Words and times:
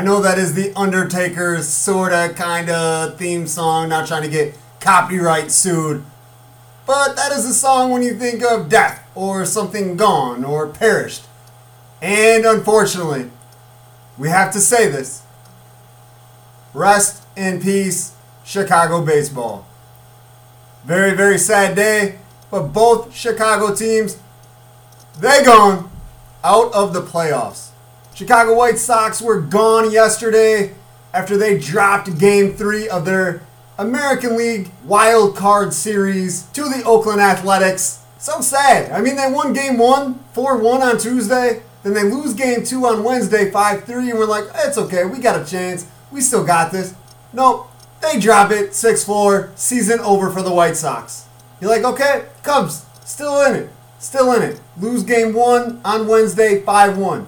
I 0.00 0.02
know 0.02 0.22
that 0.22 0.38
is 0.38 0.54
the 0.54 0.72
Undertaker 0.76 1.62
sorta 1.62 2.32
kinda 2.34 3.14
theme 3.18 3.46
song, 3.46 3.90
not 3.90 4.06
trying 4.06 4.22
to 4.22 4.30
get 4.30 4.56
copyright 4.80 5.52
sued. 5.52 6.06
But 6.86 7.16
that 7.16 7.32
is 7.32 7.44
a 7.44 7.52
song 7.52 7.90
when 7.90 8.00
you 8.02 8.18
think 8.18 8.42
of 8.42 8.70
death 8.70 9.06
or 9.14 9.44
something 9.44 9.98
gone 9.98 10.42
or 10.42 10.68
perished. 10.68 11.24
And 12.00 12.46
unfortunately, 12.46 13.30
we 14.16 14.30
have 14.30 14.50
to 14.54 14.58
say 14.58 14.88
this. 14.88 15.20
Rest 16.72 17.24
in 17.36 17.60
peace, 17.60 18.12
Chicago 18.42 19.04
baseball. 19.04 19.66
Very, 20.82 21.14
very 21.14 21.36
sad 21.36 21.76
day, 21.76 22.20
but 22.50 22.72
both 22.72 23.14
Chicago 23.14 23.74
teams, 23.74 24.16
they 25.18 25.44
gone 25.44 25.90
out 26.42 26.72
of 26.72 26.94
the 26.94 27.02
playoffs. 27.02 27.69
Chicago 28.20 28.54
White 28.54 28.76
Sox 28.76 29.22
were 29.22 29.40
gone 29.40 29.90
yesterday 29.90 30.74
after 31.14 31.38
they 31.38 31.58
dropped 31.58 32.18
game 32.18 32.52
three 32.52 32.86
of 32.86 33.06
their 33.06 33.40
American 33.78 34.36
League 34.36 34.70
Wild 34.84 35.34
Card 35.34 35.72
Series 35.72 36.42
to 36.48 36.64
the 36.64 36.82
Oakland 36.84 37.22
Athletics. 37.22 38.04
So 38.18 38.42
sad. 38.42 38.92
I 38.92 39.00
mean, 39.00 39.16
they 39.16 39.32
won 39.32 39.54
game 39.54 39.78
one, 39.78 40.18
4 40.34 40.58
1 40.58 40.82
on 40.82 40.98
Tuesday. 40.98 41.62
Then 41.82 41.94
they 41.94 42.02
lose 42.02 42.34
game 42.34 42.62
two 42.62 42.84
on 42.84 43.04
Wednesday, 43.04 43.50
5 43.50 43.84
3, 43.84 44.10
and 44.10 44.18
we're 44.18 44.26
like, 44.26 44.44
it's 44.54 44.76
okay, 44.76 45.06
we 45.06 45.18
got 45.18 45.40
a 45.40 45.50
chance. 45.50 45.86
We 46.12 46.20
still 46.20 46.44
got 46.44 46.72
this. 46.72 46.94
Nope, 47.32 47.70
they 48.02 48.20
drop 48.20 48.50
it, 48.50 48.74
6 48.74 49.02
4, 49.02 49.52
season 49.54 49.98
over 50.00 50.28
for 50.28 50.42
the 50.42 50.52
White 50.52 50.76
Sox. 50.76 51.26
You're 51.58 51.70
like, 51.70 51.84
okay, 51.84 52.26
Cubs, 52.42 52.84
still 53.02 53.40
in 53.46 53.54
it, 53.56 53.70
still 53.98 54.30
in 54.34 54.42
it. 54.42 54.60
Lose 54.76 55.04
game 55.04 55.32
one 55.32 55.80
on 55.86 56.06
Wednesday, 56.06 56.60
5 56.60 56.98
1. 56.98 57.26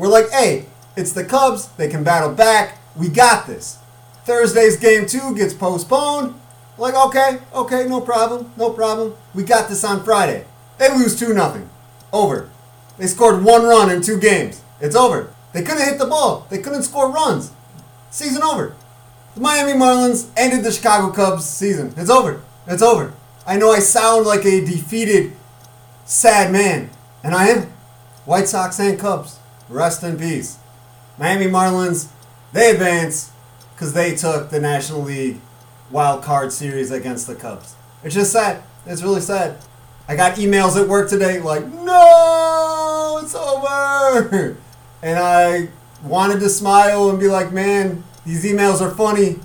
We're 0.00 0.08
like, 0.08 0.30
hey, 0.30 0.64
it's 0.96 1.12
the 1.12 1.24
Cubs, 1.24 1.68
they 1.72 1.86
can 1.86 2.02
battle 2.02 2.32
back, 2.32 2.78
we 2.96 3.10
got 3.10 3.46
this. 3.46 3.76
Thursday's 4.24 4.78
game 4.78 5.04
two 5.04 5.36
gets 5.36 5.52
postponed. 5.52 6.40
Like, 6.78 6.94
okay, 6.94 7.40
okay, 7.52 7.86
no 7.86 8.00
problem, 8.00 8.50
no 8.56 8.70
problem. 8.70 9.14
We 9.34 9.42
got 9.44 9.68
this 9.68 9.84
on 9.84 10.02
Friday. 10.02 10.46
They 10.78 10.88
lose 10.88 11.18
2 11.18 11.34
0. 11.34 11.68
Over. 12.14 12.48
They 12.96 13.08
scored 13.08 13.44
one 13.44 13.64
run 13.64 13.90
in 13.90 14.00
two 14.00 14.18
games. 14.18 14.62
It's 14.80 14.96
over. 14.96 15.34
They 15.52 15.60
couldn't 15.62 15.84
hit 15.84 15.98
the 15.98 16.06
ball. 16.06 16.46
They 16.48 16.62
couldn't 16.62 16.84
score 16.84 17.10
runs. 17.10 17.52
Season 18.10 18.42
over. 18.42 18.74
The 19.34 19.42
Miami 19.42 19.72
Marlins 19.72 20.30
ended 20.34 20.64
the 20.64 20.72
Chicago 20.72 21.12
Cubs 21.12 21.44
season. 21.44 21.92
It's 21.98 22.08
over. 22.08 22.42
It's 22.66 22.82
over. 22.82 23.12
I 23.46 23.58
know 23.58 23.70
I 23.70 23.80
sound 23.80 24.24
like 24.24 24.46
a 24.46 24.64
defeated, 24.64 25.34
sad 26.06 26.50
man, 26.50 26.88
and 27.22 27.34
I 27.34 27.48
am. 27.48 27.72
White 28.24 28.48
Sox 28.48 28.78
and 28.80 28.98
Cubs, 28.98 29.39
rest 29.70 30.02
in 30.02 30.18
peace. 30.18 30.58
Miami 31.18 31.46
Marlins, 31.46 32.08
they 32.52 32.70
advance 32.70 33.30
because 33.74 33.94
they 33.94 34.14
took 34.14 34.50
the 34.50 34.60
National 34.60 35.00
League 35.00 35.40
Wild 35.90 36.22
Card 36.22 36.52
Series 36.52 36.90
against 36.90 37.26
the 37.26 37.34
Cubs. 37.34 37.74
It's 38.04 38.14
just 38.14 38.32
sad. 38.32 38.62
It's 38.86 39.02
really 39.02 39.20
sad. 39.20 39.56
I 40.08 40.16
got 40.16 40.36
emails 40.36 40.80
at 40.80 40.88
work 40.88 41.08
today 41.08 41.40
like, 41.40 41.64
no, 41.66 43.20
it's 43.22 43.34
over. 43.34 44.56
And 45.02 45.18
I 45.18 45.68
wanted 46.04 46.40
to 46.40 46.50
smile 46.50 47.08
and 47.08 47.18
be 47.18 47.26
like, 47.28 47.52
man, 47.52 48.04
these 48.26 48.44
emails 48.44 48.82
are 48.82 48.90
funny. 48.90 49.38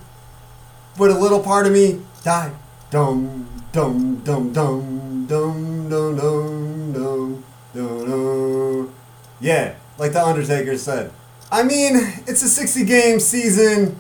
But 0.98 1.12
a 1.12 1.18
little 1.18 1.42
part 1.42 1.66
of 1.66 1.72
me 1.72 2.02
died. 2.24 2.52
Dum, 2.92 3.48
dum, 3.72 4.22
dum, 4.26 4.52
dum, 4.52 5.26
dum, 5.28 5.88
dum, 5.88 6.18
dum, 6.18 6.94
dum, 6.94 7.44
dum, 7.74 8.06
dum. 8.06 8.94
Yeah, 9.40 9.76
like 9.98 10.14
the 10.14 10.24
Undertaker 10.24 10.78
said. 10.78 11.12
I 11.52 11.64
mean, 11.64 11.96
it's 12.28 12.44
a 12.44 12.50
60 12.50 12.86
game 12.86 13.20
season. 13.20 13.98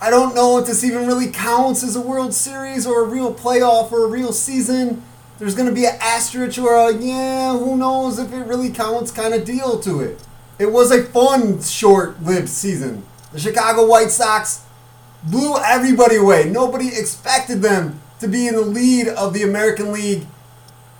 I 0.00 0.10
don't 0.10 0.34
know 0.34 0.58
if 0.58 0.66
this 0.66 0.84
even 0.84 1.06
really 1.06 1.30
counts 1.30 1.82
as 1.82 1.96
a 1.96 2.00
World 2.00 2.34
Series 2.34 2.86
or 2.86 3.02
a 3.02 3.08
real 3.08 3.32
playoff 3.34 3.90
or 3.92 4.04
a 4.04 4.08
real 4.08 4.32
season. 4.32 5.02
There's 5.38 5.54
going 5.54 5.68
to 5.68 5.74
be 5.74 5.86
an 5.86 5.96
asterisk 6.00 6.58
or 6.58 6.74
a, 6.74 6.94
yeah, 6.94 7.56
who 7.56 7.76
knows 7.76 8.18
if 8.18 8.32
it 8.32 8.46
really 8.46 8.70
counts 8.70 9.10
kind 9.10 9.34
of 9.34 9.44
deal 9.44 9.78
to 9.80 10.00
it. 10.00 10.22
It 10.58 10.72
was 10.72 10.90
a 10.90 11.02
fun, 11.02 11.62
short 11.62 12.22
lived 12.22 12.48
season. 12.48 13.04
The 13.32 13.40
Chicago 13.40 13.86
White 13.86 14.10
Sox 14.10 14.64
blew 15.22 15.56
everybody 15.58 16.16
away. 16.16 16.48
Nobody 16.48 16.88
expected 16.88 17.60
them 17.60 18.00
to 18.20 18.28
be 18.28 18.46
in 18.46 18.54
the 18.54 18.62
lead 18.62 19.08
of 19.08 19.34
the 19.34 19.42
American 19.42 19.92
League 19.92 20.26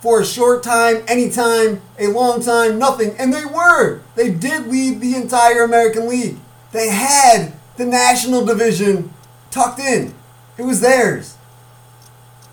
for 0.07 0.21
a 0.21 0.25
short 0.25 0.63
time, 0.63 1.03
anytime, 1.05 1.81
a 1.99 2.07
long 2.07 2.41
time, 2.41 2.79
nothing. 2.79 3.13
And 3.19 3.33
they 3.33 3.43
were. 3.43 3.99
They 4.15 4.31
did 4.31 4.67
lead 4.67 5.01
the 5.01 5.15
entire 5.15 5.63
American 5.63 6.07
League. 6.07 6.37
They 6.71 6.87
had 6.87 7.51
the 7.75 7.85
National 7.85 8.45
Division 8.45 9.13
tucked 9.51 9.81
in, 9.81 10.13
it 10.57 10.61
was 10.61 10.79
theirs. 10.79 11.35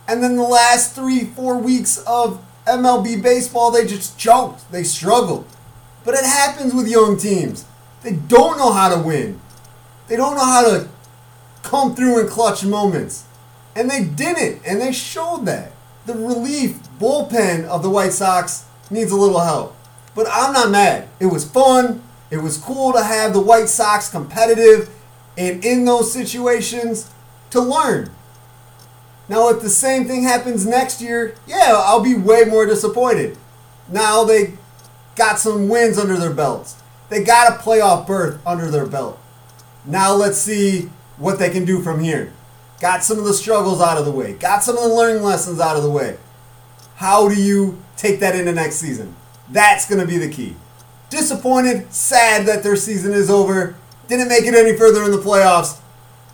And 0.09 0.21
then 0.21 0.35
the 0.35 0.43
last 0.43 0.97
three, 0.97 1.27
four 1.27 1.57
weeks 1.57 1.99
of 2.09 2.45
MLB 2.67 3.23
baseball, 3.23 3.71
they 3.71 3.87
just 3.87 4.19
choked. 4.19 4.69
They 4.73 4.83
struggled. 4.83 5.47
But 6.05 6.15
it 6.15 6.25
happens 6.25 6.75
with 6.75 6.89
young 6.89 7.17
teams. 7.17 7.67
They 8.03 8.15
don't 8.15 8.59
know 8.59 8.73
how 8.73 8.93
to 8.93 9.01
win. 9.01 9.41
They 10.09 10.17
don't 10.17 10.35
know 10.35 10.45
how 10.45 10.63
to 10.63 10.89
come 11.63 11.95
through 11.95 12.19
in 12.19 12.27
clutch 12.27 12.65
moments. 12.65 13.27
And 13.77 13.89
they 13.89 14.03
didn't, 14.03 14.61
and 14.67 14.81
they 14.81 14.91
showed 14.91 15.47
that. 15.47 15.71
The 16.07 16.15
relief 16.15 16.79
bullpen 16.99 17.65
of 17.65 17.83
the 17.83 17.91
White 17.91 18.13
Sox 18.13 18.67
needs 18.91 19.11
a 19.11 19.17
little 19.17 19.41
help. 19.41 19.77
But 20.15 20.27
I'm 20.31 20.53
not 20.53 20.71
mad. 20.71 21.09
It 21.19 21.27
was 21.27 21.49
fun. 21.49 22.03
It 22.31 22.39
was 22.39 22.59
cool 22.59 22.93
to 22.93 23.03
have 23.03 23.33
the 23.33 23.41
White 23.41 23.69
Sox 23.69 24.11
competitive 24.11 24.91
and 25.37 25.65
in 25.65 25.85
those 25.85 26.13
situations 26.13 27.11
to 27.51 27.61
learn. 27.61 28.11
Now, 29.29 29.49
if 29.49 29.63
the 29.63 29.71
same 29.71 30.05
thing 30.07 30.23
happens 30.23 30.67
next 30.67 31.01
year, 31.01 31.35
yeah, 31.47 31.73
I'll 31.75 32.03
be 32.03 32.15
way 32.15 32.45
more 32.45 32.67
disappointed. 32.67 33.39
Now 33.89 34.25
they 34.25 34.55
got 35.17 35.39
some 35.39 35.69
wins 35.69 35.99
under 35.99 36.17
their 36.17 36.33
belts. 36.33 36.83
They 37.09 37.23
got 37.23 37.53
a 37.53 37.63
playoff 37.63 38.07
berth 38.07 38.41
under 38.47 38.71
their 38.71 38.87
belt. 38.87 39.19
Now 39.85 40.15
let's 40.15 40.39
see 40.39 40.91
what 41.17 41.39
they 41.39 41.51
can 41.51 41.65
do 41.65 41.81
from 41.81 42.01
here. 42.01 42.33
Got 42.85 43.03
some 43.03 43.19
of 43.19 43.25
the 43.25 43.33
struggles 43.33 43.81
out 43.81 43.97
of 43.97 44.05
the 44.05 44.11
way. 44.11 44.35
Got 44.35 44.63
some 44.63 44.77
of 44.77 44.83
the 44.83 44.95
learning 44.95 45.23
lessons 45.23 45.59
out 45.59 45.79
of 45.79 45.83
the 45.83 45.89
way. 45.89 46.19
How 46.97 47.31
do 47.31 47.35
you 47.35 47.83
take 47.97 48.21
that 48.21 48.37
into 48.37 48.53
next 48.53 48.75
season? 48.75 49.17
That's 49.49 49.89
going 49.89 50.03
to 50.03 50.07
be 50.07 50.19
the 50.19 50.29
key. 50.29 50.55
Disappointed, 51.09 51.91
sad 51.95 52.45
that 52.45 52.63
their 52.63 52.77
season 52.77 53.15
is 53.15 53.31
over. 53.31 53.75
Didn't 54.07 54.29
make 54.29 54.45
it 54.45 54.53
any 54.53 54.77
further 54.77 55.03
in 55.03 55.13
the 55.13 55.17
playoffs, 55.17 55.81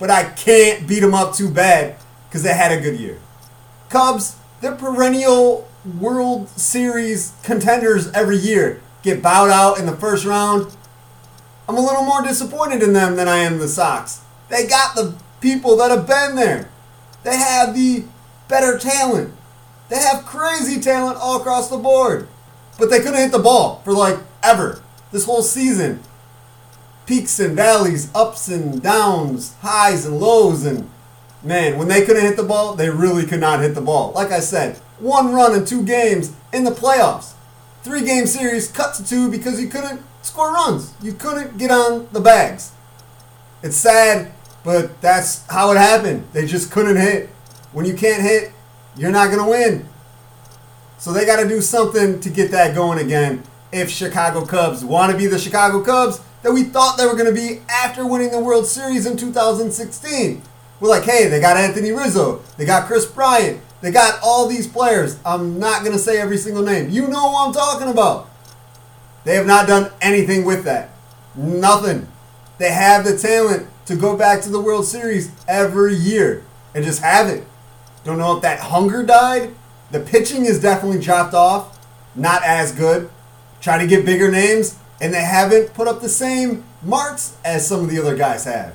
but 0.01 0.11
I 0.11 0.25
can't 0.25 0.89
beat 0.89 0.99
them 0.99 1.15
up 1.15 1.37
too 1.37 1.49
bad 1.49 1.95
because 2.29 2.43
they 2.43 2.53
had 2.53 2.77
a 2.77 2.81
good 2.81 2.99
year. 2.99 3.21
Cubs, 3.89 4.37
they're 4.61 4.75
perennial 4.75 5.69
World 6.01 6.49
Series 6.49 7.33
contenders 7.45 8.11
every 8.11 8.39
year. 8.39 8.83
Get 9.05 9.23
bowed 9.23 9.51
out 9.51 9.79
in 9.79 9.87
the 9.87 9.97
first 9.97 10.25
round. 10.25 10.75
I'm 11.69 11.77
a 11.77 11.81
little 11.81 12.03
more 12.03 12.23
disappointed 12.23 12.83
in 12.83 12.93
them 12.93 13.15
than 13.15 13.29
I 13.29 13.37
am 13.37 13.61
the 13.61 13.69
Sox. 13.69 14.25
They 14.49 14.67
got 14.67 14.97
the 14.97 15.15
people 15.41 15.77
that 15.77 15.91
have 15.91 16.07
been 16.07 16.37
there. 16.37 16.69
They 17.23 17.37
have 17.37 17.75
the 17.75 18.05
better 18.49 18.79
talent. 18.79 19.35
They 19.89 19.99
have 19.99 20.25
crazy 20.25 20.81
talent 20.81 21.19
all 21.19 21.41
across 21.41 21.69
the 21.69 21.77
board. 21.77 22.29
But 22.79 22.91
they 22.91 22.99
couldn't 22.99 23.17
hit 23.21 23.33
the 23.33 23.39
ball 23.39 23.81
for 23.85 23.93
like 23.93 24.19
ever. 24.43 24.83
This 25.13 25.25
whole 25.25 25.43
season. 25.43 26.01
Peaks 27.07 27.41
and 27.41 27.57
valleys, 27.57 28.11
ups 28.15 28.49
and 28.49 28.81
downs, 28.81 29.57
highs 29.63 30.07
and 30.07 30.21
lows, 30.21 30.65
and 30.65 30.89
man, 31.43 31.77
when 31.77 31.89
they 31.89 32.05
couldn't 32.05 32.23
hit 32.23 32.37
the 32.37 32.45
ball, 32.45 32.77
they 32.77 32.89
really 32.89 33.27
could 33.27 33.41
not 33.41 33.61
hit 33.61 33.75
the 33.75 33.81
ball. 33.81 34.13
Like 34.13 34.31
I 34.31 34.39
said, 34.39 34.77
one 35.01 35.33
run 35.33 35.57
in 35.57 35.65
two 35.65 35.83
games 35.83 36.33
in 36.53 36.63
the 36.63 36.71
playoffs. 36.71 37.33
Three 37.83 38.05
game 38.05 38.27
series 38.27 38.71
cut 38.71 38.95
to 38.95 39.05
two 39.05 39.31
because 39.31 39.61
you 39.61 39.69
couldn't 39.69 40.03
score 40.23 40.53
runs. 40.53 40.95
You 41.03 41.13
couldn't 41.13 41.59
get 41.59 41.71
on 41.71 42.09
the 42.13 42.21
bags. 42.21 42.73
It's 43.63 43.77
sad, 43.77 44.33
but 44.65 45.01
that's 45.01 45.47
how 45.49 45.71
it 45.73 45.77
happened. 45.77 46.27
They 46.33 46.47
just 46.47 46.71
couldn't 46.71 46.97
hit. 46.97 47.29
When 47.73 47.87
you 47.87 47.95
can't 47.95 48.23
hit, 48.23 48.53
you're 48.97 49.11
not 49.11 49.27
going 49.31 49.45
to 49.45 49.51
win. 49.51 49.89
So 50.99 51.13
they 51.13 51.25
got 51.25 51.43
to 51.43 51.49
do 51.49 51.61
something 51.61 52.21
to 52.21 52.31
get 52.31 52.51
that 52.51 52.75
going 52.75 52.99
again 52.99 53.43
if 53.73 53.89
Chicago 53.89 54.45
Cubs 54.45 54.85
want 54.85 55.13
to 55.13 55.17
be 55.17 55.27
the 55.27 55.39
Chicago 55.39 55.83
Cubs 55.83 56.21
that 56.43 56.53
we 56.53 56.65
thought 56.65 56.99
they 56.99 57.07
were 57.07 57.15
going 57.15 57.33
to 57.33 57.41
be 57.41 57.63
after 57.71 58.07
winning 58.07 58.31
the 58.31 58.41
World 58.41 58.67
Series 58.67 59.07
in 59.07 59.17
2016. 59.17 60.43
We're 60.81 60.89
like, 60.89 61.05
hey, 61.05 61.29
they 61.29 61.41
got 61.41 61.57
Anthony 61.57 61.93
Rizzo, 61.93 62.43
they 62.57 62.65
got 62.65 62.87
Kris 62.87 63.07
Bryant, 63.07 63.61
they 63.81 63.91
got 63.91 64.19
all 64.23 64.47
these 64.47 64.67
players. 64.67 65.19
I'm 65.25 65.59
not 65.59 65.81
going 65.81 65.93
to 65.93 65.99
say 65.99 66.19
every 66.19 66.39
single 66.39 66.63
name. 66.63 66.91
You 66.91 67.09
know 67.09 67.31
what 67.31 67.49
I'm 67.49 67.55
talking 67.55 67.89
about. 67.89 68.29
They 69.25 69.37
have 69.37 69.47
not 69.47 69.69
done 69.69 69.91
anything 70.01 70.45
with 70.45 70.65
that. 70.65 70.91
Nothing. 71.35 72.09
They 72.59 72.73
have 72.73 73.05
the 73.05 73.17
talent 73.17 73.70
to 73.87 73.97
go 73.97 74.17
back 74.17 74.43
to 74.43 74.49
the 74.49 74.61
World 74.61 74.87
Series 74.87 75.31
every 75.49 75.95
year 75.95 76.45
and 76.75 76.85
just 76.85 77.03
have 77.03 77.29
it. 77.29 77.45
Don't 78.05 78.19
know 78.19 78.37
if 78.37 78.43
that 78.43 78.61
hunger 78.61 79.03
died. 79.03 79.55
The 79.91 80.01
pitching 80.01 80.45
is 80.45 80.61
definitely 80.61 81.01
dropped 81.01 81.35
off. 81.35 81.79
Not 82.15 82.43
as 82.45 82.73
good. 82.73 83.11
Try 83.61 83.79
to 83.79 83.87
get 83.87 84.07
bigger 84.07 84.31
names, 84.31 84.79
and 85.01 85.13
they 85.13 85.23
haven't 85.23 85.75
put 85.75 85.89
up 85.89 86.01
the 86.01 86.09
same 86.09 86.65
marks 86.83 87.37
as 87.45 87.67
some 87.67 87.81
of 87.81 87.91
the 87.91 87.99
other 87.99 88.17
guys 88.17 88.45
have. 88.45 88.75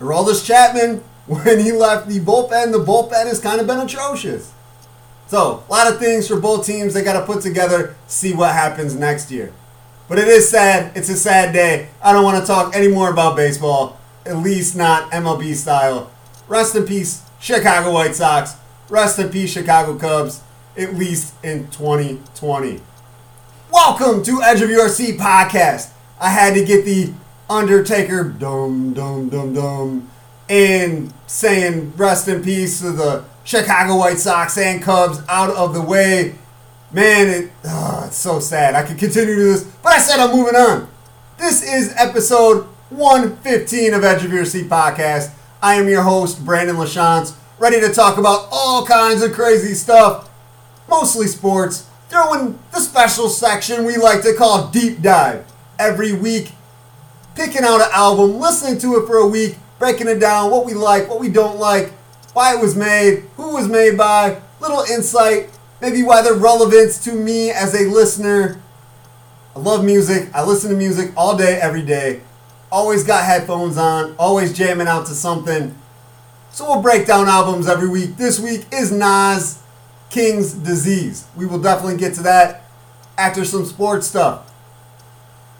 Aroldis 0.00 0.44
Chapman, 0.44 0.98
when 1.26 1.60
he 1.60 1.72
left 1.72 2.08
the 2.08 2.20
bullpen, 2.20 2.72
the 2.72 2.84
bullpen 2.84 3.26
has 3.26 3.40
kind 3.40 3.60
of 3.60 3.66
been 3.66 3.80
atrocious. 3.80 4.52
So, 5.26 5.64
a 5.68 5.72
lot 5.72 5.90
of 5.90 5.98
things 5.98 6.28
for 6.28 6.38
both 6.38 6.66
teams 6.66 6.94
they 6.94 7.02
got 7.02 7.18
to 7.18 7.26
put 7.26 7.42
together, 7.42 7.96
see 8.06 8.34
what 8.34 8.52
happens 8.52 8.94
next 8.94 9.30
year. 9.30 9.52
But 10.08 10.18
it 10.18 10.28
is 10.28 10.48
sad. 10.48 10.94
It's 10.96 11.08
a 11.08 11.16
sad 11.16 11.52
day. 11.52 11.88
I 12.02 12.12
don't 12.12 12.24
want 12.24 12.40
to 12.40 12.46
talk 12.46 12.76
any 12.76 12.88
more 12.88 13.10
about 13.10 13.36
baseball, 13.36 13.98
at 14.26 14.38
least 14.38 14.76
not 14.76 15.10
MLB 15.10 15.54
style. 15.54 16.10
Rest 16.48 16.74
in 16.74 16.84
peace, 16.84 17.22
Chicago 17.40 17.92
White 17.92 18.14
Sox. 18.14 18.54
Rest 18.88 19.18
in 19.18 19.28
peace, 19.28 19.52
Chicago 19.52 19.98
Cubs, 19.98 20.42
at 20.76 20.94
least 20.94 21.34
in 21.42 21.68
2020. 21.68 22.80
Welcome 23.70 24.22
to 24.22 24.42
Edge 24.42 24.62
of 24.62 24.70
Your 24.70 24.88
Seat 24.88 25.18
podcast. 25.18 25.90
I 26.20 26.30
had 26.30 26.54
to 26.54 26.64
get 26.64 26.84
the 26.84 27.12
Undertaker 27.50 28.24
dum 28.24 28.94
dum 28.94 29.28
dum 29.28 29.52
dum 29.52 30.10
and 30.48 31.12
saying 31.26 31.92
rest 31.96 32.26
in 32.28 32.42
peace 32.42 32.80
to 32.80 32.92
the 32.92 33.24
Chicago 33.44 33.96
White 33.96 34.18
Sox 34.18 34.56
and 34.56 34.82
Cubs 34.82 35.20
out 35.28 35.50
of 35.50 35.74
the 35.74 35.82
way. 35.82 36.34
Man, 36.90 37.28
it, 37.28 37.52
oh, 37.64 38.04
it's 38.06 38.16
so 38.16 38.40
sad. 38.40 38.74
I 38.74 38.84
could 38.84 38.98
continue 38.98 39.34
to 39.34 39.40
do 39.40 39.52
this, 39.52 39.64
but 39.82 39.92
I 39.92 39.98
said 39.98 40.20
I'm 40.20 40.34
moving 40.34 40.54
on. 40.54 40.88
This 41.36 41.62
is 41.62 41.92
episode 41.96 42.66
115 42.90 43.94
of 43.94 44.04
Edge 44.04 44.26
of 44.26 44.32
Your 44.32 44.44
Seat 44.44 44.68
podcast. 44.68 45.32
I 45.62 45.76
am 45.76 45.88
your 45.88 46.02
host, 46.02 46.44
Brandon 46.44 46.76
LaChance, 46.76 47.34
ready 47.58 47.80
to 47.80 47.90
talk 47.90 48.18
about 48.18 48.46
all 48.52 48.84
kinds 48.84 49.22
of 49.22 49.32
crazy 49.32 49.72
stuff, 49.72 50.28
mostly 50.86 51.26
sports. 51.26 51.88
Throw 52.10 52.34
in 52.34 52.58
the 52.72 52.80
special 52.80 53.30
section 53.30 53.86
we 53.86 53.96
like 53.96 54.20
to 54.22 54.34
call 54.34 54.68
Deep 54.68 55.00
Dive. 55.00 55.46
Every 55.78 56.12
week, 56.12 56.52
picking 57.34 57.64
out 57.64 57.80
an 57.80 57.88
album, 57.90 58.38
listening 58.38 58.78
to 58.80 58.96
it 58.98 59.06
for 59.06 59.16
a 59.16 59.26
week, 59.26 59.56
breaking 59.78 60.08
it 60.08 60.18
down, 60.20 60.50
what 60.50 60.66
we 60.66 60.74
like, 60.74 61.08
what 61.08 61.20
we 61.20 61.30
don't 61.30 61.58
like, 61.58 61.90
why 62.34 62.54
it 62.54 62.60
was 62.60 62.76
made, 62.76 63.24
who 63.36 63.54
was 63.54 63.66
made 63.66 63.96
by, 63.96 64.42
little 64.60 64.82
insight, 64.82 65.48
maybe 65.80 66.02
why 66.02 66.20
they're 66.20 66.34
relevant 66.34 66.92
to 67.04 67.12
me 67.14 67.50
as 67.50 67.74
a 67.74 67.88
listener. 67.88 68.60
I 69.56 69.58
love 69.58 69.82
music. 69.84 70.28
I 70.34 70.44
listen 70.44 70.70
to 70.70 70.76
music 70.76 71.12
all 71.16 71.34
day, 71.34 71.58
every 71.60 71.82
day. 71.82 72.20
Always 72.74 73.04
got 73.04 73.24
headphones 73.24 73.78
on, 73.78 74.16
always 74.18 74.52
jamming 74.52 74.88
out 74.88 75.06
to 75.06 75.12
something. 75.12 75.78
So 76.50 76.64
we'll 76.64 76.82
break 76.82 77.06
down 77.06 77.28
albums 77.28 77.68
every 77.68 77.88
week. 77.88 78.16
This 78.16 78.40
week 78.40 78.66
is 78.72 78.90
Nas 78.90 79.62
King's 80.10 80.52
Disease. 80.54 81.24
We 81.36 81.46
will 81.46 81.60
definitely 81.60 81.98
get 81.98 82.14
to 82.14 82.22
that 82.24 82.64
after 83.16 83.44
some 83.44 83.64
sports 83.64 84.08
stuff. 84.08 84.52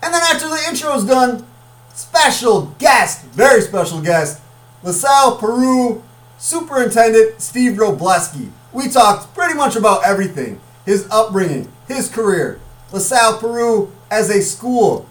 And 0.02 0.12
then 0.12 0.22
after 0.22 0.48
the 0.48 0.60
intro 0.68 0.92
is 0.96 1.04
done, 1.04 1.46
special 1.94 2.74
guest, 2.80 3.24
very 3.26 3.60
special 3.60 4.00
guest, 4.00 4.42
LaSalle 4.82 5.36
Peru 5.36 6.02
Superintendent 6.38 7.40
Steve 7.40 7.74
Wrobleski. 7.74 8.50
We 8.72 8.88
talked 8.88 9.32
pretty 9.36 9.54
much 9.54 9.76
about 9.76 10.04
everything 10.04 10.60
his 10.84 11.06
upbringing, 11.12 11.70
his 11.86 12.08
career, 12.08 12.58
LaSalle 12.90 13.38
Peru 13.38 13.92
as 14.10 14.30
a 14.30 14.42
school, 14.42 15.08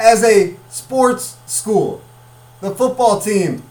as 0.00 0.24
a 0.24 0.56
sports 0.68 1.36
school. 1.46 2.02
The 2.60 2.74
football 2.74 3.20
team 3.20 3.62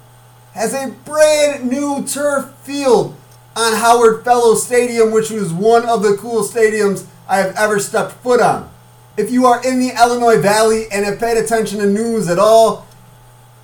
has 0.54 0.74
a 0.74 0.92
brand 1.06 1.70
new 1.70 2.06
turf 2.06 2.54
field 2.64 3.16
on 3.56 3.74
Howard 3.76 4.24
Fellows 4.24 4.66
Stadium, 4.66 5.12
which 5.12 5.30
was 5.30 5.52
one 5.52 5.88
of 5.88 6.02
the 6.02 6.16
coolest 6.18 6.54
stadiums 6.54 7.06
I 7.28 7.38
have 7.38 7.56
ever 7.56 7.80
stepped 7.80 8.14
foot 8.14 8.42
on. 8.42 8.70
If 9.18 9.32
you 9.32 9.46
are 9.46 9.66
in 9.66 9.80
the 9.80 9.92
Illinois 10.00 10.40
Valley 10.40 10.86
and 10.92 11.06
have 11.06 11.20
paid 11.20 11.38
attention 11.38 11.80
to 11.80 11.88
news 11.88 12.30
at 12.30 12.40
all, 12.40 12.88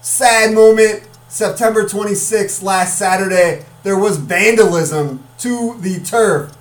sad 0.02 0.54
moment. 0.54 1.08
September 1.28 1.84
26th, 1.84 2.62
last 2.62 2.98
Saturday, 2.98 3.66
there 3.82 3.98
was 3.98 4.18
vandalism 4.18 5.24
to 5.40 5.76
the 5.80 6.00
turf. 6.00 6.56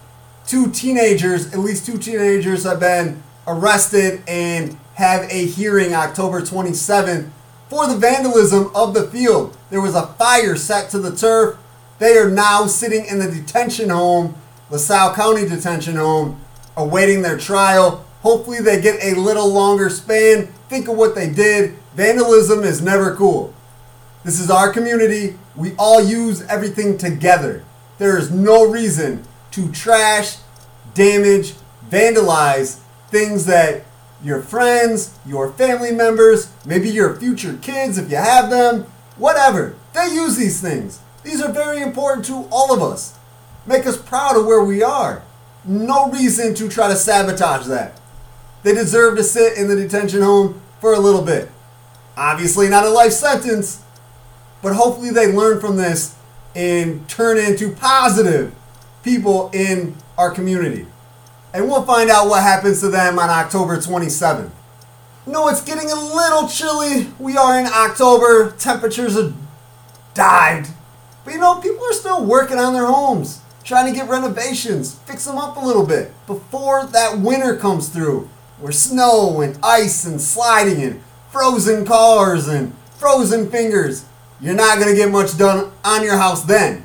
Two 0.46 0.70
teenagers, 0.70 1.52
at 1.52 1.58
least 1.58 1.84
two 1.84 1.98
teenagers, 1.98 2.64
have 2.64 2.80
been 2.80 3.22
arrested 3.46 4.22
and 4.26 4.78
have 4.94 5.22
a 5.30 5.46
hearing 5.46 5.94
October 5.94 6.40
27th 6.40 7.30
for 7.68 7.86
the 7.86 7.96
vandalism 7.96 8.70
of 8.74 8.94
the 8.94 9.08
field. 9.08 9.56
There 9.70 9.80
was 9.80 9.94
a 9.94 10.06
fire 10.06 10.56
set 10.56 10.90
to 10.90 10.98
the 10.98 11.14
turf. 11.16 11.56
They 11.98 12.18
are 12.18 12.30
now 12.30 12.66
sitting 12.66 13.06
in 13.06 13.18
the 13.18 13.30
detention 13.30 13.88
home, 13.90 14.34
LaSalle 14.70 15.14
County 15.14 15.48
Detention 15.48 15.96
Home, 15.96 16.40
awaiting 16.76 17.22
their 17.22 17.38
trial. 17.38 18.04
Hopefully, 18.22 18.60
they 18.60 18.80
get 18.80 19.02
a 19.02 19.18
little 19.18 19.50
longer 19.50 19.88
span. 19.88 20.46
Think 20.68 20.88
of 20.88 20.96
what 20.96 21.14
they 21.14 21.30
did. 21.30 21.76
Vandalism 21.94 22.62
is 22.62 22.82
never 22.82 23.14
cool. 23.14 23.54
This 24.24 24.40
is 24.40 24.50
our 24.50 24.72
community. 24.72 25.38
We 25.56 25.74
all 25.78 26.02
use 26.02 26.42
everything 26.42 26.96
together. 26.98 27.64
There 27.98 28.18
is 28.18 28.30
no 28.30 28.70
reason 28.70 29.24
to 29.52 29.70
trash, 29.72 30.38
damage, 30.94 31.54
vandalize 31.90 32.80
things 33.10 33.46
that 33.46 33.84
your 34.22 34.40
friends, 34.40 35.18
your 35.26 35.52
family 35.52 35.92
members, 35.92 36.50
maybe 36.64 36.88
your 36.88 37.16
future 37.16 37.58
kids 37.60 37.98
if 37.98 38.10
you 38.10 38.16
have 38.16 38.50
them, 38.50 38.86
whatever. 39.16 39.74
They 39.94 40.08
use 40.12 40.36
these 40.36 40.60
things. 40.60 41.00
These 41.22 41.42
are 41.42 41.52
very 41.52 41.82
important 41.82 42.24
to 42.26 42.48
all 42.50 42.72
of 42.72 42.82
us. 42.82 43.18
Make 43.66 43.86
us 43.86 43.96
proud 43.96 44.36
of 44.36 44.46
where 44.46 44.62
we 44.62 44.82
are. 44.82 45.22
No 45.64 46.10
reason 46.10 46.54
to 46.54 46.68
try 46.68 46.88
to 46.88 46.96
sabotage 46.96 47.66
that. 47.66 48.00
They 48.62 48.74
deserve 48.74 49.16
to 49.16 49.24
sit 49.24 49.56
in 49.56 49.68
the 49.68 49.76
detention 49.76 50.22
home 50.22 50.60
for 50.80 50.94
a 50.94 50.98
little 50.98 51.22
bit. 51.22 51.50
Obviously, 52.16 52.68
not 52.68 52.84
a 52.84 52.90
life 52.90 53.12
sentence, 53.12 53.82
but 54.60 54.74
hopefully 54.74 55.10
they 55.10 55.32
learn 55.32 55.60
from 55.60 55.76
this 55.76 56.16
and 56.54 57.08
turn 57.08 57.38
into 57.38 57.72
positive 57.72 58.54
people 59.02 59.50
in 59.52 59.94
our 60.18 60.30
community. 60.30 60.86
And 61.54 61.68
we'll 61.68 61.84
find 61.84 62.08
out 62.10 62.28
what 62.28 62.42
happens 62.42 62.80
to 62.80 62.88
them 62.88 63.18
on 63.18 63.28
October 63.28 63.76
27th. 63.76 64.50
No, 65.26 65.48
it's 65.48 65.62
getting 65.62 65.90
a 65.90 65.94
little 65.94 66.48
chilly. 66.48 67.08
We 67.18 67.36
are 67.36 67.58
in 67.60 67.66
October. 67.66 68.52
Temperatures 68.52 69.14
have 69.14 69.34
dived. 70.14 70.70
But 71.24 71.34
you 71.34 71.40
know, 71.40 71.60
people 71.60 71.84
are 71.84 71.92
still 71.92 72.24
working 72.24 72.58
on 72.58 72.72
their 72.72 72.86
homes, 72.86 73.40
trying 73.62 73.86
to 73.86 73.96
get 73.96 74.08
renovations, 74.08 74.94
fix 75.00 75.24
them 75.24 75.38
up 75.38 75.56
a 75.56 75.64
little 75.64 75.86
bit 75.86 76.12
before 76.26 76.86
that 76.86 77.20
winter 77.20 77.56
comes 77.56 77.88
through, 77.88 78.28
where 78.58 78.72
snow 78.72 79.40
and 79.40 79.58
ice 79.62 80.04
and 80.04 80.20
sliding 80.20 80.82
and 80.82 81.02
frozen 81.30 81.84
cars 81.84 82.48
and 82.48 82.74
frozen 82.98 83.50
fingers. 83.50 84.04
You're 84.40 84.54
not 84.54 84.78
going 84.78 84.90
to 84.90 84.96
get 84.96 85.12
much 85.12 85.38
done 85.38 85.70
on 85.84 86.02
your 86.02 86.16
house 86.16 86.42
then. 86.42 86.84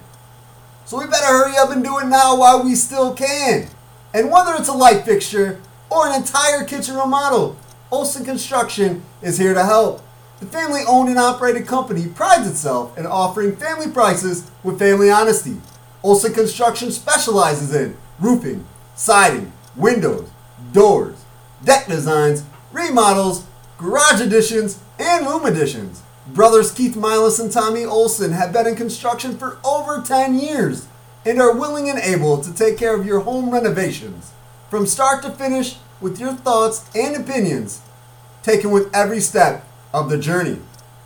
So 0.86 1.00
we 1.00 1.08
better 1.08 1.26
hurry 1.26 1.58
up 1.58 1.72
and 1.72 1.84
do 1.84 1.98
it 1.98 2.06
now 2.06 2.38
while 2.38 2.64
we 2.64 2.76
still 2.76 3.16
can. 3.16 3.68
And 4.14 4.32
whether 4.32 4.56
it's 4.56 4.70
a 4.70 4.74
light 4.74 5.06
fixture 5.06 5.62
or 5.90 6.08
an 6.08 6.16
entire 6.16 6.64
kitchen 6.64 6.96
remodel, 6.96 7.58
Olson 7.92 8.26
Construction 8.26 9.04
is 9.22 9.38
here 9.38 9.54
to 9.54 9.64
help. 9.64 10.02
The 10.40 10.46
family 10.46 10.82
owned 10.88 11.10
and 11.10 11.18
operated 11.18 11.68
company 11.68 12.08
prides 12.08 12.48
itself 12.48 12.98
in 12.98 13.06
offering 13.06 13.56
family 13.56 13.90
prices 13.90 14.50
with 14.64 14.80
family 14.80 15.10
honesty. 15.10 15.58
Olson 16.04 16.34
Construction 16.34 16.92
specializes 16.92 17.74
in 17.74 17.98
roofing, 18.20 18.66
siding, 18.96 19.52
windows, 19.76 20.30
doors, 20.72 21.26
deck 21.64 21.88
designs, 21.88 22.44
remodels, 22.72 23.46
garage 23.78 24.22
additions, 24.22 24.80
and 25.00 25.26
room 25.26 25.46
additions. 25.46 26.04
Brothers 26.28 26.72
Keith 26.72 26.96
Milas 26.96 27.40
and 27.40 27.52
Tommy 27.52 27.86
Olson 27.86 28.32
have 28.32 28.54
been 28.54 28.68
in 28.68 28.76
construction 28.76 29.38
for 29.38 29.60
over 29.64 30.02
10 30.02 30.38
years 30.38 30.88
and 31.28 31.42
are 31.42 31.56
willing 31.56 31.90
and 31.90 32.00
able 32.00 32.42
to 32.42 32.54
take 32.54 32.78
care 32.78 32.96
of 32.96 33.06
your 33.06 33.20
home 33.20 33.52
renovations 33.52 34.32
from 34.70 34.86
start 34.86 35.22
to 35.22 35.30
finish 35.30 35.76
with 36.00 36.20
your 36.20 36.34
thoughts 36.34 36.90
and 36.96 37.16
opinions 37.16 37.82
taken 38.44 38.72
with 38.72 38.94
every 38.96 39.20
step 39.20 39.66
of 39.94 40.10
the 40.10 40.18
journey. 40.18 40.58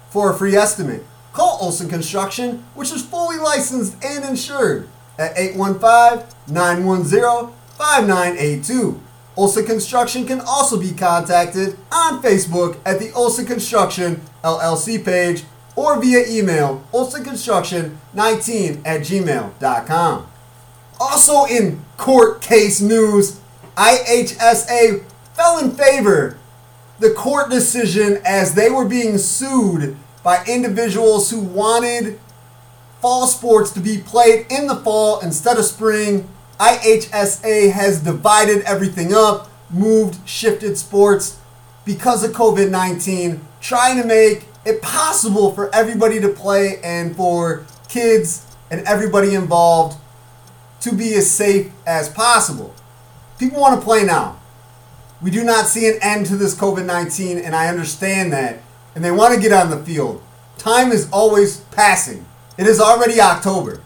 For 0.10 0.32
a 0.32 0.38
free 0.38 0.56
estimate, 0.56 1.04
call 1.34 1.58
Olson 1.60 1.90
Construction, 1.90 2.64
which 2.76 2.92
is 2.92 3.04
fully 3.04 3.38
licensed 3.38 3.96
and 4.04 4.24
insured 4.24 4.88
at 5.18 5.38
815 5.38 6.28
910 6.54 7.54
5982. 7.78 9.02
Olson 9.36 9.66
Construction 9.66 10.28
can 10.28 10.42
also 10.42 10.80
be 10.80 10.92
contacted 10.92 11.78
on 11.92 12.22
Facebook 12.22 12.78
at 12.86 13.00
the 13.00 13.12
Olson 13.14 13.46
Construction 13.46 14.22
LLC 14.44 15.04
page 15.04 15.46
or 15.82 16.00
via 16.00 16.24
email 16.28 16.84
olsonconstruction19 16.94 18.82
at 18.86 19.02
gmail.com. 19.02 20.28
Also 21.00 21.46
in 21.46 21.84
court 21.98 22.40
case 22.40 22.80
news, 22.80 23.40
IHSA 23.76 25.04
fell 25.34 25.58
in 25.58 25.72
favor 25.72 26.38
the 27.00 27.10
court 27.10 27.50
decision 27.50 28.22
as 28.24 28.54
they 28.54 28.70
were 28.70 28.88
being 28.88 29.18
sued 29.18 29.98
by 30.24 30.46
individuals 30.46 31.32
who 31.32 31.40
wanted 31.40 32.20
fall 33.00 33.26
sports 33.26 33.72
to 33.72 33.80
be 33.80 33.98
played 33.98 34.46
in 34.52 34.68
the 34.68 34.76
fall 34.76 35.20
instead 35.22 35.58
of 35.58 35.66
spring. 35.66 36.30
IHSA 36.60 37.72
has 37.72 38.02
divided 38.02 38.62
everything 38.66 39.16
up, 39.16 39.50
moved, 39.72 40.30
shifted 40.30 40.78
sports 40.78 41.40
because 41.86 42.24
of 42.24 42.34
COVID 42.34 42.70
19, 42.70 43.42
trying 43.60 44.00
to 44.00 44.06
make 44.06 44.46
it 44.66 44.82
possible 44.82 45.52
for 45.52 45.74
everybody 45.74 46.20
to 46.20 46.30
play 46.30 46.80
and 46.84 47.16
for 47.16 47.66
kids 47.88 48.46
and 48.70 48.82
everybody 48.88 49.34
involved 49.34 49.98
to 50.82 50.94
be 50.94 51.14
as 51.16 51.30
safe 51.30 51.72
as 51.86 52.10
possible. 52.10 52.74
People 53.38 53.60
want 53.60 53.80
to 53.80 53.86
play 53.86 54.04
now. 54.04 54.40
We 55.22 55.30
do 55.30 55.44
not 55.44 55.68
see 55.68 55.88
an 55.88 56.00
end 56.02 56.26
to 56.28 56.36
this 56.36 56.56
COVID 56.56 56.86
19, 56.86 57.38
and 57.38 57.56
I 57.56 57.68
understand 57.68 58.34
that. 58.34 58.60
And 58.96 59.04
they 59.04 59.12
want 59.12 59.34
to 59.34 59.40
get 59.40 59.54
on 59.54 59.70
the 59.70 59.84
field. 59.84 60.22
Time 60.58 60.92
is 60.92 61.10
always 61.12 61.58
passing. 61.72 62.26
It 62.58 62.68
is 62.68 62.80
already 62.80 63.22
October. 63.22 63.82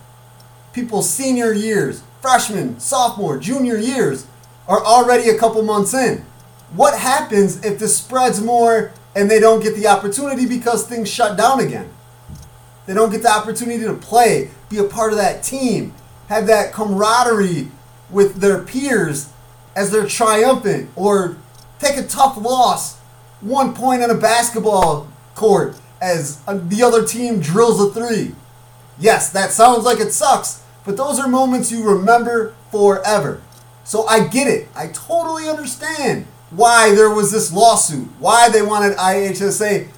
People's 0.74 1.10
senior 1.10 1.53
years, 1.53 2.03
freshman, 2.22 2.79
sophomore, 2.79 3.38
junior 3.38 3.77
years 3.77 4.27
are 4.67 4.84
already 4.84 5.29
a 5.29 5.38
couple 5.38 5.62
months 5.62 5.94
in. 5.94 6.25
What 6.74 7.00
happens 7.00 7.63
if 7.63 7.79
this 7.79 7.98
spreads 7.98 8.41
more 8.41 8.91
and 9.16 9.32
they 9.32 9.40
don't 9.40 9.64
get 9.64 9.76
the 9.76 9.88
opportunity 9.88 10.46
because 10.46 10.86
things 10.86 11.10
shut 11.10 11.38
down 11.38 11.60
again? 11.60 11.90
They 12.86 12.94
don't 12.94 13.10
get 13.10 13.24
the 13.24 13.32
opportunity 13.32 13.84
to 13.86 13.94
play, 13.94 14.52
be 14.70 14.78
a 14.78 14.84
part 14.84 15.12
of 15.12 15.18
that 15.18 15.42
team, 15.42 15.94
have 16.28 16.46
that 16.48 16.74
camaraderie 16.74 17.72
with 18.10 18.36
their 18.36 18.62
peers 18.62 19.32
as 19.76 19.92
they're 19.92 20.08
triumphant, 20.08 20.90
or 20.96 21.38
take 21.80 21.98
a 21.98 22.04
tough 22.04 22.38
loss, 22.38 22.98
one 23.42 23.74
point 23.74 24.04
on 24.04 24.10
a 24.10 24.16
basketball 24.16 25.08
court 25.34 25.78
as 26.02 26.40
the 26.46 26.84
other 26.84 27.06
team 27.06 27.40
drills 27.40 27.82
a 27.82 27.92
three. 27.92 28.36
Yes, 28.98 29.30
that 29.32 29.52
sounds 29.52 29.84
like 29.84 30.00
it 30.00 30.12
sucks, 30.12 30.64
but 30.86 30.96
those 30.96 31.20
are 31.20 31.28
moments 31.28 31.72
you 31.72 31.84
remember 31.84 32.54
forever. 32.72 33.42
So 33.84 34.06
I 34.06 34.28
get 34.28 34.48
it. 34.48 34.70
I 34.76 34.88
totally 34.88 35.50
understand 35.50 36.28
why 36.56 36.94
there 36.96 37.10
was 37.10 37.32
this 37.32 37.52
lawsuit, 37.52 38.08
why 38.20 38.50
they 38.50 38.62
wanted 38.62 38.98
IHSA 38.98 39.90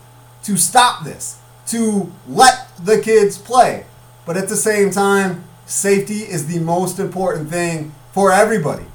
to 0.44 0.58
stop 0.58 1.04
this, 1.04 1.40
to 1.68 2.12
let 2.28 2.70
the 2.84 3.00
kids 3.00 3.38
play. 3.38 3.86
But 4.26 4.38
at 4.38 4.50
the 4.50 4.56
same 4.56 4.92
time, 4.92 5.44
safety 5.66 6.20
is 6.20 6.48
the 6.48 6.60
most 6.60 7.00
important 7.00 7.50
thing 7.50 7.94
for 8.12 8.32
everybody. 8.32 8.86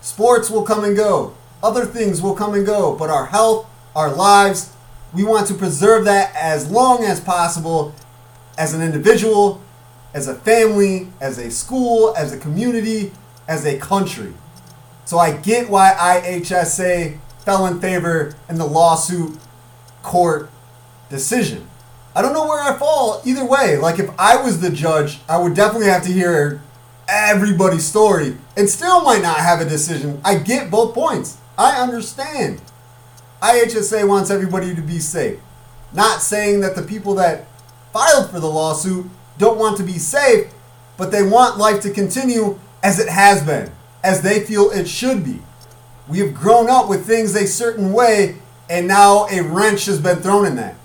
Sports 0.00 0.50
will 0.50 0.62
come 0.62 0.84
and 0.84 0.96
go, 0.96 1.34
other 1.62 1.86
things 1.86 2.20
will 2.20 2.34
come 2.34 2.54
and 2.54 2.66
go, 2.66 2.94
but 2.94 3.10
our 3.10 3.26
health, 3.26 3.66
our 3.96 4.12
lives, 4.12 4.72
we 5.14 5.24
want 5.24 5.46
to 5.48 5.54
preserve 5.54 6.04
that 6.06 6.34
as 6.34 6.70
long 6.70 7.04
as 7.04 7.20
possible 7.20 7.94
as 8.58 8.74
an 8.74 8.82
individual, 8.82 9.62
as 10.12 10.28
a 10.28 10.34
family, 10.34 11.08
as 11.20 11.38
a 11.38 11.50
school, 11.50 12.14
as 12.16 12.32
a 12.32 12.38
community, 12.38 13.12
as 13.48 13.64
a 13.64 13.78
country. 13.78 14.34
So 15.04 15.18
I 15.18 15.36
get 15.36 15.68
why 15.68 15.92
IHSA 15.92 17.18
fell 17.44 17.66
in 17.66 17.80
favor 17.80 18.34
in 18.48 18.56
the 18.56 18.66
lawsuit 18.66 19.38
court 20.02 20.50
decision. 21.10 21.68
I 22.14 22.22
don't 22.22 22.32
know 22.32 22.46
where 22.46 22.62
I 22.62 22.78
fall 22.78 23.20
either 23.24 23.44
way. 23.44 23.76
Like 23.76 23.98
if 23.98 24.08
I 24.18 24.36
was 24.42 24.60
the 24.60 24.70
judge, 24.70 25.20
I 25.28 25.38
would 25.38 25.54
definitely 25.54 25.88
have 25.88 26.04
to 26.04 26.12
hear 26.12 26.62
everybody's 27.08 27.84
story 27.84 28.36
and 28.56 28.68
still 28.68 29.02
might 29.02 29.22
not 29.22 29.38
have 29.38 29.60
a 29.60 29.68
decision. 29.68 30.20
I 30.24 30.38
get 30.38 30.70
both 30.70 30.94
points. 30.94 31.38
I 31.58 31.80
understand. 31.80 32.60
IHSA 33.42 34.08
wants 34.08 34.30
everybody 34.30 34.74
to 34.74 34.80
be 34.80 34.98
safe. 34.98 35.38
Not 35.92 36.22
saying 36.22 36.60
that 36.60 36.74
the 36.74 36.82
people 36.82 37.14
that 37.16 37.46
filed 37.92 38.30
for 38.30 38.40
the 38.40 38.50
lawsuit 38.50 39.06
don't 39.38 39.58
want 39.58 39.76
to 39.76 39.82
be 39.82 39.98
safe, 39.98 40.52
but 40.96 41.10
they 41.10 41.22
want 41.22 41.58
life 41.58 41.80
to 41.82 41.90
continue 41.90 42.58
as 42.82 42.98
it 42.98 43.08
has 43.08 43.42
been, 43.42 43.70
as 44.04 44.20
they 44.20 44.40
feel 44.40 44.70
it 44.70 44.86
should 44.86 45.24
be. 45.24 45.40
We 46.06 46.18
have 46.18 46.34
grown 46.34 46.68
up 46.68 46.88
with 46.88 47.06
things 47.06 47.34
a 47.34 47.46
certain 47.46 47.92
way, 47.92 48.36
and 48.68 48.86
now 48.86 49.26
a 49.26 49.42
wrench 49.42 49.86
has 49.86 49.98
been 49.98 50.18
thrown 50.18 50.46
in 50.46 50.56
that. 50.56 50.76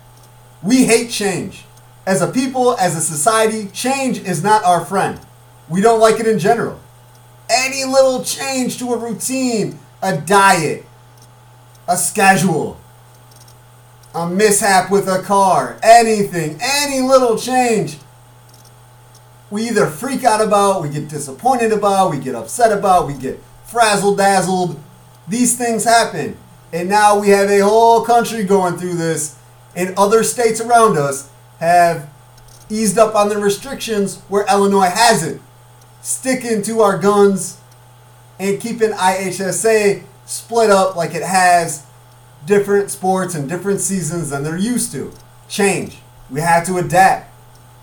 We 0.64 0.86
hate 0.86 1.12
change. 1.12 1.66
As 2.08 2.22
a 2.22 2.28
people, 2.28 2.78
as 2.78 2.96
a 2.96 3.02
society, 3.02 3.68
change 3.68 4.20
is 4.20 4.42
not 4.42 4.64
our 4.64 4.84
friend. 4.84 5.20
We 5.68 5.82
don't 5.82 6.00
like 6.00 6.20
it 6.20 6.28
in 6.28 6.40
general. 6.40 6.80
Any 7.50 7.84
little 7.84 8.24
change 8.24 8.80
to 8.80 8.94
a 8.94 8.98
routine, 8.98 9.78
a 10.02 10.18
diet, 10.18 10.86
a 11.88 11.98
schedule, 11.98 12.80
a 14.16 14.28
mishap 14.30 14.90
with 14.90 15.08
a 15.08 15.22
car, 15.22 15.78
anything, 15.84 16.58
any 16.62 17.02
little 17.02 17.38
change, 17.38 17.98
we 19.50 19.68
either 19.68 19.88
freak 19.88 20.24
out 20.24 20.42
about, 20.42 20.82
we 20.82 20.90
get 20.90 21.08
disappointed 21.10 21.72
about, 21.72 22.12
we 22.12 22.20
get 22.20 22.36
upset 22.36 22.78
about, 22.78 23.08
we 23.08 23.14
get 23.14 23.42
frazzled 23.66 24.18
dazzled. 24.18 24.80
These 25.28 25.58
things 25.58 25.84
happen. 25.84 26.38
And 26.72 26.88
now 26.88 27.20
we 27.20 27.30
have 27.30 27.50
a 27.50 27.60
whole 27.60 28.04
country 28.04 28.44
going 28.44 28.78
through 28.78 28.96
this, 28.96 29.38
and 29.76 29.98
other 29.98 30.24
states 30.24 30.62
around 30.62 30.98
us 30.98 31.30
have 31.60 32.10
eased 32.70 32.98
up 32.98 33.16
on 33.16 33.30
the 33.30 33.38
restrictions 33.38 34.22
where 34.28 34.46
Illinois 34.48 34.90
hasn't. 34.90 35.42
Sticking 36.02 36.62
to 36.64 36.82
our 36.82 36.98
guns 36.98 37.60
and 38.40 38.62
keeping 38.62 38.92
IHSA 38.92 40.04
split 40.26 40.70
up 40.70 40.96
like 40.96 41.16
it 41.16 41.24
has 41.24 41.86
different 42.46 42.92
sports 42.92 43.36
and 43.36 43.50
different 43.50 43.82
seasons 43.82 44.30
than 44.30 44.44
they're 44.44 44.58
used 44.58 44.92
to. 44.92 45.12
Change. 45.48 45.98
We 46.30 46.42
have 46.42 46.66
to 46.68 46.78
adapt. 46.78 47.29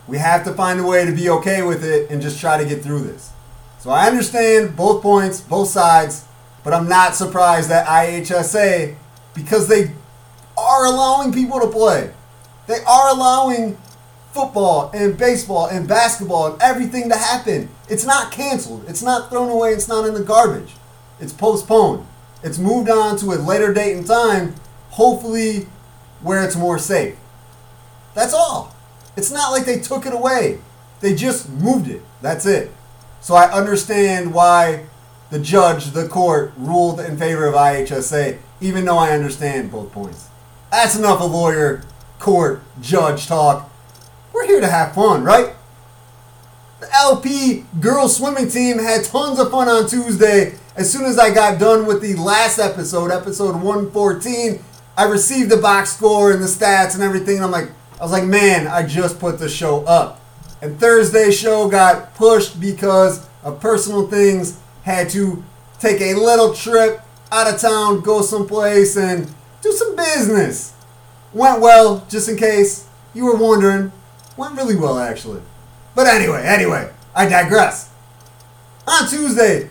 We 0.09 0.19
have 0.19 0.45
to 0.45 0.53
find 0.53 0.79
a 0.79 0.85
way 0.85 1.05
to 1.05 1.13
be 1.13 1.29
okay 1.31 1.63
with 1.63 1.85
it 1.85 2.11
and 2.11 2.23
just 2.23 2.41
try 2.41 2.63
to 2.63 2.69
get 2.69 2.83
through 2.83 3.01
this. 3.01 3.33
So 3.79 3.91
I 3.91 4.07
understand 4.07 4.77
both 4.77 5.03
points, 5.03 5.41
both 5.41 5.69
sides, 5.69 6.25
but 6.63 6.73
I'm 6.73 6.89
not 6.89 7.15
surprised 7.15 7.71
that 7.71 7.87
IHSA, 7.87 8.97
because 9.35 9.69
they 9.69 9.93
are 10.57 10.87
allowing 10.87 11.33
people 11.33 11.61
to 11.61 11.67
play, 11.67 12.11
they 12.67 12.83
are 12.87 13.11
allowing 13.11 13.79
football 14.33 14.91
and 14.93 15.17
baseball 15.17 15.67
and 15.67 15.89
basketball 15.89 16.53
and 16.53 16.63
everything 16.63 17.09
to 17.09 17.17
happen. 17.17 17.69
It's 17.89 18.05
not 18.05 18.31
canceled, 18.31 18.85
it's 18.89 19.03
not 19.03 19.31
thrown 19.31 19.49
away, 19.49 19.73
it's 19.73 19.89
not 19.89 20.07
in 20.07 20.15
the 20.15 20.23
garbage. 20.23 20.75
It's 21.21 21.33
postponed. 21.33 22.07
It's 22.43 22.59
moved 22.59 22.91
on 22.91 23.17
to 23.19 23.33
a 23.33 23.37
later 23.37 23.73
date 23.73 23.97
and 23.97 24.07
time, 24.07 24.55
hopefully 24.91 25.67
where 26.21 26.45
it's 26.45 26.57
more 26.57 26.79
safe. 26.79 27.17
That's 28.15 28.35
all. 28.35 28.76
It's 29.17 29.31
not 29.31 29.51
like 29.51 29.65
they 29.65 29.81
took 29.81 30.07
it 30.07 30.13
away. 30.13 30.59
They 31.01 31.15
just 31.15 31.49
moved 31.51 31.89
it. 31.89 32.03
That's 32.23 32.47
it. 32.47 32.71
So 33.21 33.35
I 33.35 33.51
understand 33.51 34.33
why 34.33 34.87
the 35.31 35.39
judge, 35.39 35.91
the 35.91 36.07
court, 36.07 36.53
ruled 36.57 37.01
in 37.01 37.17
favor 37.17 37.47
of 37.47 37.55
IHSA, 37.55 38.39
even 38.61 38.85
though 38.85 38.99
I 38.99 39.11
understand 39.11 39.73
both 39.73 39.93
points. 39.93 40.29
That's 40.71 40.97
enough 40.97 41.21
of 41.21 41.33
lawyer, 41.33 41.83
court, 42.19 42.63
judge 42.81 43.27
talk. 43.27 43.71
We're 44.33 44.47
here 44.47 44.61
to 44.61 44.69
have 44.69 44.95
fun, 44.95 45.25
right? 45.25 45.55
The 46.81 46.89
LP 46.95 47.65
girls 47.81 48.17
swimming 48.17 48.49
team 48.49 48.79
had 48.79 49.05
tons 49.05 49.39
of 49.39 49.51
fun 49.51 49.69
on 49.69 49.89
Tuesday. 49.89 50.55
As 50.77 50.93
soon 50.93 51.07
as 51.07 51.19
I 51.19 51.33
got 51.33 51.59
done 51.59 51.87
with 51.87 52.03
the 52.03 52.15
last 52.17 52.59
episode, 52.59 53.11
episode 53.11 53.55
114, 53.55 54.63
I 54.97 55.05
received 55.05 55.51
the 55.51 55.57
box 55.57 55.97
score 55.97 56.33
and 56.33 56.43
the 56.43 56.47
stats 56.47 56.95
and 56.95 57.03
everything. 57.03 57.37
And 57.37 57.47
I'm 57.47 57.51
like, 57.51 57.71
I 57.99 58.03
was 58.03 58.13
like, 58.13 58.25
man, 58.25 58.67
I 58.67 58.87
just 58.87 59.19
put 59.19 59.39
the 59.39 59.49
show 59.49 59.85
up. 59.85 60.21
And 60.61 60.79
Thursday's 60.79 61.39
show 61.39 61.69
got 61.69 62.15
pushed 62.15 62.61
because 62.61 63.27
of 63.43 63.61
personal 63.61 64.07
things. 64.09 64.61
Had 64.83 65.09
to 65.11 65.43
take 65.79 66.01
a 66.01 66.15
little 66.15 66.55
trip 66.55 67.01
out 67.33 67.53
of 67.53 67.61
town, 67.61 68.01
go 68.01 68.23
someplace, 68.23 68.97
and 68.97 69.27
do 69.63 69.73
some 69.73 69.97
business. 69.97 70.75
Went 71.33 71.61
well, 71.61 72.07
just 72.09 72.29
in 72.29 72.37
case 72.37 72.87
you 73.15 73.25
were 73.25 73.37
wondering. 73.37 73.93
Went 74.37 74.57
really 74.57 74.77
well, 74.77 74.99
actually. 74.99 75.41
But 75.95 76.07
anyway, 76.07 76.43
anyway, 76.45 76.93
I 77.15 77.27
digress. 77.29 77.91
On 78.87 79.09
Tuesday, 79.09 79.71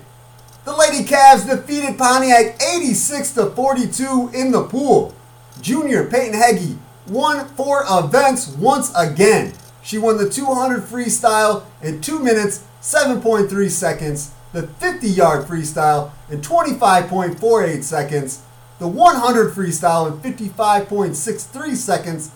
the 0.65 0.75
Lady 0.75 1.05
Cavs 1.05 1.47
defeated 1.47 1.97
Pontiac 1.97 2.61
86 2.61 3.33
to 3.33 3.45
42 3.51 4.31
in 4.33 4.51
the 4.51 4.63
pool. 4.63 5.13
Junior 5.61 6.09
Peyton 6.09 6.33
Heggie 6.33 6.77
won 7.07 7.47
four 7.49 7.83
events 7.89 8.49
once 8.49 8.91
again. 8.95 9.53
She 9.83 9.97
won 9.97 10.17
the 10.17 10.29
200 10.29 10.83
freestyle 10.83 11.63
in 11.81 12.01
2 12.01 12.19
minutes, 12.19 12.63
7.3 12.81 13.69
seconds, 13.69 14.31
the 14.51 14.67
50 14.67 15.07
yard 15.07 15.45
freestyle 15.45 16.11
in 16.29 16.41
25.48 16.41 17.83
seconds, 17.83 18.41
the 18.79 18.87
100 18.87 19.53
freestyle 19.53 20.11
in 20.11 20.33
55.63 20.33 21.75
seconds, 21.75 22.31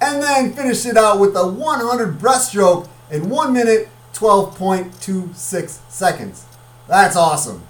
and 0.00 0.22
then 0.22 0.52
finished 0.52 0.86
it 0.86 0.96
out 0.96 1.20
with 1.20 1.36
a 1.36 1.46
100 1.46 2.18
breaststroke 2.18 2.88
in 3.10 3.28
1 3.28 3.52
minute, 3.52 3.88
12.26 4.14 5.90
seconds. 5.90 6.46
That's 6.88 7.16
awesome. 7.16 7.62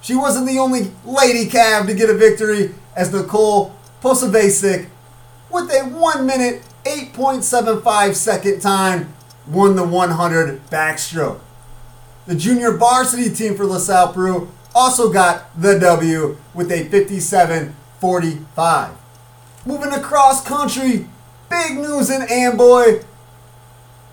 She 0.00 0.14
wasn't 0.14 0.46
the 0.46 0.58
only 0.58 0.90
lady 1.04 1.48
cav 1.48 1.86
to 1.86 1.94
get 1.94 2.10
a 2.10 2.14
victory 2.14 2.74
as 2.96 3.12
Nicole 3.12 3.74
Posavasic 4.02 4.88
with 5.52 5.70
a 5.70 5.84
1 5.84 6.26
minute 6.26 6.62
8.75 6.84 8.14
second 8.14 8.60
time 8.60 9.12
won 9.46 9.76
the 9.76 9.84
100 9.84 10.66
backstroke. 10.70 11.40
The 12.26 12.34
junior 12.34 12.72
varsity 12.72 13.30
team 13.34 13.56
for 13.56 13.66
LaSalle 13.66 14.12
Peru 14.12 14.50
also 14.74 15.12
got 15.12 15.60
the 15.60 15.78
W 15.78 16.36
with 16.54 16.70
a 16.72 16.84
57 16.88 17.74
45. 18.00 18.90
Moving 19.64 19.90
to 19.90 20.00
cross 20.00 20.44
country, 20.44 21.06
big 21.48 21.76
news 21.76 22.10
in 22.10 22.22
Amboy. 22.22 23.02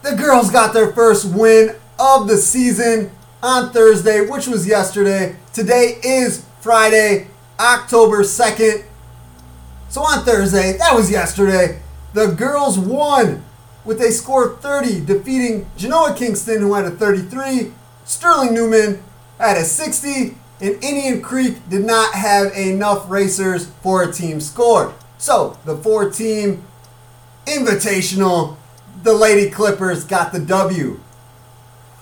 The 0.04 0.16
girls 0.16 0.52
got 0.52 0.74
their 0.74 0.92
first 0.92 1.26
win 1.34 1.76
of 2.00 2.28
the 2.28 2.38
season 2.38 3.12
on 3.42 3.72
Thursday, 3.72 4.22
which 4.22 4.48
was 4.48 4.68
yesterday. 4.68 5.36
Today 5.54 6.00
is 6.04 6.46
Friday, 6.62 7.28
October 7.60 8.24
2nd. 8.24 8.84
So 9.90 10.02
on 10.04 10.24
Thursday, 10.24 10.78
that 10.78 10.94
was 10.94 11.10
yesterday, 11.10 11.80
the 12.14 12.28
girls 12.28 12.78
won 12.78 13.44
with 13.84 14.00
a 14.02 14.12
score 14.12 14.56
30, 14.58 15.04
defeating 15.06 15.66
Genoa 15.78 16.14
Kingston, 16.16 16.62
who 16.62 16.76
had 16.76 16.86
a 16.86 16.92
33. 16.92 17.72
Sterling 18.06 18.54
Newman 18.54 19.02
had 19.40 19.58
a 19.58 19.64
60, 19.64 20.38
and 20.62 20.84
Indian 20.84 21.24
Creek 21.24 21.58
did 21.70 21.86
not 21.86 22.14
have 22.14 22.56
enough 22.56 23.10
racers 23.10 23.68
for 23.82 24.04
a 24.04 24.12
team 24.12 24.40
score. 24.40 24.94
So 25.18 25.58
the 25.66 25.76
four 25.76 26.12
team 26.12 26.64
invitational, 27.46 28.58
the 29.02 29.14
Lady 29.14 29.50
Clippers 29.50 30.04
got 30.04 30.32
the 30.32 30.40
W. 30.40 31.00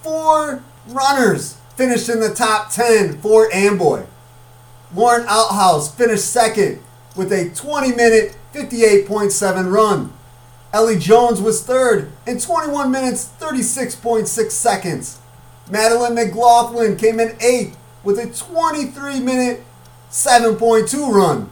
Four 0.02 0.62
runners 0.88 1.58
finished 1.78 2.10
in 2.10 2.20
the 2.20 2.34
top 2.34 2.72
10 2.72 3.22
for 3.22 3.54
Amboy. 3.54 4.06
Lauren 4.94 5.26
Outhouse 5.28 5.94
finished 5.94 6.26
second 6.26 6.82
with 7.18 7.32
a 7.32 7.50
20 7.50 7.94
minute 7.96 8.38
58.7 8.54 9.72
run. 9.72 10.14
Ellie 10.74 11.00
Jones 11.00 11.42
was 11.42 11.64
third 11.64 12.12
in 12.26 12.40
21 12.40 12.92
minutes 12.92 13.32
36.6 13.40 14.52
seconds. 14.52 15.20
Madeline 15.70 16.16
McLaughlin 16.16 16.98
came 16.98 17.20
in 17.20 17.36
eighth 17.42 17.78
with 18.04 18.20
a 18.20 18.32
23 18.32 19.20
minute 19.20 19.64
7.2 20.10 21.12
run. 21.12 21.50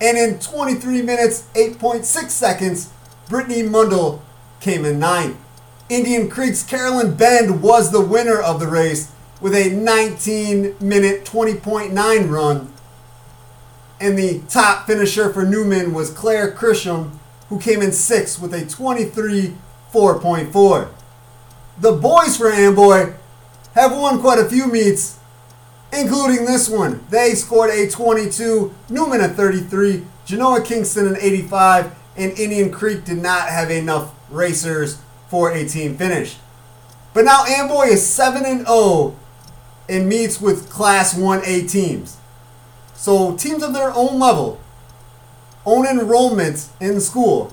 And 0.00 0.16
in 0.16 0.38
23 0.38 1.02
minutes 1.02 1.46
8.6 1.54 2.30
seconds, 2.30 2.90
Brittany 3.28 3.62
Mundell 3.62 4.20
came 4.60 4.84
in 4.84 4.98
ninth. 4.98 5.36
Indian 5.88 6.28
Creek's 6.30 6.62
Carolyn 6.62 7.14
Bend 7.16 7.62
was 7.62 7.90
the 7.90 8.00
winner 8.00 8.40
of 8.40 8.60
the 8.60 8.68
race 8.68 9.12
with 9.40 9.54
a 9.54 9.70
19 9.70 10.76
minute 10.80 11.24
20.9 11.24 12.30
run. 12.30 12.72
And 14.00 14.18
the 14.18 14.40
top 14.48 14.86
finisher 14.86 15.32
for 15.32 15.44
Newman 15.44 15.92
was 15.92 16.10
Claire 16.10 16.50
Krisham, 16.50 17.20
who 17.48 17.60
came 17.60 17.82
in 17.82 17.92
sixth 17.92 18.40
with 18.40 18.54
a 18.54 18.66
23 18.66 19.54
4.4. 19.92 20.88
The 21.78 21.92
boys 21.92 22.36
for 22.36 22.50
Amboy 22.50 23.14
have 23.74 23.92
won 23.92 24.20
quite 24.20 24.38
a 24.38 24.48
few 24.48 24.66
meets, 24.66 25.18
including 25.92 26.44
this 26.44 26.68
one. 26.68 27.04
They 27.10 27.34
scored 27.34 27.70
a 27.70 27.88
22, 27.88 28.72
Newman 28.88 29.20
a 29.20 29.28
33, 29.28 30.04
Genoa 30.24 30.62
Kingston 30.62 31.08
an 31.08 31.16
85, 31.18 31.94
and 32.16 32.38
Indian 32.38 32.70
Creek 32.70 33.04
did 33.04 33.18
not 33.18 33.48
have 33.48 33.70
enough 33.70 34.14
racers 34.30 35.00
for 35.28 35.50
a 35.50 35.66
team 35.66 35.96
finish. 35.96 36.36
But 37.14 37.24
now 37.24 37.44
Amboy 37.46 37.86
is 37.86 38.06
7 38.06 38.44
and 38.44 38.66
0 38.66 39.16
and 39.88 40.08
meets 40.08 40.40
with 40.40 40.70
Class 40.70 41.14
1A 41.14 41.68
teams. 41.68 42.18
So 43.00 43.34
teams 43.34 43.62
of 43.62 43.72
their 43.72 43.90
own 43.94 44.20
level, 44.20 44.60
own 45.64 45.86
enrollment 45.86 46.68
in 46.82 47.00
school. 47.00 47.50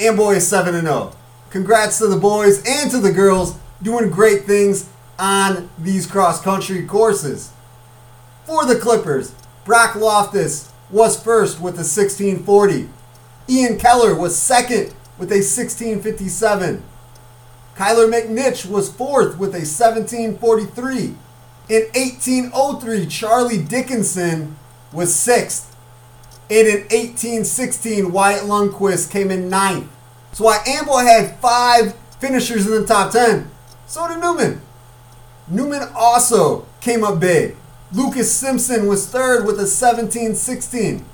Amboy 0.00 0.32
is 0.32 0.48
7 0.48 0.74
and 0.74 0.88
0. 0.88 1.12
Congrats 1.50 1.98
to 1.98 2.08
the 2.08 2.16
boys 2.16 2.64
and 2.66 2.90
to 2.90 2.98
the 2.98 3.12
girls 3.12 3.56
doing 3.80 4.10
great 4.10 4.42
things 4.42 4.90
on 5.20 5.70
these 5.78 6.04
cross 6.04 6.42
country 6.42 6.84
courses. 6.84 7.52
For 8.44 8.66
the 8.66 8.74
Clippers, 8.74 9.36
Brock 9.64 9.94
Loftus 9.94 10.72
was 10.90 11.22
first 11.22 11.60
with 11.60 11.74
a 11.74 11.86
1640. 11.86 12.88
Ian 13.48 13.78
Keller 13.78 14.16
was 14.16 14.36
second 14.36 14.92
with 15.16 15.30
a 15.30 15.46
1657. 15.46 16.82
Kyler 17.76 18.10
McNich 18.10 18.66
was 18.66 18.92
fourth 18.92 19.38
with 19.38 19.50
a 19.50 19.62
1743. 19.62 21.14
In 21.68 21.82
1803, 21.94 23.06
Charlie 23.06 23.62
Dickinson 23.62 24.56
was 24.92 25.14
sixth. 25.14 25.76
And 26.48 26.68
in 26.68 26.82
1816, 26.82 28.12
Wyatt 28.12 28.44
Lundquist 28.44 29.10
came 29.10 29.32
in 29.32 29.48
ninth. 29.48 29.90
So 30.32 30.44
while 30.44 30.62
Amboy 30.64 31.00
had 31.00 31.40
five 31.40 31.96
finishers 32.20 32.66
in 32.66 32.72
the 32.72 32.86
top 32.86 33.10
10, 33.10 33.50
so 33.86 34.06
did 34.06 34.20
Newman. 34.20 34.60
Newman 35.48 35.88
also 35.94 36.66
came 36.80 37.02
up 37.02 37.18
big. 37.18 37.56
Lucas 37.92 38.32
Simpson 38.32 38.86
was 38.86 39.08
third 39.08 39.44
with 39.44 39.56
a 39.56 39.66
1716. 39.66 41.04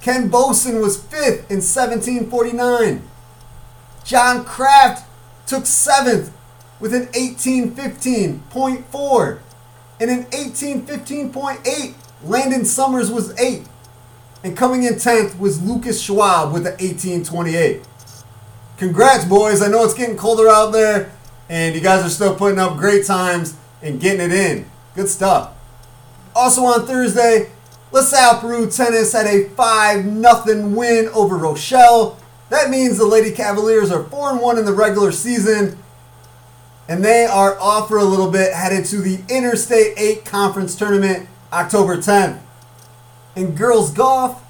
Ken 0.00 0.28
Boson 0.28 0.80
was 0.80 1.02
fifth 1.02 1.50
in 1.50 1.58
1749. 1.58 3.02
John 4.04 4.44
Kraft 4.44 5.06
took 5.46 5.66
seventh 5.66 6.32
with 6.80 6.94
an 6.94 7.08
1815.4. 7.08 9.38
And 10.02 10.10
an 10.10 10.24
1815.8, 10.32 11.94
Landon 12.24 12.64
Summers 12.64 13.08
was 13.08 13.38
8. 13.38 13.62
And 14.42 14.56
coming 14.56 14.82
in 14.82 14.94
10th 14.94 15.38
was 15.38 15.62
Lucas 15.62 16.02
Schwab 16.02 16.52
with 16.52 16.66
an 16.66 16.72
1828. 16.72 17.82
Congrats, 18.78 19.24
boys. 19.24 19.62
I 19.62 19.68
know 19.68 19.84
it's 19.84 19.94
getting 19.94 20.16
colder 20.16 20.48
out 20.48 20.72
there, 20.72 21.12
and 21.48 21.72
you 21.76 21.80
guys 21.80 22.04
are 22.04 22.08
still 22.08 22.34
putting 22.34 22.58
up 22.58 22.78
great 22.78 23.06
times 23.06 23.56
and 23.80 24.00
getting 24.00 24.28
it 24.28 24.32
in. 24.32 24.66
Good 24.96 25.08
stuff. 25.08 25.52
Also 26.34 26.62
on 26.62 26.84
Thursday, 26.84 27.52
LaSalle 27.92 28.40
Peru 28.40 28.68
Tennis 28.68 29.12
had 29.12 29.28
a 29.28 29.50
5 29.50 30.04
0 30.04 30.68
win 30.70 31.10
over 31.14 31.36
Rochelle. 31.36 32.18
That 32.48 32.70
means 32.70 32.98
the 32.98 33.06
Lady 33.06 33.30
Cavaliers 33.30 33.92
are 33.92 34.02
4 34.02 34.36
1 34.36 34.58
in 34.58 34.64
the 34.64 34.72
regular 34.72 35.12
season, 35.12 35.78
and 36.88 37.04
they 37.04 37.24
are 37.24 37.58
off 37.58 37.88
for 37.88 37.98
a 37.98 38.04
little 38.04 38.30
bit, 38.30 38.52
headed 38.52 38.84
to 38.86 38.96
the 38.96 39.20
Interstate 39.28 39.94
8 39.96 40.24
Conference 40.24 40.74
Tournament 40.76 41.28
October 41.52 41.96
10th. 41.96 42.40
In 43.36 43.54
girls 43.54 43.92
golf, 43.92 44.42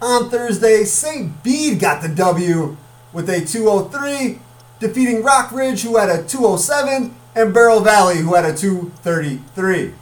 on 0.00 0.30
Thursday, 0.30 0.84
St. 0.84 1.42
Bede 1.42 1.80
got 1.80 2.02
the 2.02 2.08
W 2.08 2.76
with 3.12 3.28
a 3.28 3.44
203, 3.44 4.38
defeating 4.78 5.22
Rockridge, 5.22 5.82
who 5.82 5.96
had 5.96 6.08
a 6.08 6.22
207, 6.24 7.14
and 7.34 7.52
Bureau 7.52 7.80
Valley, 7.80 8.18
who 8.18 8.34
had 8.34 8.44
a 8.44 8.56
233. 8.56 9.94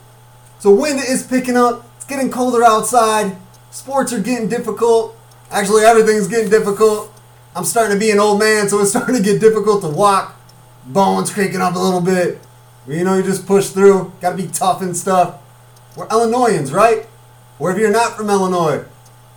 So 0.58 0.74
wind 0.74 0.98
is 0.98 1.22
picking 1.22 1.56
up. 1.56 1.88
It's 1.96 2.04
getting 2.04 2.30
colder 2.30 2.64
outside. 2.64 3.36
Sports 3.70 4.12
are 4.12 4.20
getting 4.20 4.48
difficult. 4.48 5.16
Actually, 5.50 5.84
everything's 5.84 6.28
getting 6.28 6.50
difficult. 6.50 7.12
I'm 7.54 7.64
starting 7.64 7.94
to 7.94 8.00
be 8.00 8.10
an 8.10 8.18
old 8.18 8.38
man, 8.38 8.68
so 8.68 8.80
it's 8.80 8.90
starting 8.96 9.16
to 9.16 9.22
get 9.22 9.40
difficult 9.40 9.82
to 9.82 9.88
walk. 9.88 10.38
Bones 10.86 11.32
creaking 11.32 11.60
up 11.60 11.74
a 11.74 11.78
little 11.78 12.00
bit. 12.00 12.40
You 12.86 13.02
know, 13.04 13.16
you 13.16 13.22
just 13.22 13.46
push 13.46 13.70
through. 13.70 14.12
Got 14.20 14.30
to 14.30 14.36
be 14.36 14.48
tough 14.48 14.80
and 14.82 14.96
stuff. 14.96 15.40
We're 15.96 16.08
Illinoisans, 16.08 16.72
right? 16.72 17.06
Or 17.58 17.72
if 17.72 17.78
you're 17.78 17.90
not 17.90 18.16
from 18.16 18.30
Illinois, 18.30 18.84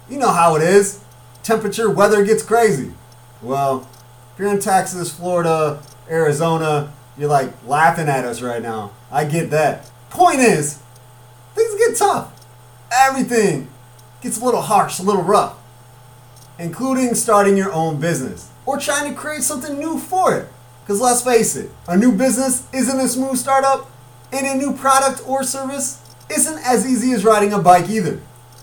you 0.09 0.17
know 0.17 0.31
how 0.31 0.55
it 0.55 0.62
is. 0.62 1.03
Temperature, 1.41 1.89
weather 1.89 2.23
gets 2.23 2.43
crazy. 2.43 2.93
Well, 3.41 3.88
if 4.33 4.39
you're 4.39 4.49
in 4.49 4.59
Texas, 4.59 5.12
Florida, 5.12 5.81
Arizona, 6.09 6.91
you're 7.17 7.29
like 7.29 7.51
laughing 7.65 8.07
at 8.07 8.25
us 8.25 8.41
right 8.41 8.62
now. 8.62 8.91
I 9.12 9.25
get 9.25 9.49
that. 9.49 9.89
Point 10.09 10.39
is, 10.39 10.79
things 11.55 11.75
get 11.75 11.97
tough. 11.97 12.31
Everything 12.91 13.69
gets 14.21 14.39
a 14.39 14.45
little 14.45 14.62
harsh, 14.62 14.99
a 14.99 15.03
little 15.03 15.23
rough, 15.23 15.57
including 16.57 17.15
starting 17.15 17.55
your 17.57 17.71
own 17.71 17.99
business 17.99 18.49
or 18.65 18.77
trying 18.77 19.09
to 19.12 19.19
create 19.19 19.43
something 19.43 19.79
new 19.79 19.97
for 19.97 20.35
it. 20.35 20.47
Because 20.89 21.02
let's 21.02 21.21
face 21.21 21.56
it, 21.56 21.69
a 21.88 21.95
new 21.95 22.12
business 22.12 22.67
isn't 22.73 22.99
a 22.99 23.08
smooth 23.08 23.38
startup, 23.38 23.91
and 24.32 24.47
a 24.47 24.56
new 24.56 24.75
product 24.75 25.21
or 25.28 25.43
service 25.43 26.02
isn't 26.32 26.58
as 26.65 26.84
easy 26.89 27.12
as 27.12 27.23
riding 27.23 27.54
a 27.54 27.60
bike 27.60 27.91
either. 27.91 28.19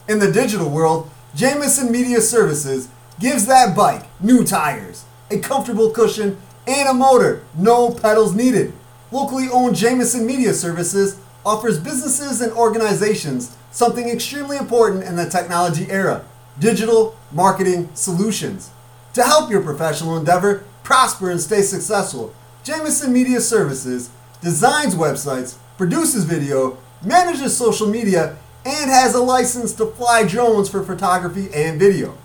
In 0.08 0.18
the 0.18 0.32
digital 0.32 0.68
world, 0.68 1.08
Jamison 1.36 1.92
Media 1.92 2.20
Services 2.20 2.88
gives 3.20 3.46
that 3.46 3.76
bike 3.76 4.06
new 4.20 4.44
tires, 4.44 5.04
a 5.30 5.38
comfortable 5.38 5.90
cushion, 5.90 6.36
and 6.66 6.88
a 6.88 6.94
motor, 6.94 7.44
no 7.56 7.92
pedals 7.92 8.34
needed. 8.34 8.72
Locally 9.12 9.46
owned 9.48 9.76
Jamison 9.76 10.26
Media 10.26 10.52
Services 10.52 11.20
offers 11.44 11.78
businesses 11.78 12.40
and 12.40 12.52
organizations 12.54 13.56
something 13.70 14.08
extremely 14.08 14.56
important 14.56 15.04
in 15.04 15.14
the 15.14 15.30
technology 15.30 15.88
era 15.88 16.24
digital 16.58 17.16
marketing 17.30 17.88
solutions. 17.94 18.72
To 19.12 19.22
help 19.22 19.48
your 19.48 19.62
professional 19.62 20.16
endeavor 20.16 20.64
prosper 20.86 21.32
and 21.32 21.40
stay 21.40 21.62
successful, 21.62 22.32
Jamison 22.62 23.12
Media 23.12 23.40
Services 23.40 24.08
designs 24.40 24.94
websites, 24.94 25.56
produces 25.76 26.22
video, 26.22 26.78
manages 27.02 27.56
social 27.56 27.88
media, 27.88 28.36
and 28.64 28.88
has 28.88 29.12
a 29.12 29.20
license 29.20 29.72
to 29.74 29.86
fly 29.86 30.24
drones 30.24 30.68
for 30.68 30.84
photography 30.84 31.48
and 31.52 31.80
video. 31.80 32.16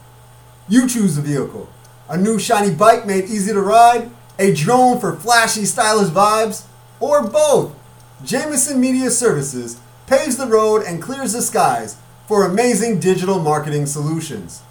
You 0.70 0.88
choose 0.88 1.16
the 1.16 1.24
vehicle. 1.24 1.70
A 2.08 2.18
new 2.18 2.38
shiny 2.38 2.72
bike 2.72 3.08
made 3.08 3.24
easy 3.24 3.52
to 3.52 3.62
ride, 3.62 4.12
A 4.38 4.54
drone 4.54 5.00
for 5.00 5.16
flashy, 5.16 5.66
stylish 5.66 6.10
vibes? 6.10 6.68
Or 7.00 7.28
both? 7.28 7.74
Jameson 8.24 8.80
Media 8.80 9.10
Services 9.10 9.80
paves 10.06 10.38
the 10.38 10.46
road 10.46 10.84
and 10.84 11.02
clears 11.02 11.34
the 11.34 11.42
skies 11.42 11.98
for 12.28 12.46
amazing 12.46 13.00
digital 13.00 13.40
marketing 13.40 13.88
solutions. 13.88 14.62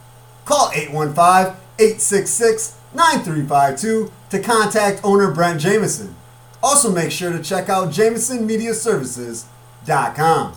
Call 0.44 0.70
815 0.72 1.56
866 1.80 2.79
9352 2.94 4.10
to 4.30 4.40
contact 4.40 5.00
owner 5.04 5.30
Brent 5.30 5.60
Jameson. 5.60 6.16
Also, 6.62 6.92
make 6.92 7.10
sure 7.10 7.32
to 7.32 7.42
check 7.42 7.68
out 7.68 7.88
JamesonMediaServices.com. 7.88 10.54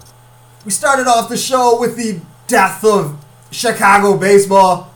We 0.65 0.71
started 0.71 1.07
off 1.07 1.29
the 1.29 1.37
show 1.37 1.79
with 1.79 1.95
the 1.95 2.19
death 2.47 2.83
of 2.83 3.23
Chicago 3.51 4.17
baseball. 4.17 4.91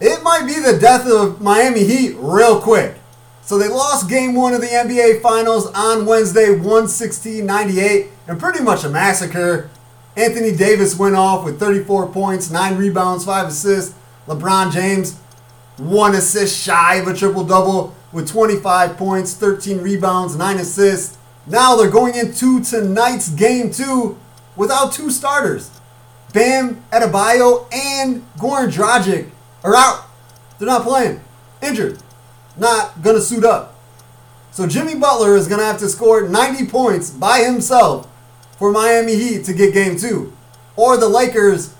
It 0.00 0.22
might 0.22 0.46
be 0.46 0.60
the 0.60 0.78
death 0.78 1.06
of 1.06 1.40
Miami 1.40 1.84
Heat 1.84 2.16
real 2.18 2.60
quick. 2.60 2.96
So 3.42 3.58
they 3.58 3.68
lost 3.68 4.08
game 4.08 4.34
one 4.34 4.54
of 4.54 4.60
the 4.60 4.66
NBA 4.66 5.22
Finals 5.22 5.70
on 5.72 6.04
Wednesday, 6.04 6.50
116 6.50 7.46
98, 7.46 8.08
and 8.26 8.40
pretty 8.40 8.62
much 8.62 8.84
a 8.84 8.88
massacre. 8.88 9.70
Anthony 10.16 10.56
Davis 10.56 10.98
went 10.98 11.14
off 11.14 11.44
with 11.44 11.60
34 11.60 12.08
points, 12.08 12.50
9 12.50 12.76
rebounds, 12.76 13.24
5 13.24 13.48
assists. 13.48 13.94
LeBron 14.26 14.72
James, 14.72 15.20
1 15.78 16.14
assist 16.14 16.58
shy 16.58 16.96
of 16.96 17.08
a 17.08 17.14
triple 17.14 17.44
double 17.44 17.94
with 18.12 18.28
25 18.28 18.96
points, 18.96 19.34
13 19.34 19.78
rebounds, 19.78 20.36
9 20.36 20.56
assists. 20.56 21.18
Now 21.46 21.76
they're 21.76 21.90
going 21.90 22.14
into 22.14 22.62
tonight's 22.62 23.28
game 23.28 23.70
two 23.70 24.18
without 24.56 24.92
two 24.92 25.10
starters. 25.10 25.70
Bam 26.32 26.82
Adebayo 26.90 27.72
and 27.72 28.24
Goran 28.36 28.72
Dragic 28.72 29.30
are 29.62 29.76
out. 29.76 30.06
They're 30.58 30.66
not 30.66 30.82
playing. 30.82 31.20
Injured 31.62 32.00
not 32.56 33.02
going 33.02 33.16
to 33.16 33.22
suit 33.22 33.44
up. 33.44 33.74
So 34.50 34.66
Jimmy 34.66 34.94
Butler 34.94 35.36
is 35.36 35.48
going 35.48 35.60
to 35.60 35.66
have 35.66 35.78
to 35.78 35.88
score 35.88 36.28
90 36.28 36.66
points 36.66 37.10
by 37.10 37.40
himself 37.40 38.08
for 38.58 38.72
Miami 38.72 39.16
Heat 39.16 39.44
to 39.44 39.52
get 39.52 39.74
game 39.74 39.96
two. 39.96 40.32
Or 40.76 40.96
the 40.96 41.08
Lakers 41.08 41.74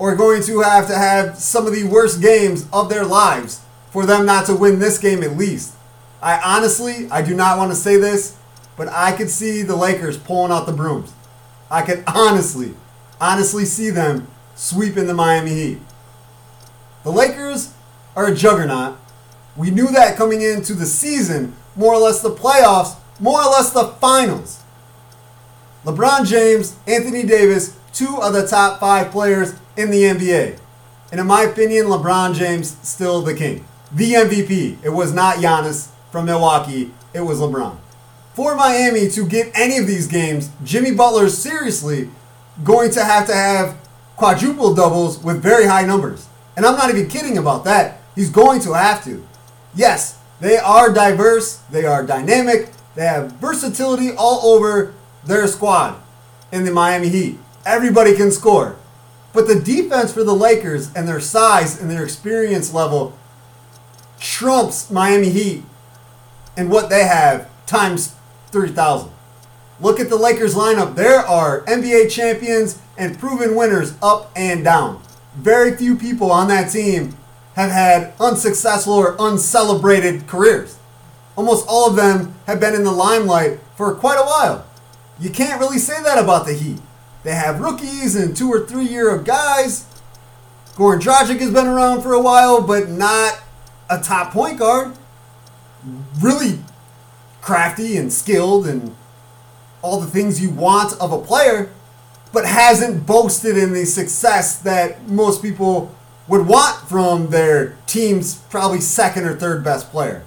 are 0.00 0.14
going 0.14 0.42
to 0.42 0.60
have 0.60 0.86
to 0.88 0.94
have 0.94 1.36
some 1.36 1.66
of 1.66 1.74
the 1.74 1.84
worst 1.84 2.20
games 2.22 2.66
of 2.72 2.88
their 2.88 3.04
lives 3.04 3.60
for 3.90 4.06
them 4.06 4.26
not 4.26 4.46
to 4.46 4.54
win 4.54 4.78
this 4.78 4.98
game 4.98 5.22
at 5.22 5.36
least. 5.36 5.74
I 6.22 6.40
honestly, 6.40 7.08
I 7.10 7.22
do 7.22 7.34
not 7.34 7.58
want 7.58 7.70
to 7.70 7.76
say 7.76 7.96
this, 7.96 8.36
but 8.76 8.88
I 8.88 9.12
could 9.12 9.30
see 9.30 9.62
the 9.62 9.76
Lakers 9.76 10.16
pulling 10.16 10.52
out 10.52 10.66
the 10.66 10.72
brooms. 10.72 11.12
I 11.70 11.82
could 11.82 12.04
honestly, 12.06 12.74
honestly 13.20 13.64
see 13.64 13.90
them 13.90 14.28
sweeping 14.54 15.06
the 15.06 15.14
Miami 15.14 15.50
Heat. 15.50 15.78
The 17.04 17.12
Lakers 17.12 17.72
are 18.16 18.26
a 18.26 18.34
juggernaut 18.34 18.98
we 19.58 19.72
knew 19.72 19.88
that 19.88 20.16
coming 20.16 20.40
into 20.40 20.72
the 20.72 20.86
season, 20.86 21.52
more 21.74 21.92
or 21.94 21.98
less 21.98 22.22
the 22.22 22.30
playoffs, 22.30 22.96
more 23.18 23.42
or 23.42 23.50
less 23.50 23.72
the 23.72 23.88
finals. 24.00 24.62
LeBron 25.84 26.24
James, 26.26 26.76
Anthony 26.86 27.24
Davis, 27.24 27.76
two 27.98 28.22
of 28.22 28.32
the 28.32 28.46
top 28.46 28.78
five 28.78 29.10
players 29.10 29.54
in 29.76 29.90
the 29.90 30.04
NBA. 30.04 30.56
And 31.10 31.20
in 31.20 31.26
my 31.26 31.42
opinion, 31.42 31.86
LeBron 31.86 32.34
James 32.34 32.76
still 32.82 33.22
the 33.22 33.34
king. 33.34 33.64
The 33.90 34.12
MVP. 34.12 34.78
It 34.84 34.90
was 34.90 35.12
not 35.12 35.38
Giannis 35.38 35.90
from 36.12 36.26
Milwaukee, 36.26 36.92
it 37.12 37.22
was 37.22 37.40
LeBron. 37.40 37.76
For 38.34 38.54
Miami 38.54 39.08
to 39.10 39.26
get 39.26 39.50
any 39.52 39.78
of 39.78 39.88
these 39.88 40.06
games, 40.06 40.50
Jimmy 40.62 40.92
Butler 40.92 41.24
is 41.24 41.36
seriously 41.36 42.08
going 42.62 42.92
to 42.92 43.04
have 43.04 43.26
to 43.26 43.34
have 43.34 43.76
quadruple 44.16 44.74
doubles 44.74 45.22
with 45.22 45.42
very 45.42 45.66
high 45.66 45.84
numbers. 45.84 46.28
And 46.56 46.64
I'm 46.64 46.76
not 46.76 46.90
even 46.90 47.08
kidding 47.08 47.36
about 47.36 47.64
that. 47.64 48.00
He's 48.14 48.30
going 48.30 48.60
to 48.60 48.74
have 48.74 49.02
to. 49.04 49.26
Yes, 49.74 50.20
they 50.40 50.56
are 50.56 50.92
diverse, 50.92 51.56
they 51.70 51.84
are 51.84 52.06
dynamic, 52.06 52.70
they 52.94 53.04
have 53.04 53.32
versatility 53.32 54.12
all 54.16 54.54
over 54.54 54.94
their 55.24 55.48
squad 55.48 56.00
in 56.52 56.64
the 56.64 56.70
Miami 56.70 57.08
Heat. 57.08 57.38
Everybody 57.68 58.16
can 58.16 58.30
score. 58.30 58.76
But 59.34 59.46
the 59.46 59.60
defense 59.60 60.10
for 60.10 60.24
the 60.24 60.34
Lakers 60.34 60.90
and 60.94 61.06
their 61.06 61.20
size 61.20 61.78
and 61.78 61.90
their 61.90 62.02
experience 62.02 62.72
level 62.72 63.16
trumps 64.18 64.90
Miami 64.90 65.28
Heat 65.28 65.64
and 66.56 66.70
what 66.70 66.88
they 66.88 67.04
have 67.04 67.46
times 67.66 68.14
3,000. 68.52 69.10
Look 69.80 70.00
at 70.00 70.08
the 70.08 70.16
Lakers 70.16 70.54
lineup. 70.54 70.94
There 70.94 71.18
are 71.18 71.60
NBA 71.66 72.10
champions 72.10 72.80
and 72.96 73.18
proven 73.18 73.54
winners 73.54 73.92
up 74.02 74.32
and 74.34 74.64
down. 74.64 75.02
Very 75.36 75.76
few 75.76 75.94
people 75.94 76.32
on 76.32 76.48
that 76.48 76.72
team 76.72 77.18
have 77.54 77.70
had 77.70 78.14
unsuccessful 78.18 78.94
or 78.94 79.14
uncelebrated 79.18 80.26
careers. 80.26 80.78
Almost 81.36 81.66
all 81.68 81.90
of 81.90 81.96
them 81.96 82.34
have 82.46 82.60
been 82.60 82.74
in 82.74 82.84
the 82.84 82.92
limelight 82.92 83.60
for 83.76 83.94
quite 83.94 84.16
a 84.16 84.24
while. 84.24 84.66
You 85.20 85.28
can't 85.28 85.60
really 85.60 85.78
say 85.78 86.02
that 86.02 86.16
about 86.16 86.46
the 86.46 86.54
Heat. 86.54 86.80
They 87.28 87.34
have 87.34 87.60
rookies 87.60 88.16
and 88.16 88.34
two 88.34 88.48
or 88.48 88.64
three 88.64 88.86
year 88.86 89.12
old 89.12 89.26
guys. 89.26 89.84
Goran 90.76 90.98
Dragic 90.98 91.40
has 91.40 91.50
been 91.50 91.66
around 91.66 92.00
for 92.00 92.14
a 92.14 92.22
while, 92.22 92.62
but 92.62 92.88
not 92.88 93.38
a 93.90 94.00
top 94.00 94.32
point 94.32 94.58
guard. 94.58 94.96
Really 96.22 96.60
crafty 97.42 97.98
and 97.98 98.10
skilled 98.10 98.66
and 98.66 98.96
all 99.82 100.00
the 100.00 100.06
things 100.06 100.40
you 100.40 100.48
want 100.48 100.98
of 101.02 101.12
a 101.12 101.20
player, 101.20 101.70
but 102.32 102.46
hasn't 102.46 103.04
boasted 103.04 103.58
in 103.58 103.74
the 103.74 103.84
success 103.84 104.58
that 104.60 105.06
most 105.06 105.42
people 105.42 105.94
would 106.28 106.46
want 106.46 106.88
from 106.88 107.28
their 107.28 107.76
team's 107.84 108.36
probably 108.48 108.80
second 108.80 109.26
or 109.26 109.36
third 109.36 109.62
best 109.62 109.90
player. 109.90 110.24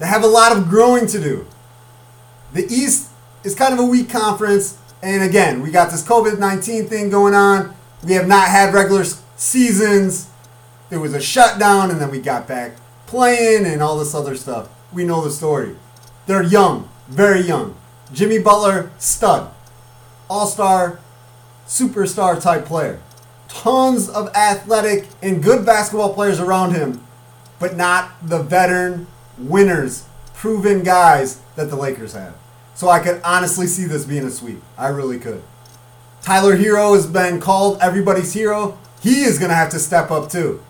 They 0.00 0.08
have 0.08 0.24
a 0.24 0.26
lot 0.26 0.50
of 0.50 0.68
growing 0.68 1.06
to 1.06 1.20
do. 1.20 1.46
The 2.52 2.64
East 2.64 3.10
is 3.44 3.54
kind 3.54 3.72
of 3.72 3.78
a 3.78 3.84
weak 3.84 4.10
conference, 4.10 4.79
and 5.02 5.22
again, 5.22 5.62
we 5.62 5.70
got 5.70 5.90
this 5.90 6.06
COVID 6.06 6.38
19 6.38 6.86
thing 6.86 7.10
going 7.10 7.34
on. 7.34 7.74
We 8.04 8.12
have 8.12 8.28
not 8.28 8.48
had 8.48 8.74
regular 8.74 9.04
seasons. 9.36 10.28
There 10.88 11.00
was 11.00 11.14
a 11.14 11.20
shutdown, 11.20 11.90
and 11.90 12.00
then 12.00 12.10
we 12.10 12.20
got 12.20 12.48
back 12.48 12.72
playing 13.06 13.66
and 13.66 13.82
all 13.82 13.98
this 13.98 14.14
other 14.14 14.36
stuff. 14.36 14.68
We 14.92 15.04
know 15.04 15.22
the 15.22 15.30
story. 15.30 15.76
They're 16.26 16.42
young, 16.42 16.88
very 17.08 17.40
young. 17.40 17.76
Jimmy 18.12 18.38
Butler, 18.38 18.90
stud. 18.98 19.52
All 20.28 20.46
star, 20.46 21.00
superstar 21.66 22.40
type 22.40 22.64
player 22.64 23.00
tons 23.50 24.08
of 24.08 24.34
athletic 24.34 25.08
and 25.22 25.42
good 25.42 25.66
basketball 25.66 26.14
players 26.14 26.40
around 26.40 26.72
him, 26.72 27.04
but 27.58 27.76
not 27.76 28.10
the 28.26 28.42
veteran 28.42 29.06
winners, 29.36 30.06
proven 30.34 30.82
guys 30.82 31.40
that 31.56 31.68
the 31.68 31.76
Lakers 31.76 32.14
have. 32.14 32.34
So 32.80 32.88
I 32.88 33.00
could 33.00 33.20
honestly 33.22 33.66
see 33.66 33.84
this 33.84 34.06
being 34.06 34.24
a 34.24 34.30
sweep. 34.30 34.62
I 34.78 34.88
really 34.88 35.18
could. 35.18 35.42
Tyler 36.22 36.56
Herro 36.56 36.94
has 36.94 37.06
been 37.06 37.38
called 37.38 37.76
everybody's 37.78 38.32
hero. 38.32 38.78
He 39.02 39.20
is 39.20 39.38
going 39.38 39.50
to 39.50 39.54
have 39.54 39.68
to 39.72 39.78
step 39.78 40.10
up 40.10 40.30
too. 40.30 40.64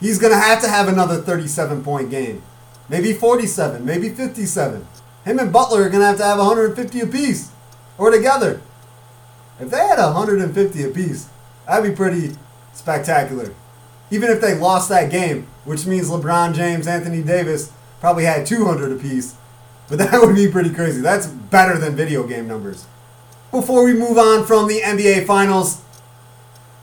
He's 0.00 0.18
going 0.18 0.32
to 0.32 0.38
have 0.38 0.62
to 0.62 0.68
have 0.70 0.88
another 0.88 1.20
37 1.20 1.84
point 1.84 2.08
game. 2.08 2.42
Maybe 2.88 3.12
47, 3.12 3.84
maybe 3.84 4.08
57. 4.08 4.86
Him 5.26 5.38
and 5.38 5.52
Butler 5.52 5.82
are 5.82 5.90
going 5.90 6.00
to 6.00 6.06
have 6.06 6.16
to 6.16 6.24
have 6.24 6.38
150 6.38 7.00
apiece 7.00 7.50
or 7.98 8.10
together. 8.10 8.62
If 9.60 9.68
they 9.68 9.76
had 9.76 9.98
150 9.98 10.82
apiece, 10.84 11.28
That'd 11.66 11.90
be 11.90 11.94
pretty 11.94 12.34
spectacular. 12.72 13.52
Even 14.10 14.30
if 14.30 14.40
they 14.40 14.54
lost 14.54 14.88
that 14.88 15.10
game, 15.10 15.48
which 15.66 15.84
means 15.84 16.08
LeBron 16.08 16.54
James, 16.54 16.86
Anthony 16.86 17.22
Davis 17.22 17.70
probably 18.00 18.24
had 18.24 18.46
200 18.46 18.90
apiece. 18.90 19.34
But 19.92 19.98
that 19.98 20.22
would 20.22 20.34
be 20.34 20.48
pretty 20.48 20.70
crazy. 20.70 21.02
That's 21.02 21.26
better 21.26 21.76
than 21.76 21.94
video 21.94 22.26
game 22.26 22.48
numbers. 22.48 22.86
Before 23.50 23.84
we 23.84 23.92
move 23.92 24.16
on 24.16 24.46
from 24.46 24.66
the 24.66 24.80
NBA 24.80 25.26
Finals, 25.26 25.82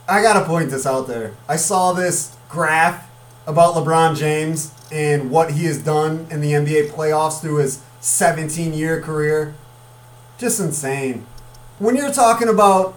I 0.07 0.21
gotta 0.21 0.45
point 0.45 0.69
this 0.69 0.85
out 0.85 1.07
there. 1.07 1.33
I 1.47 1.55
saw 1.55 1.91
this 1.93 2.37
graph 2.49 3.09
about 3.47 3.73
LeBron 3.73 4.15
James 4.15 4.75
and 4.91 5.31
what 5.31 5.53
he 5.53 5.65
has 5.65 5.79
done 5.79 6.27
in 6.29 6.39
the 6.39 6.51
NBA 6.51 6.91
playoffs 6.91 7.41
through 7.41 7.55
his 7.55 7.81
17 7.99 8.75
year 8.75 9.01
career. 9.01 9.55
Just 10.37 10.59
insane. 10.59 11.25
When 11.79 11.95
you're 11.95 12.13
talking 12.13 12.47
about 12.47 12.95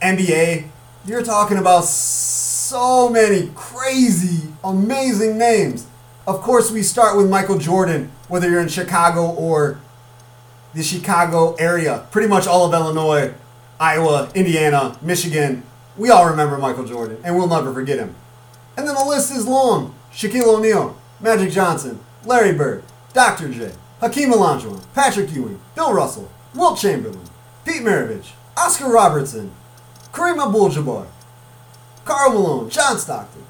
NBA, 0.00 0.68
you're 1.04 1.24
talking 1.24 1.58
about 1.58 1.84
so 1.84 3.08
many 3.08 3.50
crazy, 3.56 4.50
amazing 4.62 5.36
names. 5.36 5.88
Of 6.28 6.42
course, 6.42 6.70
we 6.70 6.84
start 6.84 7.16
with 7.16 7.28
Michael 7.28 7.58
Jordan, 7.58 8.12
whether 8.28 8.48
you're 8.48 8.60
in 8.60 8.68
Chicago 8.68 9.30
or 9.30 9.80
the 10.74 10.82
Chicago 10.82 11.54
area, 11.54 12.06
pretty 12.10 12.28
much 12.28 12.46
all 12.46 12.66
of 12.66 12.72
Illinois, 12.72 13.34
Iowa, 13.80 14.30
Indiana, 14.34 14.96
Michigan. 15.02 15.62
We 15.96 16.10
all 16.10 16.28
remember 16.28 16.58
Michael 16.58 16.84
Jordan, 16.84 17.18
and 17.24 17.36
we'll 17.36 17.48
never 17.48 17.72
forget 17.72 17.98
him. 17.98 18.14
And 18.76 18.86
then 18.86 18.94
the 18.94 19.04
list 19.04 19.32
is 19.32 19.46
long 19.46 19.94
Shaquille 20.12 20.46
O'Neal, 20.46 20.96
Magic 21.20 21.50
Johnson, 21.50 22.00
Larry 22.24 22.52
Bird, 22.52 22.84
Dr. 23.12 23.52
J, 23.52 23.72
Hakeem 24.00 24.30
Olajuwon, 24.30 24.84
Patrick 24.94 25.32
Ewing, 25.32 25.60
Bill 25.74 25.92
Russell, 25.92 26.30
Wilt 26.54 26.78
Chamberlain, 26.78 27.28
Pete 27.64 27.82
Maravich, 27.82 28.30
Oscar 28.56 28.90
Robertson, 28.90 29.52
Kareem 30.12 30.44
Abdul-Jabbar, 30.44 31.06
Karl 32.04 32.32
Malone, 32.32 32.70
John 32.70 32.98
Stockton, 32.98 33.44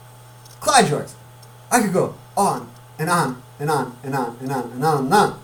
Clyde 0.61 0.87
Drexler. 0.87 1.14
I 1.71 1.81
could 1.81 1.93
go 1.93 2.14
on 2.37 2.69
and 2.99 3.11
on 3.11 3.43
and 3.59 3.71
on 3.71 3.97
and 4.03 4.14
on 4.14 4.37
and 4.40 4.53
on 4.53 4.71
and 4.73 4.85
on 4.85 5.05
and 5.05 5.14
on. 5.14 5.40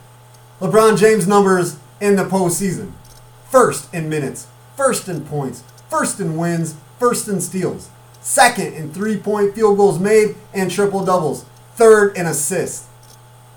LeBron 0.61 0.99
James 0.99 1.27
numbers 1.27 1.77
in 2.01 2.17
the 2.17 2.25
postseason. 2.25 2.93
First 3.51 3.93
in 3.95 4.09
minutes, 4.09 4.47
first 4.77 5.09
in 5.09 5.25
points, 5.25 5.63
first 5.89 6.21
in 6.21 6.37
wins, 6.37 6.77
first 6.99 7.29
in 7.29 7.41
steals, 7.41 7.89
second 8.21 8.75
in 8.75 8.93
three 8.93 9.17
point 9.17 9.55
field 9.55 9.77
goals 9.77 9.99
made 9.99 10.37
and 10.53 10.71
triple 10.71 11.05
doubles, 11.05 11.45
third 11.75 12.17
in 12.17 12.27
assists. 12.27 12.89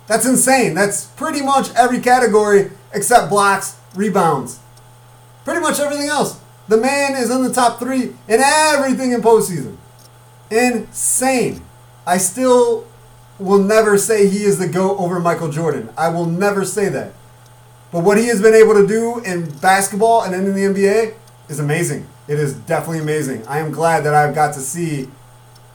That's 0.08 0.26
insane. 0.26 0.74
That's 0.74 1.06
pretty 1.06 1.42
much 1.42 1.74
every 1.76 2.00
category 2.00 2.72
except 2.94 3.30
blocks, 3.30 3.78
rebounds. 3.96 4.60
Pretty 5.44 5.62
much 5.62 5.80
everything 5.80 6.08
else. 6.08 6.40
The 6.68 6.78
man 6.78 7.16
is 7.16 7.30
in 7.30 7.44
the 7.44 7.54
top 7.54 7.80
three 7.80 8.14
in 8.28 8.40
everything 8.42 9.12
in 9.12 9.22
postseason. 9.22 9.78
Insane. 10.50 11.64
I 12.06 12.18
still 12.18 12.86
will 13.40 13.60
never 13.60 13.98
say 13.98 14.28
he 14.28 14.44
is 14.44 14.58
the 14.58 14.68
GOAT 14.68 14.98
over 14.98 15.20
Michael 15.20 15.50
Jordan. 15.50 15.90
I 15.98 16.10
will 16.10 16.26
never 16.26 16.66
say 16.66 16.90
that. 16.90 17.14
But 17.92 18.04
what 18.04 18.18
he 18.18 18.28
has 18.28 18.42
been 18.42 18.54
able 18.54 18.74
to 18.74 18.86
do 18.86 19.20
in 19.20 19.50
basketball 19.60 20.24
and 20.24 20.34
in 20.34 20.54
the 20.54 20.62
NBA 20.62 21.14
is 21.50 21.60
amazing. 21.60 22.08
It 22.28 22.40
is 22.40 22.54
definitely 22.54 23.00
amazing. 23.00 23.48
I 23.48 23.60
am 23.60 23.72
glad 23.72 24.04
that 24.04 24.14
I've 24.14 24.36
got 24.36 24.54
to 24.56 24.60
see 24.60 25.10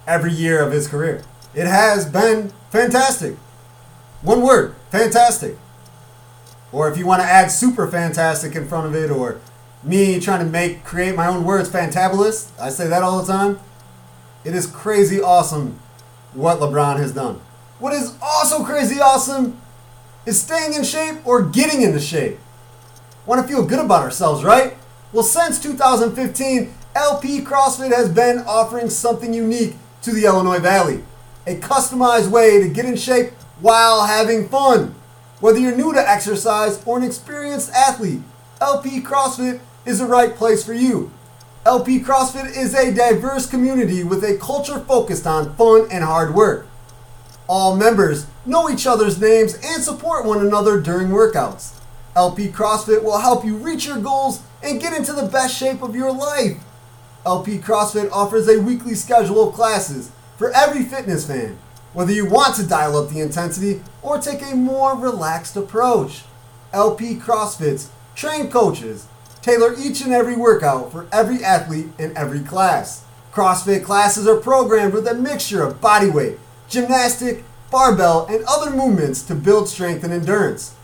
every 0.07 0.33
year 0.33 0.63
of 0.63 0.73
his 0.73 0.89
career. 0.89 1.23
It 1.55 1.67
has 1.67 2.05
been 2.05 2.53
fantastic. 2.71 3.37
One 4.21 4.43
word, 4.43 4.75
fantastic. 4.91 5.57
Or 6.71 6.91
if 6.91 6.97
you 6.97 7.07
want 7.07 7.23
to 7.23 7.29
add 7.29 7.51
super 7.51 7.87
fantastic 7.87 8.55
in 8.55 8.67
front 8.67 8.87
of 8.87 8.95
it, 8.95 9.11
or 9.11 9.41
me 9.83 10.21
trying 10.21 10.45
to 10.45 10.51
make 10.51 10.85
create 10.85 11.15
my 11.15 11.27
own 11.27 11.45
words, 11.45 11.69
fantabulous. 11.69 12.51
I 12.61 12.71
say 12.71 12.89
that 12.89 13.03
all 13.03 13.23
the 13.23 13.31
time. 13.31 13.59
It 14.45 14.55
is 14.55 14.67
crazy 14.67 15.21
awesome 15.21 15.79
what 16.33 16.59
LeBron 16.59 16.99
has 16.99 17.13
done. 17.13 17.41
What 17.83 17.95
is 17.95 18.17
also 18.23 18.63
crazy 18.63 19.01
awesome 19.01 19.61
is 20.25 20.41
staying 20.41 20.75
in 20.75 20.85
shape 20.85 21.27
or 21.27 21.43
getting 21.43 21.83
into 21.83 21.99
shape. 21.99 22.39
Want 23.27 23.43
to 23.43 23.53
feel 23.53 23.67
good 23.67 23.81
about 23.81 24.03
ourselves, 24.03 24.45
right? 24.45 24.77
Well, 25.13 25.25
since 25.25 25.61
2015, 25.61 26.73
LP 26.95 27.41
CrossFit 27.41 27.93
has 27.93 28.09
been 28.09 28.39
offering 28.47 28.89
something 28.89 29.35
unique 29.35 29.75
to 30.03 30.13
the 30.13 30.27
Illinois 30.27 30.61
Valley 30.61 31.03
a 31.45 31.57
customized 31.57 32.31
way 32.31 32.63
to 32.63 32.69
get 32.69 32.85
in 32.85 32.95
shape 32.95 33.33
while 33.59 34.07
having 34.07 34.49
fun. 34.49 34.95
Whether 35.41 35.59
you're 35.59 35.77
new 35.77 35.93
to 35.93 36.09
exercise 36.09 36.81
or 36.87 36.99
an 36.99 37.03
experienced 37.03 37.73
athlete, 37.73 38.23
LP 38.61 39.01
CrossFit 39.01 39.59
is 39.85 39.99
the 39.99 40.07
right 40.07 40.37
place 40.37 40.65
for 40.65 40.73
you. 40.73 41.11
LP 41.67 41.99
CrossFit 41.99 42.57
is 42.57 42.77
a 42.77 42.95
diverse 42.95 43.47
community 43.47 44.05
with 44.05 44.23
a 44.23 44.39
culture 44.39 44.79
focused 44.79 45.27
on 45.27 45.57
fun 45.57 45.89
and 45.91 46.05
hard 46.05 46.33
work. 46.33 46.69
All 47.49 47.77
members 47.77 48.27
know 48.47 48.71
each 48.71 48.87
other's 48.87 49.21
names 49.21 49.55
and 49.65 49.83
support 49.83 50.25
one 50.25 50.45
another 50.45 50.81
during 50.81 51.09
workouts. 51.09 51.79
LP 52.15 52.49
CrossFit 52.49 53.03
will 53.03 53.19
help 53.19 53.45
you 53.45 53.57
reach 53.57 53.87
your 53.87 53.99
goals 53.99 54.43
and 54.63 54.81
get 54.81 54.97
into 54.97 55.13
the 55.13 55.27
best 55.27 55.57
shape 55.57 55.83
of 55.83 55.97
your 55.97 56.13
life. 56.13 56.59
LP 57.25 57.59
CrossFit 57.59 58.11
offers 58.11 58.49
a 58.49 58.61
weekly 58.61 58.95
schedule 58.95 59.49
of 59.49 59.55
classes 59.55 60.11
for 60.37 60.51
every 60.51 60.83
fitness 60.83 61.27
fan, 61.27 61.59
whether 61.93 62.13
you 62.13 62.27
want 62.27 62.57
to 62.57 62.67
dial 62.67 62.97
up 62.97 63.11
the 63.11 63.21
intensity 63.21 63.83
or 64.03 64.19
take 64.19 64.43
a 64.43 64.55
more 64.55 64.97
relaxed 64.97 65.57
approach. 65.57 66.25
LP 66.73 67.17
CrossFit's 67.17 67.91
trained 68.15 68.51
coaches 68.53 69.07
tailor 69.43 69.75
each 69.79 70.01
and 70.01 70.13
every 70.13 70.37
workout 70.37 70.93
for 70.93 71.07
every 71.13 71.45
athlete 71.45 71.89
in 71.99 72.17
every 72.17 72.41
class. 72.41 73.05
CrossFit 73.33 73.85
classes 73.85 74.27
are 74.27 74.37
programmed 74.37 74.95
with 74.95 75.07
a 75.07 75.15
mixture 75.15 75.63
of 75.63 75.81
body 75.81 76.09
weight, 76.09 76.39
gymnastic, 76.73 77.45
barbell, 77.71 78.27
and 78.27 78.45
other 78.49 78.71
movements 78.71 79.23
to 79.23 79.35
build 79.35 79.69
strength 79.69 80.03
and 80.03 80.13
endurance. 80.13 80.75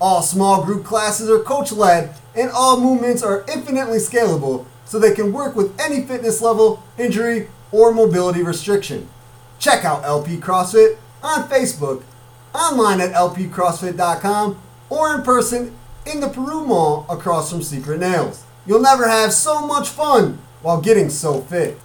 All 0.00 0.22
small 0.22 0.64
group 0.64 0.84
classes 0.84 1.30
are 1.30 1.38
coach 1.38 1.72
led, 1.72 2.14
and 2.34 2.50
all 2.50 2.80
movements 2.80 3.22
are 3.22 3.44
infinitely 3.52 3.98
scalable 3.98 4.66
so 4.84 4.98
they 4.98 5.14
can 5.14 5.32
work 5.32 5.56
with 5.56 5.78
any 5.80 6.02
fitness 6.04 6.42
level, 6.42 6.82
injury, 6.98 7.48
or 7.72 7.94
mobility 7.94 8.42
restriction. 8.42 9.08
Check 9.58 9.84
out 9.84 10.04
LP 10.04 10.36
CrossFit 10.36 10.98
on 11.22 11.48
Facebook, 11.48 12.02
online 12.54 13.00
at 13.00 13.12
lpcrossfit.com, 13.12 14.60
or 14.90 15.14
in 15.14 15.22
person 15.22 15.74
in 16.06 16.20
the 16.20 16.28
Peru 16.28 16.66
Mall 16.66 17.06
across 17.08 17.50
from 17.50 17.62
Secret 17.62 18.00
Nails. 18.00 18.44
You'll 18.66 18.80
never 18.80 19.08
have 19.08 19.32
so 19.32 19.66
much 19.66 19.88
fun 19.88 20.38
while 20.60 20.80
getting 20.80 21.08
so 21.08 21.40
fit. 21.42 21.78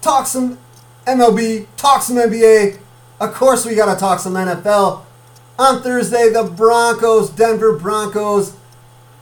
Talk 0.00 0.26
some 0.26 0.58
MLB, 1.06 1.66
talk 1.76 2.02
some 2.02 2.16
NBA. 2.16 2.78
Of 3.20 3.34
course, 3.34 3.66
we 3.66 3.74
got 3.74 3.92
to 3.92 3.98
talk 3.98 4.20
some 4.20 4.34
NFL. 4.34 5.04
On 5.58 5.82
Thursday, 5.82 6.30
the 6.30 6.44
Broncos, 6.44 7.30
Denver 7.30 7.76
Broncos, 7.76 8.56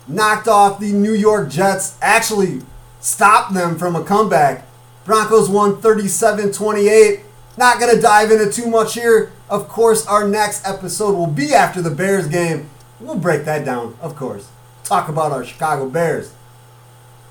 knocked 0.07 0.49
off 0.49 0.81
the 0.81 0.93
New 0.93 1.13
York 1.13 1.51
Jets, 1.51 1.99
actually 2.01 2.63
stopped 3.01 3.55
them 3.55 3.79
from 3.79 3.97
a 3.97 4.05
comeback. 4.05 4.65
Broncos 5.05 5.49
won 5.49 5.81
37 5.81 6.53
28. 6.53 7.21
Not 7.57 7.81
going 7.81 7.95
to 7.95 8.01
dive 8.01 8.31
into 8.31 8.53
too 8.53 8.69
much 8.69 8.95
here. 8.95 9.33
Of 9.51 9.69
course, 9.69 10.07
our 10.07 10.29
next 10.29 10.67
episode 10.67 11.17
will 11.17 11.27
be 11.27 11.55
after 11.55 11.83
the 11.83 11.91
Bears 11.91 12.29
game. 12.29 12.71
We'll 13.01 13.17
break 13.17 13.45
that 13.45 13.65
down, 13.65 13.97
of 14.01 14.15
course. 14.15 14.49
Talk 14.85 15.09
about 15.09 15.33
our 15.33 15.45
Chicago 15.45 15.89
Bears. 15.89 16.33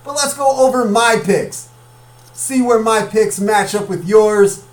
But 0.04 0.16
let's 0.16 0.34
go 0.34 0.66
over 0.66 0.86
my 0.86 1.22
picks. 1.24 1.70
See 2.38 2.62
where 2.62 2.78
my 2.78 3.02
picks 3.02 3.40
match 3.40 3.74
up 3.74 3.90
with 3.90 4.08
yours. 4.08 4.64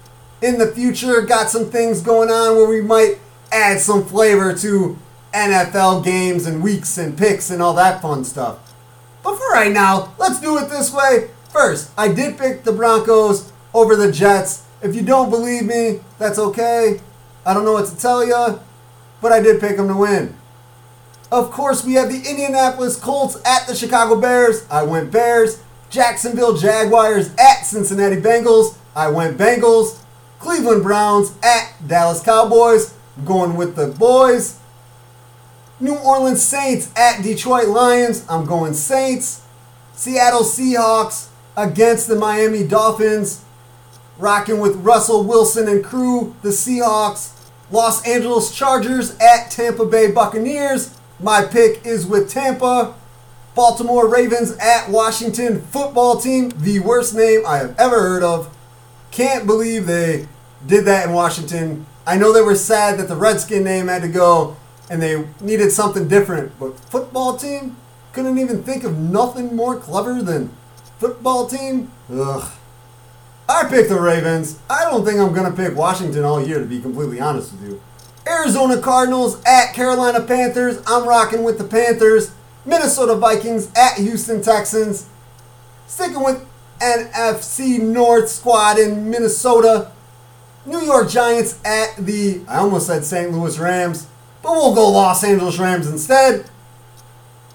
In 0.42 0.59
the 0.59 0.66
future, 0.66 1.22
got 1.22 1.48
some 1.48 1.70
things 1.70 2.03
going 2.03 2.29
on 2.29 2.57
where 2.57 2.68
we 2.68 2.83
might 2.83 3.16
add 3.50 3.81
some 3.81 4.05
flavor 4.05 4.53
to 4.59 4.98
NFL 5.33 6.05
games 6.05 6.44
and 6.44 6.62
weeks 6.62 6.98
and 6.98 7.16
picks 7.16 7.48
and 7.48 7.62
all 7.62 7.72
that 7.72 8.03
fun 8.03 8.22
stuff. 8.22 8.74
But 9.22 9.38
for 9.38 9.48
right 9.50 9.72
now, 9.72 10.12
let's 10.18 10.42
do 10.42 10.59
it 10.59 10.68
this 10.68 10.92
way. 10.92 11.31
First, 11.48 11.90
I 11.96 12.09
did 12.09 12.37
pick 12.37 12.64
the 12.64 12.72
Broncos 12.72 13.50
over 13.72 13.96
the 13.96 14.12
Jets. 14.12 14.66
If 14.83 14.94
you 14.94 15.00
don't 15.00 15.31
believe 15.31 15.64
me, 15.64 16.00
that's 16.18 16.38
okay. 16.38 17.00
I 17.46 17.55
don't 17.55 17.64
know 17.64 17.72
what 17.72 17.88
to 17.88 17.96
tell 17.96 18.27
you, 18.27 18.61
but 19.22 19.33
I 19.33 19.40
did 19.40 19.59
pick 19.59 19.79
them 19.79 19.88
to 19.88 19.96
win. 19.96 20.37
Of 21.33 21.50
course, 21.50 21.83
we 21.83 21.94
have 21.94 22.11
the 22.11 22.29
Indianapolis 22.29 23.00
Colts 23.00 23.40
at 23.46 23.66
the 23.66 23.74
Chicago 23.74 24.20
Bears. 24.20 24.66
I 24.70 24.83
went 24.83 25.11
Bears. 25.11 25.63
Jacksonville 25.94 26.57
Jaguars 26.57 27.30
at 27.38 27.62
Cincinnati 27.62 28.16
Bengals. 28.16 28.76
I 28.96 29.09
went 29.09 29.38
Bengals. 29.38 30.00
Cleveland 30.40 30.83
Browns 30.83 31.33
at 31.40 31.72
Dallas 31.87 32.20
Cowboys. 32.20 32.92
I'm 33.16 33.24
going 33.24 33.54
with 33.54 33.76
the 33.76 33.87
boys. 33.87 34.59
New 35.78 35.94
Orleans 35.94 36.42
Saints 36.42 36.90
at 36.96 37.22
Detroit 37.22 37.68
Lions. 37.68 38.26
I'm 38.28 38.44
going 38.44 38.74
Saints. 38.74 39.46
Seattle 39.92 40.42
Seahawks 40.42 41.28
against 41.57 42.09
the 42.09 42.16
Miami 42.16 42.66
Dolphins. 42.66 43.44
Rocking 44.18 44.59
with 44.59 44.74
Russell 44.76 45.22
Wilson 45.22 45.68
and 45.68 45.85
crew, 45.85 46.35
the 46.42 46.48
Seahawks. 46.48 47.30
Los 47.70 48.04
Angeles 48.04 48.52
Chargers 48.52 49.16
at 49.18 49.52
Tampa 49.52 49.87
Bay 49.87 50.11
Buccaneers. 50.11 50.98
My 51.20 51.44
pick 51.44 51.87
is 51.87 52.04
with 52.04 52.28
Tampa. 52.28 52.94
Baltimore 53.54 54.08
Ravens 54.08 54.56
at 54.58 54.90
Washington 54.90 55.62
football 55.62 56.20
team. 56.20 56.50
The 56.56 56.80
worst 56.80 57.14
name 57.14 57.42
I 57.46 57.58
have 57.58 57.78
ever 57.78 58.00
heard 58.00 58.22
of. 58.22 58.54
Can't 59.10 59.46
believe 59.46 59.86
they 59.86 60.26
did 60.66 60.84
that 60.86 61.06
in 61.06 61.14
Washington. 61.14 61.86
I 62.06 62.16
know 62.16 62.32
they 62.32 62.42
were 62.42 62.56
sad 62.56 62.98
that 62.98 63.08
the 63.08 63.16
Redskin 63.16 63.62
name 63.62 63.86
had 63.86 64.02
to 64.02 64.08
go 64.08 64.56
and 64.90 65.00
they 65.00 65.24
needed 65.40 65.70
something 65.70 66.08
different, 66.08 66.58
but 66.58 66.78
football 66.78 67.36
team 67.36 67.76
couldn't 68.12 68.38
even 68.38 68.62
think 68.62 68.84
of 68.84 68.98
nothing 68.98 69.54
more 69.54 69.76
clever 69.76 70.20
than 70.20 70.50
football 70.98 71.46
team. 71.46 71.90
Ugh. 72.12 72.52
I 73.48 73.68
picked 73.68 73.88
the 73.88 74.00
Ravens. 74.00 74.58
I 74.68 74.84
don't 74.84 75.04
think 75.04 75.18
I'm 75.18 75.32
going 75.32 75.50
to 75.50 75.56
pick 75.56 75.76
Washington 75.76 76.24
all 76.24 76.44
year, 76.44 76.58
to 76.58 76.64
be 76.64 76.80
completely 76.80 77.20
honest 77.20 77.52
with 77.52 77.62
you. 77.62 77.82
Arizona 78.26 78.80
Cardinals 78.80 79.42
at 79.44 79.74
Carolina 79.74 80.20
Panthers. 80.20 80.82
I'm 80.86 81.06
rocking 81.06 81.42
with 81.44 81.58
the 81.58 81.64
Panthers. 81.64 82.32
Minnesota 82.64 83.14
Vikings 83.14 83.70
at 83.77 83.98
Houston 83.98 84.42
Texans. 84.42 85.07
Sticking 85.87 86.22
with 86.22 86.46
NFC 86.81 87.81
North 87.81 88.29
squad 88.29 88.79
in 88.79 89.11
Minnesota. 89.11 89.90
New 90.66 90.81
York 90.81 91.11
Giants 91.11 91.61
at 91.64 91.96
the, 91.98 92.40
I 92.48 92.59
almost 92.59 92.87
said 92.87 93.05
St. 93.05 93.31
Louis 93.31 93.59
Rams, 93.59 94.07
but 94.42 94.53
we'll 94.53 94.74
go 94.74 94.90
Los 94.90 95.22
Angeles 95.22 95.59
Rams 95.59 95.87
instead. 95.87 96.48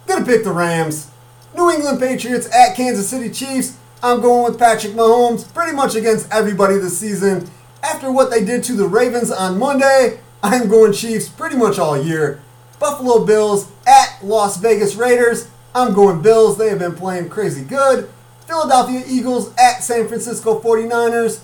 Gonna 0.05 0.25
pick 0.25 0.43
the 0.43 0.51
Rams. 0.51 1.09
New 1.55 1.71
England 1.71 1.99
Patriots 1.99 2.47
at 2.53 2.75
Kansas 2.75 3.09
City 3.09 3.31
Chiefs. 3.31 3.77
I'm 4.03 4.21
going 4.21 4.43
with 4.43 4.59
Patrick 4.59 4.93
Mahomes 4.93 5.51
pretty 5.53 5.75
much 5.75 5.95
against 5.95 6.31
everybody 6.31 6.75
this 6.77 6.99
season. 6.99 7.49
After 7.83 8.11
what 8.11 8.29
they 8.29 8.45
did 8.45 8.63
to 8.65 8.73
the 8.73 8.87
Ravens 8.87 9.31
on 9.31 9.57
Monday, 9.57 10.19
I'm 10.43 10.69
going 10.69 10.93
Chiefs 10.93 11.27
pretty 11.29 11.57
much 11.57 11.79
all 11.79 12.01
year. 12.01 12.41
Buffalo 12.79 13.25
Bills 13.25 13.71
at 13.85 14.19
Las 14.23 14.57
Vegas 14.57 14.95
Raiders. 14.95 15.49
I'm 15.75 15.93
going 15.93 16.21
Bills. 16.21 16.57
They 16.57 16.69
have 16.69 16.79
been 16.79 16.95
playing 16.95 17.29
crazy 17.29 17.63
good. 17.63 18.09
Philadelphia 18.47 19.03
Eagles 19.07 19.53
at 19.57 19.83
San 19.83 20.07
Francisco 20.07 20.59
49ers. 20.59 21.41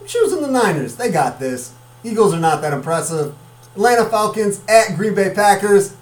I'm 0.00 0.06
choosing 0.06 0.42
the 0.42 0.48
Niners. 0.48 0.96
They 0.96 1.10
got 1.10 1.40
this. 1.40 1.72
Eagles 2.04 2.34
are 2.34 2.40
not 2.40 2.60
that 2.62 2.72
impressive. 2.72 3.34
Atlanta 3.74 4.04
Falcons 4.04 4.60
at 4.68 4.96
Green 4.96 5.14
Bay 5.14 5.32
Packers. 5.34 5.94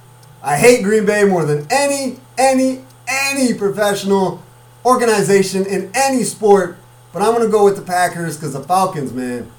I 0.42 0.56
hate 0.56 0.82
Green 0.82 1.06
Bay 1.06 1.24
more 1.24 1.44
than 1.44 1.66
any, 1.70 2.18
any, 2.38 2.84
any 3.08 3.54
professional 3.54 4.42
organization 4.84 5.66
in 5.66 5.90
any 5.94 6.22
sport, 6.22 6.76
but 7.12 7.22
I'm 7.22 7.32
going 7.32 7.44
to 7.44 7.50
go 7.50 7.64
with 7.64 7.76
the 7.76 7.82
Packers 7.82 8.36
because 8.36 8.52
the 8.52 8.62
Falcons, 8.62 9.12
man, 9.12 9.50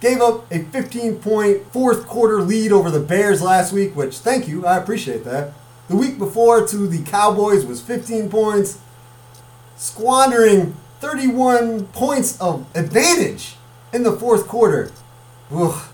gave 0.00 0.20
up 0.20 0.50
a 0.52 0.60
15 0.64 1.16
point 1.16 1.72
fourth 1.72 2.06
quarter 2.06 2.40
lead 2.40 2.72
over 2.72 2.90
the 2.90 3.00
Bears 3.00 3.42
last 3.42 3.72
week, 3.72 3.96
which 3.96 4.18
thank 4.18 4.48
you, 4.48 4.66
I 4.66 4.76
appreciate 4.76 5.24
that. 5.24 5.52
The 5.88 5.96
week 5.96 6.18
before 6.18 6.66
to 6.66 6.86
the 6.86 7.02
Cowboys 7.02 7.64
was 7.64 7.80
15 7.80 8.28
points, 8.28 8.78
squandering 9.76 10.76
31 11.00 11.86
points 11.88 12.40
of 12.40 12.66
advantage 12.74 13.56
in 13.92 14.02
the 14.02 14.12
fourth 14.12 14.46
quarter. 14.46 14.92
Ugh, 15.50 15.88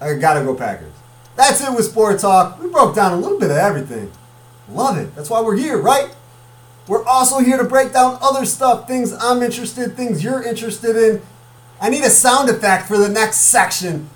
I 0.00 0.14
gotta 0.14 0.44
go 0.44 0.54
Packers. 0.54 0.92
That's 1.36 1.60
it 1.62 1.72
with 1.72 1.86
Sport 1.86 2.18
Talk. 2.18 2.60
We 2.60 2.68
broke 2.68 2.94
down 2.94 3.12
a 3.12 3.16
little 3.16 3.38
bit 3.38 3.50
of 3.50 3.56
everything. 3.56 4.10
Love 4.68 4.98
it. 4.98 5.14
That's 5.14 5.30
why 5.30 5.40
we're 5.40 5.56
here, 5.56 5.78
right? 5.78 6.14
We're 6.88 7.04
also 7.04 7.38
here 7.38 7.58
to 7.58 7.64
break 7.64 7.92
down 7.92 8.18
other 8.20 8.44
stuff, 8.44 8.88
things 8.88 9.12
I'm 9.12 9.42
interested, 9.42 9.96
things 9.96 10.24
you're 10.24 10.42
interested 10.42 10.96
in. 10.96 11.22
I 11.80 11.90
need 11.90 12.02
a 12.02 12.10
sound 12.10 12.50
effect 12.50 12.86
for 12.86 12.98
the 12.98 13.08
next 13.08 13.38
section. 13.38 14.10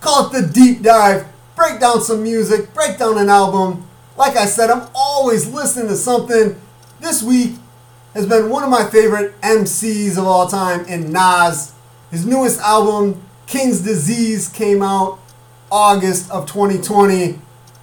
Call 0.00 0.26
it 0.26 0.40
the 0.40 0.46
deep 0.46 0.82
dive. 0.82 1.26
Break 1.56 1.80
down 1.80 2.00
some 2.00 2.22
music, 2.22 2.72
break 2.72 2.98
down 2.98 3.18
an 3.18 3.28
album. 3.28 3.88
Like 4.16 4.36
I 4.36 4.46
said, 4.46 4.70
I'm 4.70 4.88
always 4.94 5.52
listening 5.52 5.88
to 5.88 5.96
something. 5.96 6.60
This 7.00 7.22
week 7.22 7.56
has 8.14 8.26
been 8.26 8.50
one 8.50 8.62
of 8.62 8.70
my 8.70 8.88
favorite 8.88 9.40
MCs 9.40 10.16
of 10.18 10.24
all 10.24 10.46
time 10.46 10.84
in 10.86 11.12
Nas. 11.12 11.72
His 12.10 12.24
newest 12.24 12.60
album, 12.60 13.20
King's 13.46 13.80
Disease, 13.80 14.48
came 14.48 14.82
out 14.82 15.18
August 15.70 16.30
of 16.30 16.46
2020. 16.46 17.38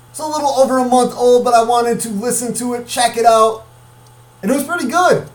It's 0.09 0.19
a 0.19 0.25
little 0.25 0.49
over 0.49 0.79
a 0.79 0.85
month 0.85 1.13
old, 1.13 1.43
but 1.43 1.53
I 1.53 1.63
wanted 1.63 1.99
to 2.01 2.09
listen 2.09 2.53
to 2.55 2.73
it, 2.73 2.87
check 2.87 3.17
it 3.17 3.25
out, 3.25 3.65
and 4.41 4.49
it 4.49 4.53
was 4.53 4.63
pretty 4.63 4.87
good. 4.87 5.29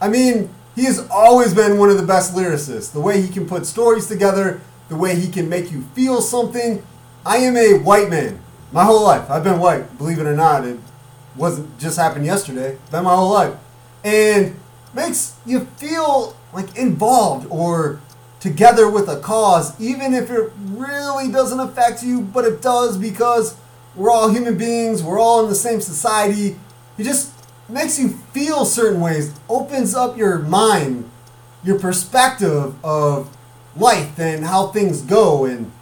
I 0.00 0.08
mean, 0.08 0.48
he 0.74 0.84
has 0.84 1.06
always 1.10 1.54
been 1.54 1.78
one 1.78 1.90
of 1.90 1.96
the 1.98 2.06
best 2.06 2.34
lyricists. 2.34 2.92
The 2.92 3.00
way 3.00 3.20
he 3.20 3.28
can 3.28 3.46
put 3.46 3.66
stories 3.66 4.06
together, 4.06 4.60
the 4.88 4.96
way 4.96 5.18
he 5.18 5.30
can 5.30 5.48
make 5.48 5.70
you 5.70 5.82
feel 5.94 6.20
something. 6.20 6.82
I 7.24 7.38
am 7.38 7.56
a 7.56 7.78
white 7.78 8.08
man 8.10 8.40
my 8.72 8.84
whole 8.84 9.02
life. 9.02 9.30
I've 9.30 9.44
been 9.44 9.60
white, 9.60 9.98
believe 9.98 10.18
it 10.18 10.26
or 10.26 10.34
not. 10.34 10.66
It 10.66 10.78
wasn't 11.36 11.78
just 11.78 11.98
happened 11.98 12.26
yesterday. 12.26 12.78
Been 12.90 13.04
my 13.04 13.14
whole 13.14 13.32
life, 13.32 13.54
and 14.04 14.58
makes 14.94 15.36
you 15.46 15.66
feel 15.76 16.36
like 16.52 16.76
involved 16.76 17.46
or 17.50 18.00
together 18.40 18.90
with 18.90 19.08
a 19.08 19.20
cause, 19.20 19.80
even 19.80 20.12
if 20.12 20.30
it 20.30 20.50
really 20.56 21.30
doesn't 21.30 21.60
affect 21.60 22.02
you, 22.02 22.20
but 22.20 22.44
it 22.44 22.60
does 22.60 22.98
because 22.98 23.56
we're 23.94 24.10
all 24.10 24.30
human 24.30 24.58
beings, 24.58 25.02
we're 25.02 25.18
all 25.18 25.44
in 25.44 25.48
the 25.48 25.54
same 25.54 25.80
society. 25.80 26.58
It 26.98 27.04
just 27.04 27.31
makes 27.72 27.98
you 27.98 28.10
feel 28.10 28.64
certain 28.64 29.00
ways, 29.00 29.32
opens 29.48 29.94
up 29.94 30.16
your 30.16 30.38
mind, 30.38 31.10
your 31.64 31.78
perspective 31.78 32.74
of 32.84 33.36
life 33.76 34.18
and 34.18 34.44
how 34.44 34.68
things 34.68 35.00
go. 35.02 35.44
And 35.44 35.72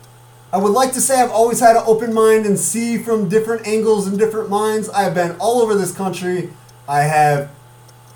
I 0.53 0.59
would 0.59 0.73
like 0.73 0.93
to 0.93 1.01
say 1.01 1.21
I've 1.21 1.31
always 1.31 1.61
had 1.61 1.77
an 1.77 1.83
open 1.87 2.15
mind 2.15 2.47
and 2.47 2.59
see 2.59 2.99
from 2.99 3.29
different 3.29 3.67
angles 3.67 4.07
and 4.07 4.19
different 4.19 4.49
minds. 4.49 4.89
I 4.89 5.03
have 5.03 5.15
been 5.15 5.37
all 5.39 5.61
over 5.61 5.75
this 5.75 5.93
country. 5.93 6.51
I 6.89 7.03
have 7.03 7.51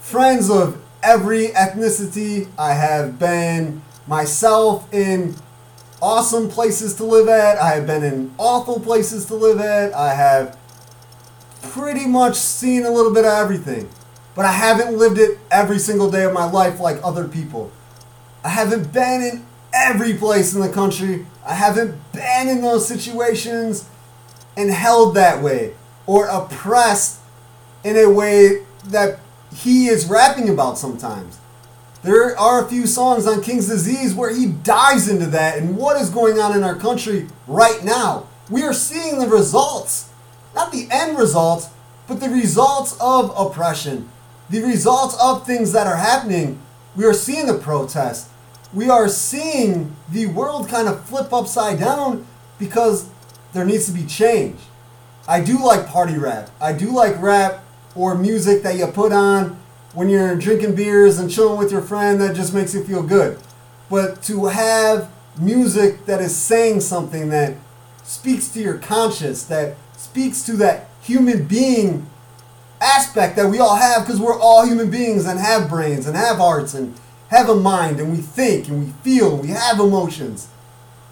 friends 0.01 0.51
of 0.51 0.81
every 1.03 1.49
ethnicity. 1.49 2.49
I 2.59 2.75
have 2.75 3.19
been 3.19 3.83
myself 4.07 4.93
in 4.93 5.35
awesome 6.03 6.49
places 6.49 6.95
to 6.95 7.05
live 7.05 7.29
at. 7.29 7.59
I 7.59 7.75
have 7.77 7.87
been 7.87 8.05
in 8.05 8.35
awful 8.39 8.79
places 8.81 9.27
to 9.27 9.35
live 9.35 9.61
at. 9.61 9.95
I 9.95 10.15
have 10.15 10.59
pretty 11.73 12.07
much 12.07 12.37
seen 12.37 12.85
a 12.85 12.91
little 12.91 13.13
bit 13.13 13.25
of 13.25 13.33
everything. 13.33 13.89
But 14.35 14.45
I 14.45 14.53
haven't 14.53 14.97
lived 14.97 15.19
it 15.19 15.39
every 15.51 15.79
single 15.79 16.11
day 16.11 16.25
of 16.25 16.33
my 16.33 16.51
life 16.51 16.81
like 16.81 16.99
other 17.05 17.29
people. 17.29 17.71
I 18.43 18.49
haven't 18.49 18.93
been 18.93 19.23
in 19.23 19.47
every 19.73 20.15
place 20.15 20.55
in 20.55 20.61
the 20.61 20.69
country. 20.69 21.27
I 21.47 21.55
haven't 21.55 22.01
been 22.13 22.49
in 22.49 22.61
those 22.63 22.87
situations 22.87 23.89
and 24.57 24.71
held 24.71 25.15
that 25.15 25.43
way 25.43 25.75
or 26.07 26.27
oppressed 26.27 27.21
in 27.83 27.97
a 27.97 28.11
way 28.11 28.65
that 28.87 29.19
he 29.55 29.87
is 29.87 30.07
rapping 30.07 30.49
about 30.49 30.79
sometimes. 30.79 31.39
There 32.03 32.39
are 32.39 32.63
a 32.63 32.69
few 32.69 32.87
songs 32.87 33.27
on 33.27 33.41
King's 33.41 33.67
Disease 33.67 34.15
where 34.15 34.35
he 34.35 34.47
dives 34.47 35.09
into 35.09 35.27
that 35.27 35.57
and 35.57 35.77
what 35.77 36.01
is 36.01 36.11
going 36.11 36.39
on 36.39 36.55
in 36.55 36.63
our 36.63 36.75
country 36.75 37.29
right 37.47 37.83
now. 37.83 38.27
We 38.51 38.63
are 38.63 38.75
seeing 38.75 39.19
the 39.19 39.27
results, 39.27 40.11
not 40.55 40.73
the 40.73 40.89
end 40.91 41.19
results, 41.19 41.69
but 42.07 42.21
the 42.21 42.29
results 42.29 42.97
of 43.01 43.33
oppression, 43.37 44.09
the 44.51 44.63
results 44.63 45.17
of 45.21 45.47
things 45.47 45.73
that 45.73 45.87
are 45.87 45.97
happening. 45.97 46.61
We 46.97 47.05
are 47.05 47.15
seeing 47.15 47.47
the 47.47 47.55
protests. 47.55 48.31
We 48.73 48.91
are 48.91 49.09
seeing 49.09 49.95
the 50.09 50.27
world 50.27 50.69
kind 50.69 50.89
of 50.89 51.05
flip 51.05 51.33
upside 51.33 51.79
down 51.79 52.27
because 52.59 53.09
there 53.53 53.65
needs 53.65 53.87
to 53.87 53.93
be 53.93 54.05
change. 54.05 54.61
I 55.27 55.41
do 55.41 55.65
like 55.65 55.87
party 55.87 56.19
rap. 56.19 56.51
I 56.61 56.73
do 56.73 56.91
like 56.91 57.21
rap 57.21 57.65
or 57.95 58.15
music 58.15 58.63
that 58.63 58.77
you 58.77 58.87
put 58.87 59.13
on 59.13 59.59
when 59.95 60.09
you're 60.09 60.35
drinking 60.35 60.75
beers 60.75 61.19
and 61.19 61.31
chilling 61.31 61.57
with 61.57 61.71
your 61.71 61.81
friend, 61.81 62.21
that 62.21 62.35
just 62.35 62.53
makes 62.53 62.75
you 62.75 62.85
feel 62.85 63.03
good. 63.03 63.39
But 63.89 64.23
to 64.25 64.47
have 64.47 65.11
music 65.39 66.07
that 66.07 66.21
is 66.21 66.35
saying 66.35 66.81
something 66.81 67.29
that 67.31 67.55
speaks 68.03 68.49
to 68.49 68.61
your 68.61 68.79
conscience, 68.79 69.45
that 69.45 69.77
speaks 70.15 70.43
to 70.45 70.53
that 70.53 70.89
human 71.03 71.45
being 71.45 72.09
aspect 72.81 73.35
that 73.35 73.51
we 73.51 73.59
all 73.59 73.75
have 73.75 74.07
because 74.07 74.21
we're 74.21 74.39
all 74.39 74.65
human 74.65 74.89
beings 74.89 75.27
and 75.27 75.41
have 75.41 75.69
brains 75.69 76.07
and 76.07 76.17
have 76.17 76.37
hearts 76.37 76.73
and 76.73 76.95
have 77.31 77.49
a 77.49 77.55
mind 77.57 77.99
and 77.99 78.13
we 78.13 78.19
think 78.19 78.69
and 78.69 78.85
we 78.85 78.93
feel 79.03 79.33
and 79.33 79.43
we 79.43 79.49
have 79.49 79.81
emotions. 79.81 80.47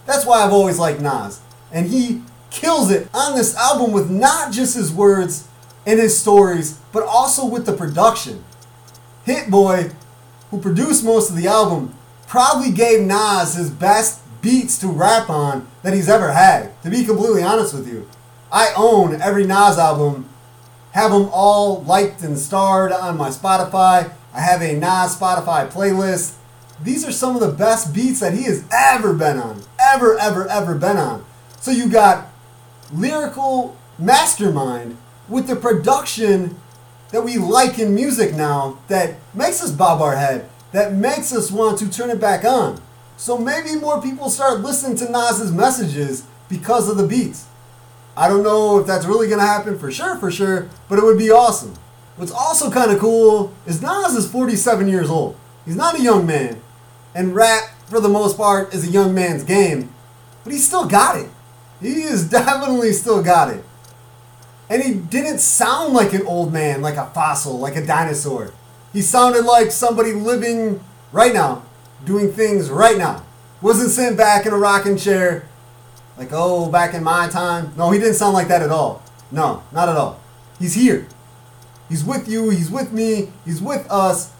That's 0.06 0.24
why 0.24 0.44
I've 0.44 0.52
always 0.52 0.78
liked 0.78 1.00
Nas. 1.00 1.40
And 1.72 1.88
he 1.88 2.22
kills 2.50 2.92
it 2.92 3.08
on 3.12 3.34
this 3.34 3.56
album 3.56 3.90
with 3.90 4.08
not 4.08 4.52
just 4.52 4.76
his 4.76 4.92
words 4.92 5.48
and 5.84 5.98
his 5.98 6.16
stories, 6.16 6.78
but 6.92 7.02
also 7.02 7.44
with 7.44 7.66
the 7.66 7.72
production. 7.72 8.44
Hit 9.24 9.50
Boy, 9.50 9.90
who 10.52 10.60
produced 10.60 11.04
most 11.04 11.28
of 11.28 11.34
the 11.34 11.48
album, 11.48 11.92
probably 12.28 12.70
gave 12.70 13.00
Nas 13.00 13.56
his 13.56 13.68
best 13.68 14.20
beats 14.42 14.78
to 14.78 14.86
rap 14.86 15.28
on 15.28 15.66
that 15.82 15.92
he's 15.92 16.08
ever 16.08 16.30
had. 16.30 16.80
To 16.84 16.90
be 16.90 17.04
completely 17.04 17.42
honest 17.42 17.74
with 17.74 17.88
you, 17.88 18.08
I 18.52 18.74
own 18.76 19.22
every 19.22 19.46
Nas 19.46 19.78
album, 19.78 20.28
have 20.92 21.10
them 21.10 21.30
all 21.32 21.82
liked 21.84 22.20
and 22.22 22.38
starred 22.38 22.92
on 22.92 23.16
my 23.16 23.30
Spotify. 23.30 24.12
I 24.34 24.40
have 24.40 24.60
a 24.60 24.74
Nas 24.74 25.16
Spotify 25.16 25.70
playlist. 25.70 26.34
These 26.82 27.08
are 27.08 27.12
some 27.12 27.34
of 27.34 27.40
the 27.40 27.52
best 27.52 27.94
beats 27.94 28.20
that 28.20 28.34
he 28.34 28.42
has 28.42 28.64
ever 28.70 29.14
been 29.14 29.38
on. 29.38 29.62
Ever, 29.80 30.18
ever, 30.18 30.46
ever 30.48 30.74
been 30.74 30.98
on. 30.98 31.24
So 31.60 31.70
you 31.70 31.88
got 31.88 32.28
lyrical 32.92 33.74
mastermind 33.98 34.98
with 35.28 35.46
the 35.46 35.56
production 35.56 36.56
that 37.10 37.22
we 37.22 37.38
like 37.38 37.78
in 37.78 37.94
music 37.94 38.34
now 38.34 38.78
that 38.88 39.14
makes 39.32 39.62
us 39.62 39.70
bob 39.70 40.02
our 40.02 40.16
head, 40.16 40.48
that 40.72 40.92
makes 40.92 41.32
us 41.32 41.50
want 41.50 41.78
to 41.78 41.90
turn 41.90 42.10
it 42.10 42.20
back 42.20 42.44
on. 42.44 42.82
So 43.16 43.38
maybe 43.38 43.76
more 43.76 44.02
people 44.02 44.28
start 44.28 44.60
listening 44.60 44.98
to 44.98 45.10
Nas's 45.10 45.52
messages 45.52 46.26
because 46.50 46.90
of 46.90 46.98
the 46.98 47.06
beats. 47.06 47.46
I 48.16 48.28
don't 48.28 48.42
know 48.42 48.78
if 48.78 48.86
that's 48.86 49.06
really 49.06 49.28
gonna 49.28 49.42
happen 49.42 49.78
for 49.78 49.90
sure, 49.90 50.16
for 50.16 50.30
sure, 50.30 50.68
but 50.88 50.98
it 50.98 51.04
would 51.04 51.18
be 51.18 51.30
awesome. 51.30 51.74
What's 52.16 52.32
also 52.32 52.70
kind 52.70 52.90
of 52.90 52.98
cool 52.98 53.52
is 53.66 53.80
Nas 53.80 54.14
is 54.14 54.30
47 54.30 54.88
years 54.88 55.08
old. 55.08 55.36
He's 55.64 55.76
not 55.76 55.98
a 55.98 56.02
young 56.02 56.26
man, 56.26 56.60
and 57.14 57.34
rap, 57.34 57.70
for 57.86 58.00
the 58.00 58.08
most 58.08 58.36
part, 58.36 58.74
is 58.74 58.86
a 58.86 58.90
young 58.90 59.14
man's 59.14 59.44
game, 59.44 59.94
but 60.44 60.52
he 60.52 60.58
still 60.58 60.86
got 60.86 61.18
it. 61.18 61.30
He 61.80 62.02
is 62.02 62.28
definitely 62.28 62.92
still 62.92 63.22
got 63.22 63.50
it. 63.50 63.64
And 64.68 64.82
he 64.82 64.94
didn't 64.94 65.38
sound 65.38 65.92
like 65.92 66.12
an 66.12 66.26
old 66.26 66.52
man, 66.52 66.82
like 66.82 66.96
a 66.96 67.10
fossil, 67.10 67.58
like 67.58 67.76
a 67.76 67.84
dinosaur. 67.84 68.52
He 68.92 69.02
sounded 69.02 69.44
like 69.44 69.70
somebody 69.70 70.12
living 70.12 70.82
right 71.12 71.32
now, 71.32 71.62
doing 72.04 72.32
things 72.32 72.70
right 72.70 72.98
now. 72.98 73.24
Wasn't 73.60 73.90
sitting 73.90 74.16
back 74.16 74.44
in 74.44 74.52
a 74.52 74.58
rocking 74.58 74.96
chair, 74.96 75.48
like, 76.22 76.32
oh, 76.32 76.70
back 76.70 76.94
in 76.94 77.02
my 77.02 77.28
time. 77.28 77.72
No, 77.76 77.90
he 77.90 77.98
didn't 77.98 78.14
sound 78.14 78.34
like 78.34 78.48
that 78.48 78.62
at 78.62 78.70
all. 78.70 79.02
No, 79.30 79.62
not 79.72 79.88
at 79.88 79.96
all. 79.96 80.20
He's 80.58 80.74
here. 80.74 81.08
He's 81.88 82.04
with 82.04 82.28
you, 82.28 82.48
he's 82.50 82.70
with 82.70 82.92
me, 82.92 83.32
he's 83.44 83.60
with 83.60 83.86
us, 83.90 84.32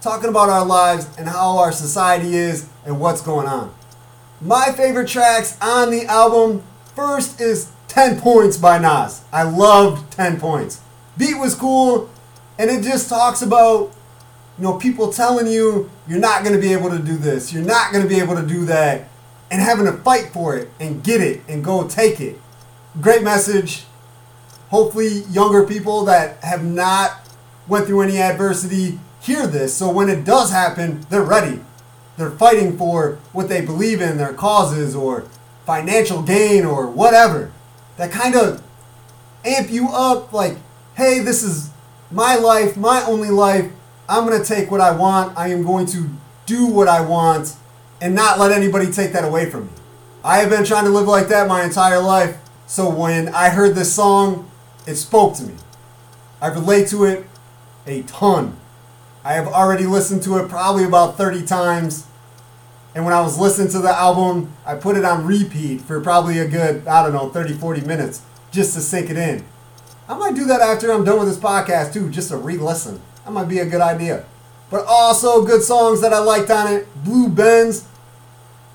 talking 0.00 0.30
about 0.30 0.48
our 0.48 0.64
lives 0.64 1.06
and 1.18 1.28
how 1.28 1.58
our 1.58 1.72
society 1.72 2.34
is 2.34 2.68
and 2.86 2.98
what's 2.98 3.20
going 3.20 3.46
on. 3.46 3.74
My 4.40 4.72
favorite 4.76 5.08
tracks 5.08 5.58
on 5.60 5.90
the 5.90 6.06
album 6.06 6.62
first 6.94 7.40
is 7.40 7.70
10 7.88 8.20
points 8.20 8.56
by 8.56 8.78
Nas. 8.78 9.22
I 9.32 9.42
loved 9.42 10.12
10 10.12 10.40
points. 10.40 10.80
Beat 11.18 11.38
was 11.38 11.54
cool, 11.54 12.08
and 12.58 12.70
it 12.70 12.82
just 12.82 13.08
talks 13.10 13.42
about, 13.42 13.92
you 14.56 14.64
know, 14.64 14.78
people 14.78 15.12
telling 15.12 15.46
you 15.46 15.90
you're 16.08 16.18
not 16.18 16.42
going 16.42 16.54
to 16.54 16.60
be 16.60 16.72
able 16.72 16.90
to 16.90 16.98
do 16.98 17.16
this, 17.18 17.52
you're 17.52 17.64
not 17.64 17.92
going 17.92 18.02
to 18.02 18.08
be 18.08 18.20
able 18.20 18.36
to 18.36 18.46
do 18.46 18.64
that, 18.66 19.08
and 19.54 19.62
having 19.62 19.86
to 19.86 19.92
fight 19.92 20.30
for 20.32 20.56
it 20.56 20.68
and 20.80 21.04
get 21.04 21.20
it 21.20 21.40
and 21.46 21.62
go 21.62 21.86
take 21.86 22.20
it. 22.20 22.40
great 23.00 23.22
message. 23.22 23.84
Hopefully, 24.70 25.20
younger 25.30 25.64
people 25.64 26.04
that 26.06 26.42
have 26.42 26.64
not 26.64 27.20
went 27.68 27.86
through 27.86 28.00
any 28.00 28.18
adversity 28.18 28.98
hear 29.20 29.46
this. 29.46 29.72
So 29.72 29.92
when 29.92 30.08
it 30.08 30.24
does 30.24 30.50
happen, 30.50 31.06
they're 31.08 31.22
ready. 31.22 31.60
They're 32.16 32.32
fighting 32.32 32.76
for 32.76 33.20
what 33.32 33.48
they 33.48 33.60
believe 33.60 34.00
in, 34.00 34.18
their 34.18 34.34
causes 34.34 34.96
or 34.96 35.28
financial 35.64 36.20
gain 36.20 36.64
or 36.64 36.88
whatever. 36.88 37.52
That 37.96 38.10
kind 38.10 38.34
of 38.34 38.60
amp 39.44 39.70
you 39.70 39.88
up 39.90 40.32
like, 40.32 40.56
hey, 40.96 41.20
this 41.20 41.44
is 41.44 41.70
my 42.10 42.34
life, 42.34 42.76
my 42.76 43.04
only 43.04 43.30
life. 43.30 43.70
I'm 44.08 44.26
going 44.26 44.42
to 44.42 44.44
take 44.44 44.72
what 44.72 44.80
I 44.80 44.90
want. 44.90 45.38
I 45.38 45.50
am 45.50 45.62
going 45.62 45.86
to 45.86 46.10
do 46.44 46.66
what 46.66 46.88
I 46.88 47.02
want 47.02 47.56
and 48.04 48.14
not 48.14 48.38
let 48.38 48.52
anybody 48.52 48.92
take 48.92 49.12
that 49.14 49.24
away 49.24 49.48
from 49.48 49.64
me. 49.64 49.72
I 50.22 50.36
have 50.36 50.50
been 50.50 50.66
trying 50.66 50.84
to 50.84 50.90
live 50.90 51.08
like 51.08 51.28
that 51.28 51.48
my 51.48 51.64
entire 51.64 51.98
life. 52.00 52.36
So 52.66 52.90
when 52.90 53.34
I 53.34 53.48
heard 53.48 53.74
this 53.74 53.94
song, 53.94 54.50
it 54.86 54.96
spoke 54.96 55.36
to 55.36 55.42
me. 55.42 55.54
I 56.38 56.48
relate 56.48 56.88
to 56.88 57.04
it 57.04 57.24
a 57.86 58.02
ton. 58.02 58.58
I 59.24 59.32
have 59.32 59.46
already 59.46 59.86
listened 59.86 60.22
to 60.24 60.36
it 60.36 60.50
probably 60.50 60.84
about 60.84 61.16
30 61.16 61.46
times. 61.46 62.06
And 62.94 63.06
when 63.06 63.14
I 63.14 63.22
was 63.22 63.38
listening 63.38 63.70
to 63.70 63.78
the 63.78 63.88
album, 63.88 64.52
I 64.66 64.74
put 64.74 64.98
it 64.98 65.04
on 65.06 65.24
repeat 65.24 65.80
for 65.80 65.98
probably 66.02 66.38
a 66.40 66.46
good, 66.46 66.86
I 66.86 67.02
don't 67.02 67.14
know, 67.14 67.30
30, 67.30 67.54
40 67.54 67.86
minutes 67.86 68.20
just 68.50 68.74
to 68.74 68.82
sink 68.82 69.08
it 69.08 69.16
in. 69.16 69.46
I 70.10 70.18
might 70.18 70.34
do 70.34 70.44
that 70.44 70.60
after 70.60 70.92
I'm 70.92 71.04
done 71.04 71.20
with 71.20 71.28
this 71.28 71.38
podcast 71.38 71.94
too, 71.94 72.10
just 72.10 72.28
to 72.28 72.36
re 72.36 72.58
listen. 72.58 73.00
That 73.24 73.30
might 73.30 73.48
be 73.48 73.60
a 73.60 73.66
good 73.66 73.80
idea. 73.80 74.26
But 74.68 74.84
also 74.84 75.46
good 75.46 75.62
songs 75.62 76.02
that 76.02 76.12
I 76.12 76.18
liked 76.18 76.50
on 76.50 76.70
it 76.70 76.86
Blue 77.02 77.28
Benz, 77.30 77.86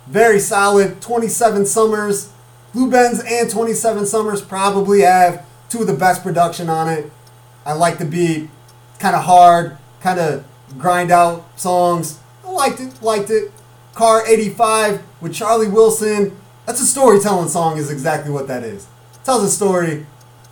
very 0.09 0.39
solid. 0.39 1.01
27 1.01 1.65
Summers. 1.65 2.31
Blue 2.73 2.89
Benz 2.89 3.21
and 3.25 3.49
27 3.49 4.05
Summers 4.05 4.41
probably 4.41 5.01
have 5.01 5.45
two 5.69 5.81
of 5.81 5.87
the 5.87 5.93
best 5.93 6.23
production 6.23 6.69
on 6.69 6.89
it. 6.89 7.11
I 7.65 7.73
like 7.73 7.99
the 7.99 8.05
beat. 8.05 8.49
Kind 8.99 9.15
of 9.15 9.23
hard, 9.23 9.77
kind 10.01 10.19
of 10.19 10.43
grind 10.77 11.11
out 11.11 11.45
songs. 11.59 12.19
I 12.45 12.51
liked 12.51 12.79
it, 12.79 13.01
liked 13.01 13.29
it. 13.29 13.51
Car 13.93 14.25
85 14.27 15.01
with 15.21 15.33
Charlie 15.33 15.67
Wilson. 15.67 16.35
That's 16.65 16.81
a 16.81 16.85
storytelling 16.85 17.49
song, 17.49 17.77
is 17.77 17.89
exactly 17.89 18.31
what 18.31 18.47
that 18.47 18.63
is. 18.63 18.87
Tells 19.23 19.43
a 19.43 19.49
story. 19.49 20.05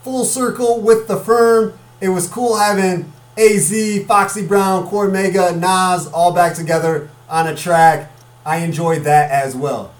Full 0.03 0.25
circle 0.25 0.81
with 0.81 1.07
the 1.07 1.17
firm. 1.17 1.77
It 1.99 2.09
was 2.09 2.27
cool 2.27 2.57
having 2.57 3.11
AZ, 3.37 4.05
Foxy 4.05 4.45
Brown, 4.45 4.87
Cormega, 4.87 5.55
Nas 5.57 6.07
all 6.07 6.33
back 6.33 6.55
together 6.55 7.09
on 7.29 7.47
a 7.47 7.55
track. 7.55 8.11
I 8.47 8.59
enjoyed 8.59 9.03
that 9.03 9.29
as 9.29 9.57
well. 9.57 9.93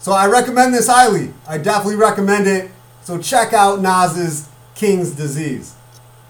So 0.00 0.10
I 0.10 0.26
recommend 0.26 0.74
this 0.74 0.88
highly. 0.88 1.32
I 1.46 1.58
definitely 1.58 1.94
recommend 1.94 2.48
it. 2.48 2.72
So 3.02 3.18
check 3.18 3.52
out 3.52 3.80
Nas's 3.80 4.48
King's 4.74 5.12
Disease. 5.12 5.76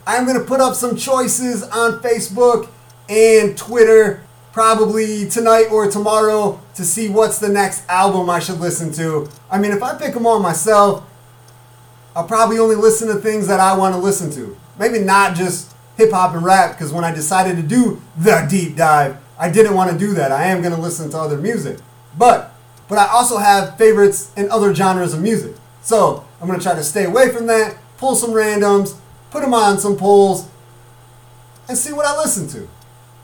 I'm 0.07 0.27
going 0.27 0.39
to 0.39 0.45
put 0.45 0.61
up 0.61 0.75
some 0.75 0.95
choices 0.95 1.62
on 1.62 2.01
Facebook 2.01 2.69
and 3.09 3.57
Twitter 3.57 4.23
probably 4.53 5.27
tonight 5.27 5.69
or 5.73 5.91
tomorrow 5.91 6.61
to 6.75 6.85
see 6.85 7.09
what's 7.09 7.39
the 7.39 7.49
next 7.49 7.89
album 7.89 8.29
I 8.29 8.41
should 8.41 8.61
listen 8.61 8.93
to. 8.93 9.31
I 9.51 9.59
mean, 9.59 9.73
if 9.73 9.83
I 9.83 9.97
pick 9.97 10.12
them 10.12 10.27
all 10.27 10.41
myself, 10.41 11.03
I'll 12.15 12.29
probably 12.29 12.59
only 12.59 12.77
listen 12.77 13.09
to 13.09 13.15
things 13.15 13.47
that 13.47 13.59
I 13.59 13.75
want 13.75 13.95
to 13.95 14.01
listen 14.01 14.31
to. 14.33 14.55
Maybe 14.79 14.99
not 14.99 15.35
just 15.35 15.75
hip 15.97 16.11
hop 16.12 16.35
and 16.35 16.45
rap, 16.45 16.73
because 16.73 16.93
when 16.93 17.05
I 17.05 17.15
decided 17.15 17.57
to 17.57 17.62
do 17.62 18.03
the 18.19 18.47
deep 18.51 18.77
dive, 18.77 19.17
I 19.45 19.51
didn't 19.51 19.74
want 19.74 19.90
to 19.90 19.99
do 19.99 20.14
that. 20.14 20.32
I 20.32 20.45
am 20.47 20.62
going 20.62 20.74
to 20.74 20.80
listen 20.80 21.11
to 21.11 21.18
other 21.18 21.36
music. 21.36 21.78
But 22.16 22.55
but 22.88 22.97
I 22.97 23.09
also 23.09 23.36
have 23.36 23.76
favorites 23.76 24.32
in 24.38 24.51
other 24.51 24.74
genres 24.74 25.12
of 25.12 25.20
music. 25.20 25.55
So 25.82 26.24
I'm 26.40 26.47
going 26.47 26.59
to 26.59 26.64
try 26.64 26.74
to 26.74 26.82
stay 26.82 27.05
away 27.05 27.28
from 27.30 27.47
that, 27.49 27.76
pull 27.99 28.14
some 28.14 28.30
randoms, 28.30 28.97
put 29.30 29.42
them 29.42 29.53
on 29.53 29.78
some 29.78 29.99
polls, 29.99 30.49
and 31.68 31.76
see 31.76 31.92
what 31.92 32.07
I 32.07 32.16
listen 32.16 32.49
to. 32.49 32.66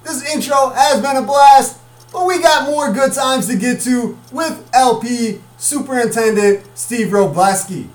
This 0.05 0.35
intro 0.35 0.69
has 0.75 1.01
been 1.01 1.17
a 1.17 1.23
blast, 1.23 1.81
but 2.13 2.27
we 2.27 2.39
got 2.43 2.69
more 2.69 2.93
good 2.93 3.15
times 3.15 3.47
to 3.47 3.57
get 3.57 3.81
to 3.83 4.19
with 4.31 4.69
LP 4.75 5.41
Superintendent 5.57 6.67
Steve 6.75 7.09
Wrobleski. 7.09 7.89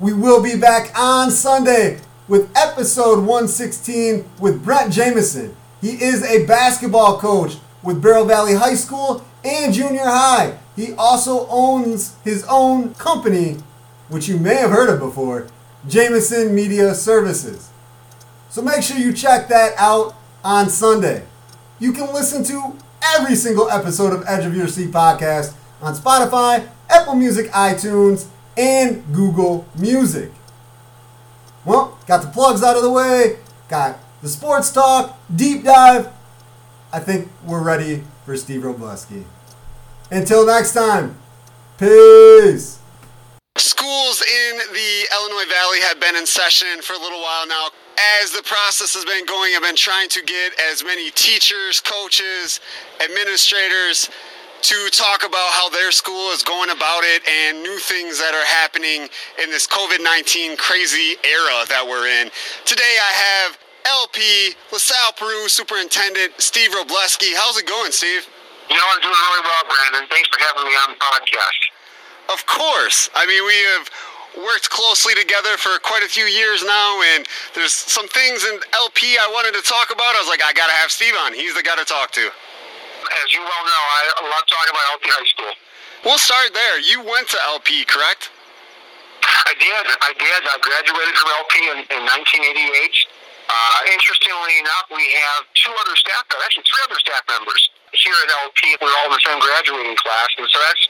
We 0.00 0.14
will 0.14 0.42
be 0.42 0.56
back 0.58 0.98
on 0.98 1.30
Sunday 1.30 2.00
with 2.26 2.50
episode 2.56 3.18
116 3.18 4.24
with 4.40 4.64
Brett 4.64 4.90
Jameson. 4.90 5.54
He 5.84 6.02
is 6.02 6.22
a 6.22 6.46
basketball 6.46 7.18
coach 7.18 7.58
with 7.82 8.00
Bureau 8.00 8.24
Valley 8.24 8.54
High 8.54 8.74
School 8.74 9.22
and 9.44 9.70
Junior 9.70 10.06
High. 10.06 10.56
He 10.74 10.94
also 10.94 11.46
owns 11.50 12.16
his 12.24 12.42
own 12.48 12.94
company, 12.94 13.58
which 14.08 14.26
you 14.26 14.38
may 14.38 14.54
have 14.54 14.70
heard 14.70 14.88
of 14.88 14.98
before, 14.98 15.46
Jameson 15.86 16.54
Media 16.54 16.94
Services. 16.94 17.68
So 18.48 18.62
make 18.62 18.82
sure 18.82 18.96
you 18.96 19.12
check 19.12 19.48
that 19.48 19.74
out 19.76 20.14
on 20.42 20.70
Sunday. 20.70 21.26
You 21.78 21.92
can 21.92 22.14
listen 22.14 22.42
to 22.44 22.78
every 23.18 23.34
single 23.34 23.68
episode 23.68 24.14
of 24.14 24.24
Edge 24.26 24.46
of 24.46 24.56
Your 24.56 24.68
Seat 24.68 24.90
podcast 24.90 25.52
on 25.82 25.94
Spotify, 25.94 26.66
Apple 26.88 27.14
Music, 27.14 27.50
iTunes, 27.50 28.24
and 28.56 29.04
Google 29.12 29.68
Music. 29.78 30.32
Well, 31.66 31.98
got 32.06 32.22
the 32.22 32.28
plugs 32.28 32.62
out 32.62 32.74
of 32.74 32.82
the 32.82 32.90
way, 32.90 33.36
got 33.68 33.98
the 34.24 34.30
sports 34.30 34.70
talk, 34.70 35.18
deep 35.36 35.64
dive. 35.64 36.08
I 36.94 36.98
think 36.98 37.28
we're 37.44 37.62
ready 37.62 38.04
for 38.24 38.34
Steve 38.38 38.62
Wrobleski. 38.62 39.24
Until 40.10 40.46
next 40.46 40.72
time, 40.72 41.14
peace. 41.76 42.80
Schools 43.58 44.22
in 44.22 44.58
the 44.72 45.06
Illinois 45.12 45.44
Valley 45.52 45.80
have 45.82 46.00
been 46.00 46.16
in 46.16 46.24
session 46.24 46.80
for 46.80 46.94
a 46.94 46.98
little 46.98 47.20
while 47.20 47.46
now. 47.46 47.68
As 48.22 48.30
the 48.30 48.42
process 48.42 48.94
has 48.94 49.04
been 49.04 49.26
going, 49.26 49.52
I've 49.54 49.62
been 49.62 49.76
trying 49.76 50.08
to 50.08 50.22
get 50.22 50.52
as 50.72 50.82
many 50.82 51.10
teachers, 51.10 51.82
coaches, 51.82 52.60
administrators 53.04 54.08
to 54.62 54.88
talk 54.90 55.22
about 55.22 55.52
how 55.52 55.68
their 55.68 55.92
school 55.92 56.32
is 56.32 56.42
going 56.42 56.70
about 56.70 57.02
it 57.04 57.20
and 57.28 57.62
new 57.62 57.76
things 57.76 58.18
that 58.18 58.32
are 58.32 58.46
happening 58.46 59.06
in 59.42 59.50
this 59.50 59.66
COVID 59.66 60.02
19 60.02 60.56
crazy 60.56 61.20
era 61.20 61.68
that 61.68 61.84
we're 61.86 62.08
in. 62.08 62.30
Today 62.64 62.96
I 62.96 63.12
have 63.12 63.58
LP, 63.84 64.56
LaSalle 64.72 65.12
Peru 65.16 65.48
Superintendent 65.48 66.32
Steve 66.38 66.70
Wrobleski. 66.72 67.36
How's 67.36 67.56
it 67.58 67.66
going, 67.68 67.92
Steve? 67.92 68.24
You 68.70 68.76
know, 68.76 68.86
I'm 68.96 69.00
doing 69.04 69.12
really 69.12 69.44
well, 69.44 69.64
Brandon. 69.68 70.08
Thanks 70.08 70.28
for 70.32 70.40
having 70.40 70.64
me 70.64 70.74
on 70.88 70.96
the 70.96 71.00
podcast. 71.00 71.60
Of 72.32 72.40
course. 72.48 73.12
I 73.12 73.28
mean, 73.28 73.44
we 73.44 73.58
have 73.76 73.84
worked 74.40 74.72
closely 74.72 75.12
together 75.14 75.60
for 75.60 75.76
quite 75.84 76.02
a 76.02 76.08
few 76.08 76.24
years 76.24 76.64
now, 76.64 77.02
and 77.14 77.28
there's 77.52 77.76
some 77.76 78.08
things 78.08 78.42
in 78.48 78.56
LP 78.72 79.20
I 79.20 79.28
wanted 79.36 79.52
to 79.52 79.62
talk 79.62 79.92
about. 79.92 80.16
I 80.16 80.20
was 80.24 80.32
like, 80.32 80.40
I 80.40 80.56
got 80.56 80.66
to 80.66 80.76
have 80.80 80.90
Steve 80.90 81.14
on. 81.22 81.36
He's 81.36 81.52
the 81.54 81.62
guy 81.62 81.76
to 81.76 81.84
talk 81.84 82.10
to. 82.16 82.24
As 82.24 83.28
you 83.36 83.44
well 83.44 83.64
know, 83.68 83.82
I 84.00 84.24
love 84.32 84.44
talking 84.48 84.72
about 84.72 84.84
LP 84.96 85.12
High 85.12 85.28
School. 85.28 85.52
We'll 86.08 86.20
start 86.20 86.56
there. 86.56 86.80
You 86.80 87.04
went 87.04 87.28
to 87.36 87.38
LP, 87.52 87.84
correct? 87.84 88.32
I 89.44 89.52
did. 89.60 89.84
I 90.00 90.12
did. 90.16 90.40
I 90.48 90.56
graduated 90.60 91.14
from 91.20 91.28
LP 91.36 91.52
in, 91.68 91.78
in 91.96 92.02
1988. 92.08 93.13
Uh, 93.44 93.78
interestingly 93.92 94.56
enough, 94.64 94.88
we 94.88 95.04
have 95.04 95.44
two 95.52 95.72
other 95.84 95.96
staff, 96.00 96.24
actually 96.32 96.64
three 96.64 96.84
other 96.88 96.96
staff 96.96 97.20
members 97.28 97.60
here 97.92 98.16
at 98.24 98.28
LP. 98.48 98.74
We're 98.80 98.90
all 99.04 99.12
in 99.12 99.14
the 99.14 99.20
same 99.20 99.36
graduating 99.36 99.96
class, 100.00 100.30
and 100.40 100.48
so 100.48 100.56
that's 100.64 100.82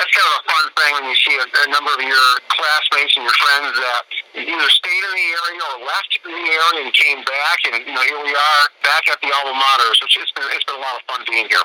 that's 0.00 0.12
kind 0.16 0.28
of 0.32 0.34
a 0.40 0.44
fun 0.48 0.64
thing 0.80 0.90
when 0.96 1.06
you 1.12 1.16
see 1.20 1.36
a, 1.36 1.44
a 1.44 1.68
number 1.68 1.92
of 1.92 2.00
your 2.00 2.28
classmates 2.48 3.14
and 3.20 3.24
your 3.28 3.36
friends 3.36 3.76
that 3.76 4.02
either 4.32 4.70
stayed 4.72 5.04
in 5.04 5.12
the 5.12 5.28
area 5.44 5.60
or 5.60 5.76
left 5.84 6.10
the 6.24 6.32
area 6.32 6.80
and 6.88 6.92
came 6.96 7.20
back, 7.28 7.58
and 7.68 7.84
you 7.84 7.92
know 7.92 8.04
here 8.04 8.22
we 8.24 8.32
are 8.32 8.62
back 8.80 9.04
at 9.12 9.20
the 9.20 9.28
alma 9.28 9.52
mater. 9.52 9.92
So 10.00 10.08
it's 10.08 10.32
been 10.32 10.48
it's 10.56 10.64
been 10.64 10.80
a 10.80 10.84
lot 10.84 10.96
of 10.96 11.04
fun 11.04 11.20
being 11.28 11.52
here. 11.52 11.64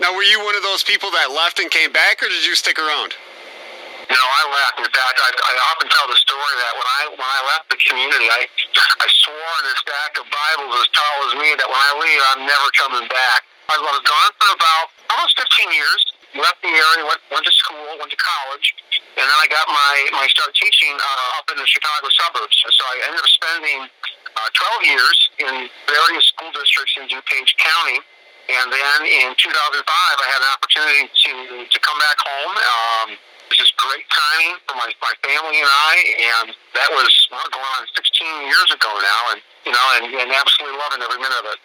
Now, 0.00 0.14
were 0.14 0.24
you 0.24 0.40
one 0.46 0.54
of 0.54 0.62
those 0.62 0.86
people 0.86 1.10
that 1.12 1.34
left 1.34 1.58
and 1.58 1.68
came 1.68 1.92
back, 1.92 2.22
or 2.22 2.30
did 2.30 2.46
you 2.46 2.54
stick 2.54 2.78
around? 2.78 3.18
No, 4.08 4.16
I 4.16 4.42
left. 4.48 4.76
In 4.80 4.88
fact, 4.88 5.16
I, 5.20 5.30
I 5.36 5.54
often 5.68 5.88
tell 5.92 6.08
the 6.08 6.16
story 6.16 6.54
that 6.64 6.72
when 6.80 6.88
I 6.88 7.00
when 7.12 7.28
I 7.28 7.40
left 7.52 7.68
the 7.68 7.76
community, 7.76 8.24
I 8.32 8.48
I 8.48 9.06
swore 9.20 9.54
in 9.60 9.64
a 9.68 9.76
stack 9.84 10.12
of 10.16 10.24
Bibles 10.32 10.72
as 10.80 10.88
tall 10.96 11.16
as 11.28 11.32
me 11.36 11.52
that 11.60 11.68
when 11.68 11.76
I 11.76 11.92
leave, 12.00 12.22
I'm 12.32 12.42
never 12.48 12.68
coming 12.72 13.04
back. 13.12 13.44
I 13.68 13.76
was 13.76 14.00
gone 14.08 14.32
for 14.40 14.48
about 14.56 14.86
almost 15.12 15.36
15 15.36 15.76
years. 15.76 16.00
Left 16.40 16.56
the 16.64 16.72
area, 16.72 17.04
went 17.04 17.20
went 17.28 17.44
to 17.44 17.52
school, 17.52 17.84
went 18.00 18.08
to 18.08 18.20
college, 18.20 18.66
and 19.20 19.24
then 19.28 19.38
I 19.44 19.46
got 19.48 19.68
my 19.68 19.94
my 20.16 20.26
start 20.32 20.56
teaching 20.56 20.96
uh, 20.96 21.36
up 21.36 21.52
in 21.52 21.60
the 21.60 21.68
Chicago 21.68 22.08
suburbs. 22.08 22.56
So 22.64 22.82
I 22.88 23.12
ended 23.12 23.20
up 23.20 23.28
spending 23.28 23.80
uh, 23.84 24.48
12 24.88 24.92
years 24.92 25.16
in 25.36 25.52
various 25.84 26.24
school 26.32 26.52
districts 26.56 26.96
in 26.96 27.12
DuPage 27.12 27.52
County. 27.60 28.00
And 28.48 28.72
then 28.72 28.98
in 29.04 29.36
2005, 29.36 29.84
I 29.84 30.26
had 30.32 30.40
an 30.40 30.50
opportunity 30.56 31.02
to 31.12 31.32
to 31.68 31.78
come 31.84 31.98
back 32.00 32.16
home. 32.24 32.54
Um, 32.56 33.08
this 33.50 33.60
is 33.64 33.70
great 33.76 34.06
timing 34.08 34.60
for 34.68 34.76
my, 34.76 34.88
my 35.00 35.14
family 35.24 35.58
and 35.60 35.68
I, 35.68 35.94
and 36.40 36.46
that 36.76 36.90
was 36.92 37.10
well, 37.32 37.44
going 37.52 37.72
on 37.80 37.84
16 37.96 38.48
years 38.48 38.68
ago 38.72 38.90
now, 39.00 39.22
and 39.32 39.40
you 39.64 39.72
know, 39.72 39.86
and, 40.00 40.04
and 40.12 40.28
absolutely 40.32 40.76
loving 40.78 41.00
every 41.04 41.20
minute 41.20 41.40
of 41.40 41.48
it. 41.52 41.60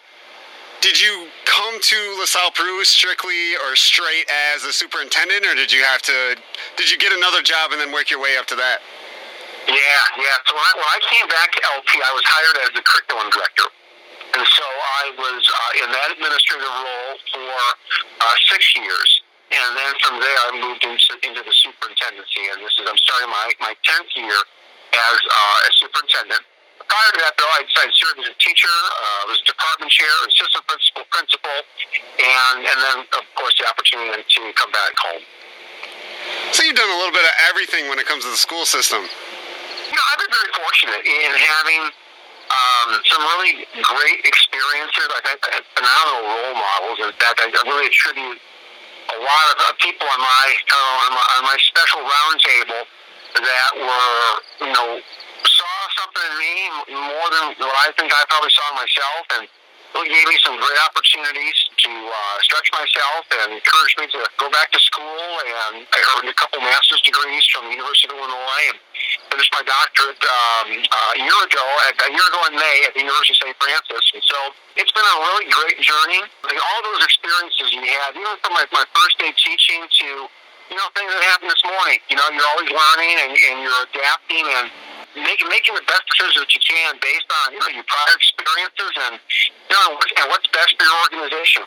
Did 0.84 1.00
you 1.00 1.32
come 1.48 1.80
to 1.80 1.98
LaSalle 2.20 2.52
Peru 2.52 2.84
strictly 2.84 3.56
or 3.64 3.72
straight 3.72 4.28
as 4.52 4.64
a 4.68 4.72
superintendent, 4.72 5.46
or 5.48 5.54
did 5.56 5.72
you 5.72 5.80
have 5.80 6.02
to? 6.02 6.36
Did 6.76 6.90
you 6.92 6.98
get 7.00 7.12
another 7.12 7.40
job 7.40 7.72
and 7.72 7.80
then 7.80 7.88
work 7.88 8.12
your 8.12 8.20
way 8.20 8.36
up 8.36 8.44
to 8.52 8.56
that? 8.56 8.84
Yeah, 9.64 10.04
yeah. 10.20 10.36
So 10.44 10.52
when 10.52 10.60
I, 10.60 10.72
when 10.76 10.90
I 10.92 11.00
came 11.08 11.26
back 11.32 11.56
to 11.56 11.60
LP, 11.80 11.88
I 12.04 12.12
was 12.12 12.24
hired 12.28 12.56
as 12.68 12.70
the 12.76 12.84
curriculum 12.84 13.32
director. 13.32 13.64
And 14.36 14.44
so 14.44 14.66
I 15.00 15.04
was 15.16 15.40
uh, 15.40 15.84
in 15.84 15.88
that 15.88 16.08
administrative 16.12 16.68
role 16.68 17.14
for 17.32 17.48
uh, 18.20 18.34
six 18.52 18.76
years. 18.76 19.23
And 19.54 19.70
then 19.78 19.92
from 20.02 20.18
there, 20.18 20.38
I 20.50 20.58
moved 20.58 20.82
into, 20.82 21.14
into 21.22 21.42
the 21.46 21.54
superintendency. 21.54 22.42
And 22.50 22.58
this 22.58 22.74
is, 22.74 22.90
I'm 22.90 22.98
starting 22.98 23.30
my, 23.30 23.46
my 23.62 23.74
10th 23.86 24.10
year 24.18 24.34
as 24.34 25.18
uh, 25.22 25.68
a 25.68 25.70
superintendent. 25.78 26.42
Prior 26.82 27.10
to 27.14 27.18
that, 27.22 27.38
though, 27.38 27.52
I, 27.54 27.62
I 27.62 27.86
served 27.94 28.18
as 28.26 28.34
a 28.34 28.38
teacher, 28.42 28.74
uh, 28.74 29.30
was 29.30 29.38
department 29.46 29.94
chair, 29.94 30.10
assistant 30.26 30.66
principal, 30.66 31.06
principal, 31.14 31.56
and, 32.18 32.66
and 32.66 32.78
then, 32.82 32.98
of 33.14 33.24
course, 33.38 33.54
the 33.62 33.64
opportunity 33.70 34.20
to 34.26 34.40
come 34.58 34.74
back 34.74 34.92
home. 34.98 35.22
So 36.50 36.66
you've 36.66 36.76
done 36.76 36.90
a 36.90 36.98
little 36.98 37.14
bit 37.14 37.24
of 37.24 37.34
everything 37.48 37.86
when 37.88 38.02
it 38.02 38.10
comes 38.10 38.26
to 38.26 38.30
the 38.34 38.40
school 38.40 38.66
system. 38.66 39.06
You 39.06 39.94
know, 39.94 40.06
I've 40.12 40.20
been 40.20 40.34
very 40.34 40.50
fortunate 40.50 41.02
in 41.06 41.30
having 41.30 41.82
um, 41.88 42.88
some 43.06 43.22
really 43.38 43.64
great 43.70 44.20
experiences. 44.26 45.06
I 45.14 45.20
think 45.24 45.38
I 45.46 45.50
had 45.62 45.64
phenomenal 45.78 46.22
role 46.26 46.54
models. 46.58 46.98
In 47.06 47.14
fact, 47.22 47.38
I 47.38 47.48
really 47.70 47.86
attribute 47.86 48.42
a 49.14 49.20
lot 49.22 49.46
of 49.54 49.56
uh, 49.62 49.64
people 49.78 50.06
on 50.10 50.20
my, 50.20 50.46
uh, 50.58 51.04
on 51.06 51.10
my 51.14 51.24
on 51.38 51.42
my 51.46 51.58
special 51.62 52.02
roundtable 52.02 52.82
that 53.34 53.70
were, 53.78 54.66
you 54.66 54.72
know, 54.74 54.88
saw 55.46 55.76
something 55.98 56.24
in 56.30 56.34
me 56.38 56.54
more 56.94 57.28
than 57.30 57.44
what 57.62 57.76
I 57.86 57.92
think 57.98 58.10
I 58.10 58.22
probably 58.30 58.50
saw 58.50 58.68
myself, 58.74 59.24
and 59.38 59.44
really 59.94 60.10
gave 60.10 60.26
me 60.26 60.36
some 60.42 60.58
great 60.58 60.80
opportunities 60.90 61.54
to 61.86 61.90
uh, 61.90 62.36
stretch 62.42 62.66
myself 62.74 63.22
and 63.30 63.54
encouraged 63.54 63.96
me 64.02 64.06
to 64.10 64.20
go 64.42 64.50
back 64.50 64.74
to 64.74 64.80
school. 64.82 65.22
And 65.46 65.86
I 65.86 65.98
earned 66.18 66.28
a 66.28 66.34
couple 66.34 66.58
master's 66.60 67.00
degrees 67.06 67.46
from 67.54 67.70
the 67.70 67.78
University 67.78 68.10
of 68.10 68.18
Illinois 68.18 68.64
and 68.74 68.78
finished 69.30 69.54
my 69.54 69.62
doctorate 69.62 70.18
um, 70.18 70.66
a 70.74 71.18
year 71.22 71.40
ago, 71.46 71.64
a 71.94 72.10
year 72.10 72.26
ago 72.26 72.40
in 72.50 72.54
May 72.58 72.76
at 72.90 72.92
the 72.98 73.06
University 73.06 73.38
of 73.38 73.40
St. 73.46 73.56
Francis. 73.62 74.04
And 74.18 74.22
so 74.26 74.38
it's 74.74 74.90
been 74.90 75.06
a 75.06 75.18
really 75.30 75.46
great 75.54 75.78
journey. 75.78 76.26
Like 76.42 76.58
all 76.58 76.80
those 76.90 77.02
experiences 77.06 77.70
you 77.70 77.86
had, 77.86 78.18
even 78.18 78.34
from 78.42 78.52
my, 78.58 78.66
my 78.74 78.84
first 78.98 79.14
day 79.22 79.30
teaching 79.38 79.86
to 79.86 80.10
you 80.72 80.76
know 80.80 80.88
things 80.96 81.12
that 81.12 81.22
happened 81.30 81.52
this 81.52 81.62
morning. 81.62 82.00
You 82.08 82.16
know, 82.18 82.26
you're 82.34 82.50
always 82.56 82.72
learning 82.72 83.14
and, 83.20 83.32
and 83.36 83.56
you're 83.62 83.82
adapting 83.94 84.42
and 84.42 84.66
making 85.14 85.48
making 85.48 85.74
the 85.74 85.86
best 85.86 86.04
decisions 86.10 86.42
that 86.42 86.50
you 86.54 86.62
can 86.62 86.98
based 86.98 87.30
on 87.44 87.54
you 87.54 87.60
know 87.62 87.70
your 87.70 87.86
prior 87.86 88.14
experiences 88.18 88.92
and 89.10 89.14
you 89.22 89.74
know 89.74 89.94
and 89.94 90.26
what's 90.30 90.46
best 90.50 90.74
for 90.74 90.84
your 90.84 90.98
organization. 91.06 91.62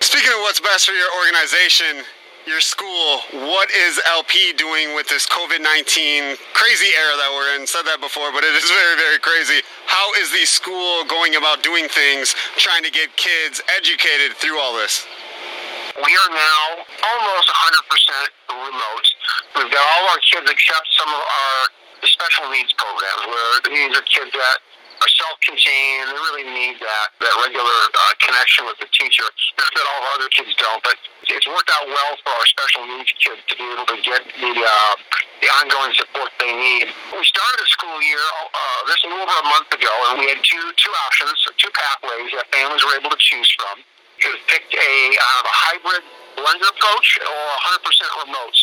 Speaking 0.00 0.32
of 0.32 0.40
what's 0.44 0.60
best 0.60 0.88
for 0.88 0.96
your 0.96 1.08
organization, 1.24 2.04
your 2.46 2.60
school, 2.60 3.20
what 3.50 3.68
is 3.74 3.98
LP 4.06 4.54
doing 4.54 4.94
with 4.94 5.08
this 5.08 5.26
COVID 5.26 5.60
19 5.60 6.36
crazy 6.54 6.92
era 6.94 7.16
that 7.18 7.30
we're 7.34 7.58
in? 7.58 7.66
Said 7.66 7.82
that 7.90 7.98
before, 8.00 8.30
but 8.30 8.44
it 8.44 8.54
is 8.54 8.70
very, 8.70 8.96
very 8.96 9.18
crazy. 9.18 9.60
How 9.90 10.06
is 10.22 10.30
the 10.30 10.46
school 10.46 11.02
going 11.10 11.34
about 11.34 11.66
doing 11.66 11.88
things, 11.90 12.38
trying 12.56 12.86
to 12.86 12.92
get 12.92 13.10
kids 13.18 13.60
educated 13.74 14.38
through 14.38 14.60
all 14.62 14.78
this? 14.78 15.04
We 15.96 16.12
are 16.12 16.30
now 16.30 16.84
almost 16.84 17.48
100% 17.50 18.52
remote. 18.52 19.06
We've 19.56 19.72
got 19.72 19.80
all 19.96 20.04
our 20.12 20.20
kids 20.22 20.46
except 20.46 20.86
some 21.02 21.08
of 21.08 21.22
our 21.24 21.60
special 22.04 22.52
needs 22.52 22.72
programs 22.76 23.24
where 23.24 23.52
these 23.72 23.92
are 23.96 24.04
kids 24.04 24.32
that 24.36 24.58
are 25.00 25.12
self-contained. 25.12 26.08
They 26.08 26.16
really 26.16 26.46
need 26.48 26.76
that 26.80 27.08
that 27.20 27.34
regular 27.44 27.78
uh, 27.92 28.00
connection 28.20 28.64
with 28.68 28.80
the 28.80 28.88
teacher. 28.92 29.24
Not 29.56 29.70
that 29.72 29.86
all 29.86 30.02
other 30.16 30.28
kids 30.32 30.52
don't, 30.56 30.80
but 30.84 30.96
it's 31.28 31.48
worked 31.48 31.70
out 31.72 31.86
well 31.88 32.12
for 32.24 32.32
our 32.32 32.46
special 32.48 32.82
needs 32.88 33.12
kids 33.20 33.40
to 33.48 33.54
be 33.56 33.66
able 33.76 33.88
to 33.88 33.98
get 34.00 34.24
the 34.24 34.52
uh, 34.52 34.94
the 35.40 35.48
ongoing 35.60 35.92
support 35.96 36.32
they 36.40 36.52
need. 36.52 36.88
We 37.12 37.24
started 37.24 37.58
the 37.60 37.68
school 37.68 37.98
year 38.00 38.20
uh, 38.20 38.80
this 38.88 39.00
a 39.04 39.08
little 39.08 39.24
over 39.24 39.36
a 39.36 39.48
month 39.52 39.68
ago, 39.72 39.92
and 40.12 40.20
we 40.20 40.32
had 40.32 40.40
two 40.40 40.64
two 40.80 40.92
options, 41.08 41.36
two 41.60 41.72
pathways 41.72 42.32
that 42.36 42.48
families 42.52 42.82
were 42.84 42.96
able 42.96 43.12
to 43.12 43.20
choose 43.20 43.48
from. 43.56 43.84
You 44.16 44.32
could 44.32 44.48
pick 44.48 44.64
a, 44.72 44.92
uh, 45.12 45.44
a 45.44 45.54
hybrid 45.68 46.04
blended 46.40 46.68
approach 46.72 47.20
or 47.20 47.42
100% 47.84 48.24
remote. 48.24 48.56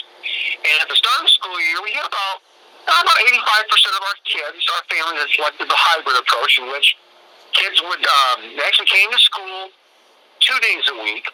And 0.65 0.75
at 0.81 0.89
the 0.89 0.97
start 0.97 1.21
of 1.21 1.25
the 1.29 1.33
school 1.33 1.57
year, 1.61 1.77
we 1.85 1.93
had 1.93 2.09
about 2.09 2.41
about 2.87 3.19
85% 3.31 3.95
of 3.95 4.03
our 4.03 4.17
kids, 4.27 4.59
our 4.67 4.83
families 4.91 5.21
had 5.23 5.31
selected 5.31 5.67
the 5.71 5.79
hybrid 5.79 6.17
approach 6.19 6.59
in 6.59 6.67
which 6.67 6.95
kids 7.55 7.79
would 7.79 8.03
um, 8.03 8.39
actually 8.65 8.89
came 8.89 9.09
to 9.11 9.19
school 9.19 9.69
two 10.41 10.57
days 10.59 10.83
a 10.91 10.95
week, 11.03 11.25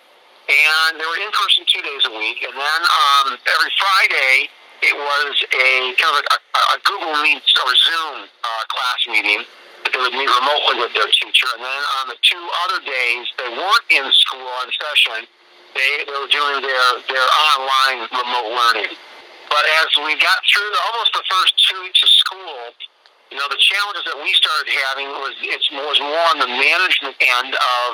and 0.49 0.99
they 0.99 1.07
were 1.07 1.21
in 1.21 1.31
person 1.33 1.65
two 1.65 1.81
days 1.81 2.03
a 2.05 2.13
week, 2.13 2.45
and 2.45 2.53
then 2.53 2.81
um, 2.85 3.27
every 3.33 3.71
Friday 3.79 4.49
it 4.79 4.95
was 4.95 5.33
a 5.43 5.69
kind 5.99 6.15
of 6.15 6.23
a, 6.23 6.37
a 6.37 6.77
Google 6.85 7.15
Meets 7.23 7.51
or 7.65 7.71
Zoom 7.75 8.15
uh, 8.29 8.63
class 8.69 8.99
meeting 9.09 9.43
that 9.83 9.91
they 9.91 9.99
would 9.99 10.15
meet 10.15 10.29
remotely 10.29 10.85
with 10.85 10.93
their 10.93 11.09
teacher, 11.09 11.49
and 11.57 11.63
then 11.65 11.81
on 11.99 12.13
the 12.13 12.19
two 12.21 12.43
other 12.67 12.79
days 12.85 13.25
they 13.41 13.49
weren't 13.49 13.87
in 13.89 14.05
school 14.13 14.47
on 14.61 14.67
session, 14.69 15.25
they, 15.73 15.91
they 16.05 16.17
were 16.17 16.31
doing 16.31 16.61
their 16.61 16.87
their 17.09 17.27
online 17.27 18.05
remote 18.11 18.49
learning. 18.53 18.93
But 19.49 19.65
as 19.81 19.89
we 20.05 20.13
got 20.21 20.39
through 20.45 20.69
the, 20.69 20.81
almost 20.93 21.11
the 21.17 21.25
first 21.25 21.57
two 21.65 21.81
weeks 21.81 22.01
of 22.05 22.09
school, 22.13 22.69
you 23.33 23.37
know, 23.37 23.49
the 23.49 23.57
challenges 23.57 24.05
that 24.05 24.17
we 24.17 24.29
started 24.37 24.69
having 24.89 25.09
was 25.21 25.33
it 25.41 25.61
was 25.73 25.97
more 26.01 26.25
on 26.33 26.37
the 26.37 26.49
management 26.49 27.17
end 27.17 27.53
of 27.53 27.89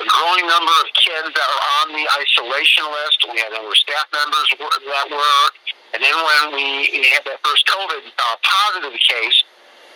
the 0.00 0.08
growing 0.08 0.44
number 0.48 0.74
of 0.80 0.88
kids 0.96 1.28
that 1.28 1.48
are 1.48 1.64
on 1.84 1.92
the 1.92 2.04
isolation 2.20 2.84
list. 2.88 3.20
We 3.28 3.36
had 3.40 3.52
other 3.52 3.76
staff 3.76 4.08
members 4.12 4.48
that 4.60 5.06
were, 5.12 5.44
and 5.92 6.00
then 6.00 6.16
when 6.16 6.56
we 6.56 7.04
had 7.12 7.24
that 7.28 7.40
first 7.44 7.64
COVID 7.68 8.00
uh, 8.00 8.36
positive 8.40 8.96
case, 8.96 9.38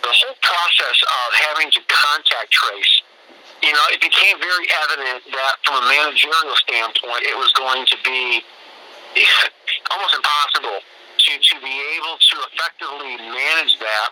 the 0.05 0.13
whole 0.13 0.37
process 0.41 0.99
of 1.03 1.29
having 1.51 1.73
to 1.73 1.81
contact 1.89 2.53
trace, 2.53 2.95
you 3.65 3.73
know, 3.73 3.85
it 3.91 4.01
became 4.01 4.39
very 4.39 4.67
evident 4.87 5.25
that 5.35 5.57
from 5.65 5.83
a 5.83 5.85
managerial 5.89 6.57
standpoint, 6.63 7.27
it 7.27 7.37
was 7.37 7.51
going 7.57 7.85
to 7.91 7.97
be 8.05 8.41
almost 9.91 10.15
impossible 10.15 10.79
to, 11.29 11.35
to 11.37 11.57
be 11.61 11.77
able 12.01 12.17
to 12.17 12.37
effectively 12.49 13.21
manage 13.21 13.77
that. 13.85 14.09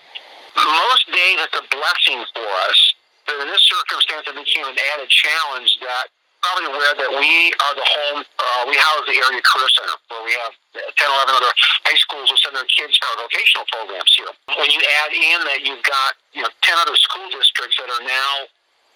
Most 0.56 1.04
days 1.08 1.36
it's 1.48 1.56
a 1.56 1.64
blessing 1.72 2.20
for 2.36 2.48
us, 2.68 2.78
but 3.24 3.40
in 3.40 3.48
this 3.48 3.64
circumstance 3.64 4.28
it 4.28 4.36
became 4.36 4.68
an 4.68 4.76
added 4.92 5.08
challenge 5.08 5.80
that 5.80 6.12
probably 6.44 6.68
aware 6.68 6.94
that 6.94 7.10
we 7.10 7.50
are 7.56 7.74
the 7.74 7.88
home, 7.88 8.20
uh, 8.22 8.62
we 8.68 8.76
house 8.76 9.02
the 9.08 9.16
area 9.16 9.40
career 9.42 9.70
center 9.72 9.96
where 10.12 10.24
we 10.28 10.32
have 10.44 10.52
10, 10.76 10.84
11 10.84 11.40
other 11.40 11.52
high 11.88 11.98
schools 11.98 12.28
who 12.28 12.36
send 12.38 12.54
their 12.54 12.68
kids 12.68 12.94
to 13.00 13.04
our 13.10 13.26
vocational 13.26 13.64
programs 13.72 14.12
here. 14.12 14.30
When 14.54 14.70
you 14.70 14.80
add 15.02 15.10
in 15.16 15.38
that 15.48 15.60
you've 15.64 15.82
got, 15.82 16.14
you 16.36 16.44
know, 16.44 16.52
10 16.62 16.84
other 16.84 16.94
school 17.00 17.26
districts 17.32 17.80
that 17.80 17.88
are 17.88 18.04
now 18.04 18.32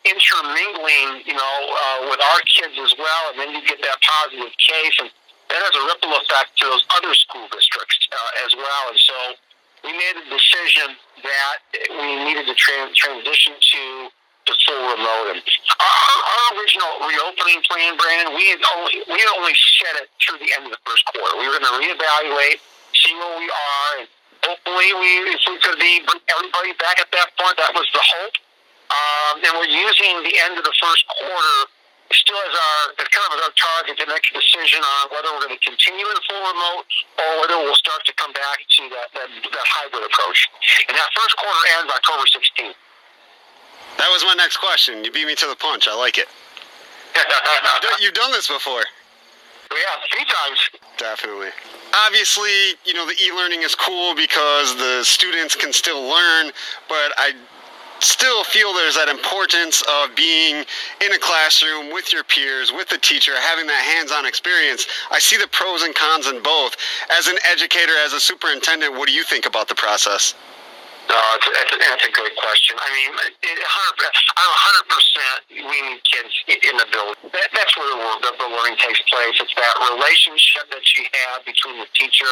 intermingling, 0.04 1.26
you 1.26 1.36
know, 1.36 1.56
uh, 1.68 2.08
with 2.08 2.20
our 2.20 2.40
kids 2.48 2.76
as 2.80 2.92
well, 2.96 3.22
and 3.32 3.36
then 3.40 3.50
you 3.52 3.60
get 3.66 3.82
that 3.82 3.98
positive 4.00 4.52
case, 4.56 4.96
and 5.00 5.10
that 5.50 5.60
has 5.66 5.74
a 5.74 5.84
ripple 5.90 6.14
effect 6.22 6.54
to 6.62 6.64
those 6.70 6.84
other 6.94 7.12
school 7.14 7.46
districts 7.50 7.98
uh, 8.14 8.46
as 8.46 8.54
well. 8.54 8.84
And 8.94 9.00
so 9.02 9.16
we 9.82 9.90
made 9.92 10.16
a 10.22 10.26
decision 10.30 10.94
that 11.26 11.58
we 11.74 12.08
needed 12.24 12.46
to 12.46 12.54
tra- 12.54 12.94
transition 12.94 13.58
to 13.58 13.84
to 14.48 14.52
full 14.64 14.82
remote. 14.96 15.36
And 15.36 15.40
our, 15.44 16.18
our 16.24 16.46
original 16.56 16.92
reopening 17.04 17.60
plan, 17.68 17.92
Brandon, 18.00 18.32
we 18.32 18.48
had 18.48 18.62
only 18.78 18.94
we 19.10 19.18
had 19.20 19.30
only 19.36 19.52
set 19.82 20.00
it 20.00 20.08
through 20.22 20.40
the 20.40 20.50
end 20.56 20.70
of 20.70 20.72
the 20.72 20.82
first 20.86 21.04
quarter. 21.12 21.36
We 21.36 21.44
were 21.50 21.60
going 21.60 21.68
to 21.68 21.76
reevaluate, 21.76 22.62
see 22.96 23.12
where 23.18 23.36
we 23.36 23.48
are, 23.50 23.90
and 24.00 24.06
hopefully 24.46 24.90
we 24.96 25.10
if 25.34 25.42
we 25.44 25.58
could 25.60 25.76
be 25.76 26.00
bring 26.06 26.22
everybody 26.30 26.72
back 26.80 27.02
at 27.02 27.10
that 27.12 27.28
point. 27.36 27.58
That 27.58 27.74
was 27.74 27.84
the 27.92 28.00
hope. 28.00 28.36
Um, 28.90 29.34
and 29.44 29.52
we're 29.54 29.70
using 29.70 30.14
the 30.26 30.34
end 30.50 30.58
of 30.58 30.64
the 30.66 30.74
first 30.82 31.06
quarter 31.06 31.70
still 32.12 32.38
as 32.42 32.54
our 32.54 32.82
kind 32.98 33.26
of 33.30 33.38
as 33.38 33.42
our 33.46 33.54
target 33.54 33.94
to 34.02 34.06
make 34.10 34.26
a 34.30 34.34
decision 34.34 34.82
on 34.82 35.14
whether 35.14 35.30
we're 35.30 35.46
going 35.46 35.54
to 35.54 35.62
continue 35.62 36.06
in 36.06 36.18
full 36.26 36.42
remote 36.42 36.86
or 37.18 37.30
whether 37.42 37.56
we'll 37.62 37.78
start 37.78 38.02
to 38.06 38.14
come 38.18 38.34
back 38.34 38.58
to 38.66 38.82
that 38.90 39.08
that, 39.14 39.28
that 39.30 39.66
hybrid 39.66 40.02
approach. 40.02 40.50
And 40.90 40.94
that 40.98 41.10
first 41.14 41.34
quarter 41.38 41.62
ends 41.78 41.90
October 41.94 42.26
16th. 42.26 42.78
That 43.98 44.10
was 44.10 44.24
my 44.24 44.34
next 44.34 44.58
question. 44.58 45.04
You 45.04 45.10
beat 45.10 45.26
me 45.26 45.34
to 45.34 45.46
the 45.46 45.58
punch. 45.58 45.86
I 45.86 45.94
like 45.94 46.18
it. 46.18 46.26
You've 48.00 48.14
done 48.14 48.30
this 48.32 48.48
before. 48.48 48.82
Yeah, 49.70 50.02
three 50.10 50.26
times. 50.26 50.58
Definitely. 50.98 51.50
Obviously, 52.06 52.74
you 52.84 52.94
know, 52.94 53.06
the 53.06 53.14
e-learning 53.22 53.62
is 53.62 53.74
cool 53.74 54.14
because 54.14 54.76
the 54.76 55.04
students 55.04 55.54
can 55.54 55.72
still 55.72 56.02
learn, 56.02 56.50
but 56.88 57.14
I 57.18 57.34
still 58.00 58.44
feel 58.44 58.72
there's 58.74 58.96
that 58.96 59.08
importance 59.08 59.82
of 59.82 60.14
being 60.16 60.64
in 61.00 61.12
a 61.12 61.18
classroom 61.18 61.92
with 61.92 62.12
your 62.12 62.24
peers, 62.24 62.72
with 62.72 62.88
the 62.88 62.98
teacher, 62.98 63.32
having 63.36 63.66
that 63.66 63.84
hands-on 63.96 64.26
experience. 64.26 64.86
I 65.10 65.18
see 65.18 65.36
the 65.36 65.48
pros 65.48 65.82
and 65.82 65.94
cons 65.94 66.26
in 66.26 66.42
both. 66.42 66.76
As 67.12 67.28
an 67.28 67.38
educator, 67.50 67.92
as 68.04 68.12
a 68.12 68.20
superintendent, 68.20 68.94
what 68.94 69.08
do 69.08 69.14
you 69.14 69.24
think 69.24 69.46
about 69.46 69.68
the 69.68 69.74
process? 69.74 70.34
No, 71.10 71.18
it's 71.34 71.74
that's 71.74 72.06
a 72.06 72.12
great 72.14 72.36
question. 72.38 72.78
I 72.78 72.86
mean, 72.94 73.10
it, 73.42 73.58
100, 73.58 73.66
I'm 74.38 74.52
100% 75.58 75.66
we 75.66 75.76
need 75.90 75.98
kids 76.06 76.30
in 76.46 76.78
the 76.78 76.86
building. 76.94 77.18
That, 77.34 77.50
that's 77.50 77.74
where 77.74 77.90
the, 77.90 78.30
the 78.30 78.46
learning 78.46 78.78
takes 78.78 79.02
place. 79.10 79.34
It's 79.42 79.50
that 79.58 79.74
relationship 79.90 80.70
that 80.70 80.86
you 80.94 81.02
have 81.10 81.42
between 81.42 81.82
the 81.82 81.90
teacher 81.98 82.30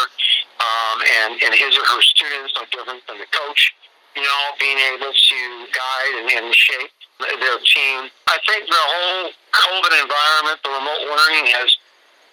um, 0.63 0.97
and, 1.03 1.43
and 1.43 1.53
his 1.59 1.75
or 1.75 1.91
her 1.91 2.03
students, 2.07 2.55
no 2.55 2.71
different 2.71 3.03
than 3.11 3.19
the 3.19 3.27
coach. 3.35 3.75
You 4.17 4.23
know, 4.23 4.43
being 4.59 4.79
able 4.95 5.13
to 5.13 5.41
guide 5.71 6.15
and, 6.19 6.27
and 6.45 6.55
shape 6.55 6.91
their 7.19 7.59
team. 7.63 8.11
I 8.31 8.39
think 8.47 8.67
the 8.67 8.79
whole 8.79 9.31
COVID 9.51 9.93
environment, 10.03 10.59
the 10.63 10.71
remote 10.71 11.03
learning 11.07 11.51
has, 11.55 11.71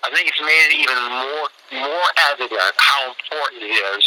I 0.05 0.13
think 0.13 0.30
it's 0.30 0.41
made 0.41 0.65
it 0.69 0.73
even 0.82 0.97
more 0.97 1.47
more 1.82 2.09
evident 2.32 2.73
how 2.78 3.09
important 3.09 3.65
it 3.65 3.73
is 3.73 4.03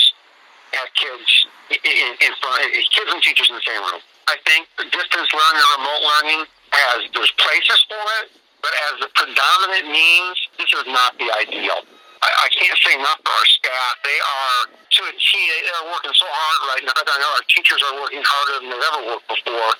have 0.73 0.89
kids 0.95 1.49
in, 1.71 2.09
in 2.21 2.33
front, 2.39 2.61
kids 2.93 3.11
and 3.11 3.23
teachers 3.23 3.49
in 3.51 3.57
the 3.57 3.67
same 3.67 3.81
room. 3.83 4.01
I 4.29 4.37
think 4.45 4.69
distance 4.93 5.31
learning 5.33 5.63
or 5.65 5.71
remote 5.81 6.03
learning 6.05 6.41
has 6.71 6.99
there's 7.17 7.33
places 7.41 7.81
for 7.89 8.05
it, 8.23 8.37
but 8.61 8.73
as 8.93 9.01
the 9.01 9.11
predominant 9.17 9.91
means, 9.91 10.37
this 10.61 10.71
is 10.73 10.87
not 10.87 11.17
the 11.19 11.29
ideal. 11.33 11.83
I, 12.23 12.29
I 12.29 12.49
can't 12.51 12.79
say 12.83 12.95
enough 12.99 13.21
for 13.23 13.33
our 13.33 13.49
staff. 13.49 13.93
They 14.03 14.19
are 14.19 14.59
to 14.75 15.01
a 15.09 15.13
T. 15.15 15.31
They're 15.39 15.89
working 15.91 16.15
so 16.15 16.27
hard 16.27 16.59
right 16.75 16.85
now. 16.87 16.97
I 16.99 17.17
know 17.19 17.33
our 17.39 17.47
teachers 17.47 17.81
are 17.87 17.97
working 18.01 18.23
harder 18.25 18.63
than 18.63 18.69
they've 18.75 18.89
ever 18.93 19.03
worked 19.07 19.29
before. 19.29 19.73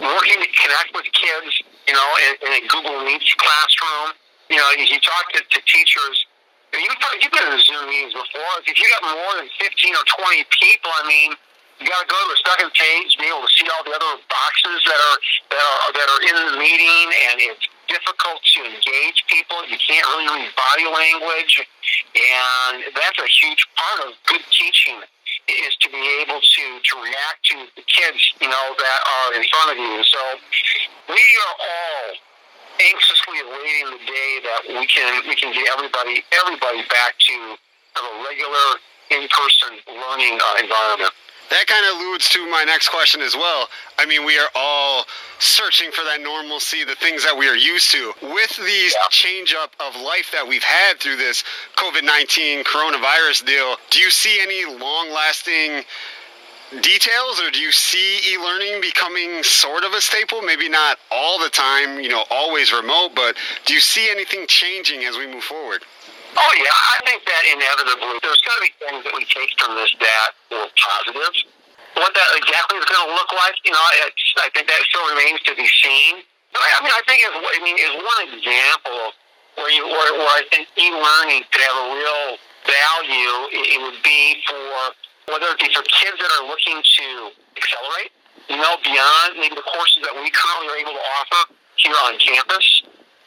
Working 0.00 0.38
to 0.40 0.48
connect 0.54 0.90
with 0.94 1.06
kids, 1.12 1.52
you 1.86 1.94
know, 1.94 2.08
in, 2.28 2.32
in 2.46 2.52
a 2.58 2.62
Google 2.70 3.02
Meets 3.04 3.34
classroom. 3.34 4.16
You 4.48 4.58
know, 4.58 4.68
you, 4.74 4.98
talk 4.98 5.30
to, 5.34 5.40
to 5.46 5.58
teachers 5.66 6.26
You've, 6.70 7.02
you've 7.18 7.34
been 7.34 7.50
in 7.50 7.58
Zoom 7.58 7.90
meetings 7.90 8.14
before. 8.14 8.54
If 8.62 8.78
you 8.78 8.86
got 8.94 9.02
more 9.10 9.34
than 9.42 9.50
15 9.58 9.90
or 9.90 10.06
20 10.06 10.46
people, 10.54 10.90
I 10.94 11.02
mean, 11.02 11.30
you 11.82 11.88
got 11.88 12.06
to 12.06 12.08
go 12.08 12.14
to 12.14 12.28
the 12.30 12.40
second 12.46 12.70
page, 12.76 13.18
be 13.18 13.26
able 13.26 13.42
to 13.42 13.52
see 13.58 13.66
all 13.74 13.82
the 13.82 13.90
other 13.90 14.22
boxes 14.30 14.78
that 14.86 15.00
are 15.00 15.18
that 15.50 15.64
are 15.64 15.90
that 15.98 16.08
are 16.12 16.22
in 16.28 16.36
the 16.46 16.54
meeting, 16.60 17.06
and 17.26 17.36
it's 17.40 17.66
difficult 17.90 18.38
to 18.38 18.60
engage 18.70 19.18
people. 19.26 19.58
You 19.66 19.76
can't 19.82 20.06
really 20.14 20.30
read 20.30 20.54
body 20.54 20.86
language, 20.86 21.58
and 22.14 22.86
that's 22.94 23.18
a 23.18 23.28
huge 23.42 23.62
part 23.74 24.08
of 24.08 24.14
good 24.30 24.44
teaching 24.54 25.02
is 25.50 25.74
to 25.82 25.88
be 25.90 26.02
able 26.22 26.38
to 26.38 26.64
to 26.78 26.92
react 27.02 27.40
to 27.50 27.56
the 27.74 27.82
kids, 27.82 28.20
you 28.40 28.48
know, 28.48 28.66
that 28.78 29.00
are 29.02 29.30
in 29.34 29.44
front 29.50 29.74
of 29.74 29.76
you. 29.78 29.98
So 30.06 30.22
we 31.10 31.18
are 31.18 31.56
all 31.58 32.06
anxiously 32.78 33.38
awaiting 33.42 33.98
the 33.98 34.02
day 34.06 34.30
that 34.46 34.60
we 34.70 34.86
can 34.86 35.26
we 35.26 35.34
can 35.34 35.52
get 35.52 35.66
everybody 35.74 36.22
everybody 36.30 36.82
back 36.86 37.18
to 37.18 37.36
a 37.98 38.02
regular 38.22 38.68
in-person 39.10 39.82
learning 39.90 40.38
uh, 40.38 40.62
environment. 40.62 41.12
That 41.50 41.66
kind 41.66 41.84
of 41.86 42.00
alludes 42.00 42.28
to 42.30 42.46
my 42.48 42.62
next 42.64 42.90
question 42.90 43.20
as 43.20 43.34
well. 43.34 43.68
I 43.98 44.06
mean, 44.06 44.24
we 44.24 44.38
are 44.38 44.48
all 44.54 45.04
searching 45.40 45.90
for 45.90 46.04
that 46.04 46.20
normalcy, 46.20 46.84
the 46.84 46.94
things 46.94 47.24
that 47.24 47.36
we 47.36 47.48
are 47.48 47.56
used 47.56 47.90
to. 47.90 48.12
With 48.22 48.56
these 48.56 48.94
yeah. 48.94 49.08
change 49.10 49.54
up 49.54 49.74
of 49.80 49.96
life 49.96 50.30
that 50.32 50.46
we've 50.46 50.62
had 50.62 51.00
through 51.00 51.16
this 51.16 51.42
COVID 51.76 52.04
19 52.04 52.62
coronavirus 52.64 53.46
deal, 53.46 53.76
do 53.90 53.98
you 53.98 54.10
see 54.10 54.38
any 54.40 54.64
long 54.78 55.10
lasting 55.10 55.84
details, 56.82 57.40
or 57.40 57.50
do 57.50 57.58
you 57.58 57.72
see 57.72 58.18
e-learning 58.32 58.80
becoming 58.80 59.42
sort 59.42 59.82
of 59.82 59.92
a 59.92 60.00
staple? 60.00 60.42
Maybe 60.42 60.68
not 60.68 60.98
all 61.10 61.40
the 61.40 61.50
time, 61.50 61.98
you 62.00 62.08
know, 62.08 62.22
always 62.30 62.72
remote, 62.72 63.10
but 63.16 63.34
do 63.66 63.74
you 63.74 63.80
see 63.80 64.08
anything 64.08 64.46
changing 64.46 65.04
as 65.04 65.16
we 65.16 65.26
move 65.26 65.42
forward? 65.42 65.82
Oh 66.36 66.52
yeah, 66.58 66.70
I 66.70 66.96
think 67.06 67.26
that 67.26 67.42
inevitably 67.50 68.18
there's 68.22 68.42
going 68.46 68.58
to 68.58 68.64
be 68.64 68.72
things 68.78 69.00
that 69.02 69.14
we 69.14 69.24
take 69.26 69.50
from 69.58 69.74
this 69.74 69.90
that 69.98 70.30
were 70.50 70.70
positive. 70.78 71.34
What 71.98 72.14
that 72.14 72.30
exactly 72.38 72.78
is 72.78 72.86
going 72.86 73.02
to 73.02 73.12
look 73.18 73.30
like, 73.34 73.58
you 73.66 73.74
know, 73.74 73.82
I 73.82 74.46
think 74.54 74.70
that 74.70 74.80
still 74.86 75.04
remains 75.10 75.42
to 75.50 75.52
be 75.58 75.66
seen. 75.66 76.22
I 76.54 76.78
mean, 76.82 76.94
I 76.94 77.02
think 77.06 77.22
is 77.22 77.34
I 77.34 77.58
mean 77.62 77.78
is 77.78 77.94
one 77.98 78.20
example 78.30 79.14
where 79.58 79.70
you 79.70 79.86
where, 79.86 80.12
where 80.18 80.34
I 80.38 80.42
think 80.50 80.66
e-learning 80.78 81.46
could 81.50 81.62
have 81.62 81.78
a 81.78 81.86
real 81.94 82.26
value. 82.66 83.34
It 83.54 83.78
would 83.82 84.02
be 84.02 84.38
for 84.46 84.58
whether 85.30 85.46
it 85.54 85.58
be 85.58 85.70
for 85.74 85.82
kids 85.86 86.18
that 86.18 86.30
are 86.40 86.46
looking 86.46 86.78
to 86.78 87.06
accelerate, 87.58 88.10
you 88.50 88.58
know, 88.58 88.74
beyond 88.82 89.38
maybe 89.38 89.54
the 89.54 89.66
courses 89.66 90.02
that 90.02 90.14
we 90.14 90.30
currently 90.30 90.66
are 90.74 90.78
able 90.78 90.94
to 90.94 91.04
offer 91.22 91.54
here 91.78 91.94
on 92.06 92.18
campus. 92.18 92.82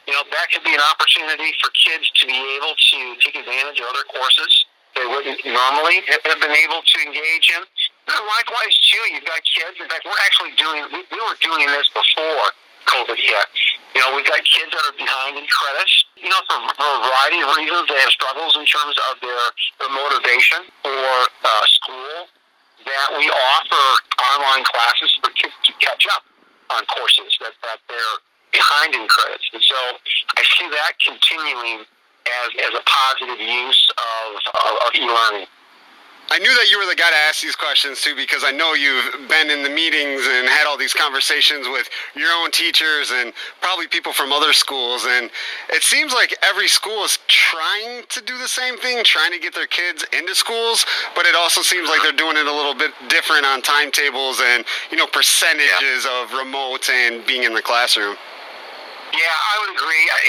You 0.06 0.12
know, 0.12 0.24
that 0.30 0.52
could 0.52 0.64
be 0.64 0.74
an 0.74 0.84
opportunity 0.92 1.52
for 1.64 1.72
kids 1.72 2.10
to 2.20 2.26
be 2.28 2.36
able 2.60 2.76
to 2.76 2.98
take 3.24 3.36
advantage 3.36 3.80
of 3.80 3.88
other 3.88 4.04
courses 4.12 4.52
they 4.94 5.06
wouldn't 5.06 5.42
normally 5.42 6.06
have 6.06 6.38
been 6.38 6.54
able 6.54 6.78
to 6.78 6.96
engage 7.02 7.50
in. 7.50 7.62
And 7.62 8.22
likewise, 8.30 8.74
too, 8.78 9.02
you've 9.10 9.26
got 9.26 9.42
kids. 9.42 9.74
In 9.82 9.90
fact, 9.90 10.06
we're 10.06 10.22
actually 10.22 10.54
doing, 10.54 10.86
we, 10.94 11.02
we 11.10 11.18
were 11.18 11.38
doing 11.42 11.66
this 11.66 11.90
before 11.90 12.46
COVID 12.86 13.18
hit. 13.18 13.48
You 13.98 14.00
know, 14.06 14.14
we've 14.14 14.26
got 14.26 14.38
kids 14.46 14.70
that 14.70 14.84
are 14.86 14.94
behind 14.94 15.34
in 15.34 15.46
credits, 15.50 15.94
you 16.14 16.30
know, 16.30 16.38
for, 16.46 16.58
for 16.78 16.86
a 16.86 17.00
variety 17.10 17.42
of 17.42 17.50
reasons. 17.58 17.90
They 17.90 17.98
have 17.98 18.14
struggles 18.14 18.54
in 18.54 18.66
terms 18.70 18.94
of 19.10 19.18
their, 19.18 19.44
their 19.82 19.90
motivation 19.90 20.62
for 20.86 21.10
uh, 21.42 21.64
school 21.82 22.30
that 22.86 23.08
we 23.18 23.26
offer 23.26 23.86
online 24.38 24.62
classes 24.62 25.10
for 25.18 25.30
kids 25.34 25.56
to 25.64 25.72
catch 25.82 26.06
up 26.14 26.22
on 26.70 26.84
courses 26.86 27.34
that, 27.40 27.56
that 27.66 27.80
they're 27.88 28.16
behind 28.54 28.94
in 28.94 29.04
credits. 29.10 29.50
And 29.52 29.62
so 29.62 29.76
I 30.38 30.42
see 30.56 30.70
that 30.70 30.94
continuing 31.02 31.82
as, 31.82 32.48
as 32.70 32.72
a 32.78 32.84
positive 32.86 33.40
use 33.42 33.82
of, 33.98 34.38
of, 34.38 34.72
of 34.86 34.90
e-learning. 34.94 35.46
I 36.30 36.38
knew 36.38 36.54
that 36.56 36.70
you 36.70 36.78
were 36.78 36.88
the 36.88 36.96
guy 36.96 37.10
to 37.10 37.16
ask 37.28 37.42
these 37.42 37.54
questions 37.54 38.00
too 38.00 38.16
because 38.16 38.44
I 38.44 38.50
know 38.50 38.72
you've 38.72 39.28
been 39.28 39.50
in 39.50 39.62
the 39.62 39.68
meetings 39.68 40.24
and 40.24 40.48
had 40.48 40.66
all 40.66 40.78
these 40.78 40.94
conversations 40.94 41.68
with 41.68 41.88
your 42.16 42.32
own 42.40 42.50
teachers 42.50 43.12
and 43.12 43.32
probably 43.60 43.86
people 43.88 44.12
from 44.12 44.32
other 44.32 44.54
schools. 44.54 45.04
And 45.04 45.28
it 45.68 45.82
seems 45.82 46.14
like 46.14 46.34
every 46.42 46.68
school 46.68 47.04
is 47.04 47.18
trying 47.28 48.04
to 48.08 48.22
do 48.22 48.38
the 48.38 48.48
same 48.48 48.78
thing, 48.78 49.04
trying 49.04 49.32
to 49.32 49.38
get 49.38 49.54
their 49.54 49.66
kids 49.66 50.06
into 50.16 50.34
schools, 50.34 50.86
but 51.14 51.26
it 51.26 51.36
also 51.36 51.60
seems 51.60 51.90
like 51.90 52.00
they're 52.02 52.16
doing 52.16 52.38
it 52.38 52.46
a 52.46 52.52
little 52.52 52.74
bit 52.74 52.92
different 53.08 53.44
on 53.44 53.60
timetables 53.60 54.40
and, 54.40 54.64
you 54.90 54.96
know, 54.96 55.06
percentages 55.06 56.08
yeah. 56.08 56.22
of 56.24 56.32
remote 56.32 56.88
and 56.88 57.24
being 57.26 57.42
in 57.42 57.52
the 57.52 57.62
classroom. 57.62 58.16
Yeah, 59.14 59.30
I 59.30 59.54
would 59.62 59.72
agree. 59.78 60.04
I, 60.10 60.20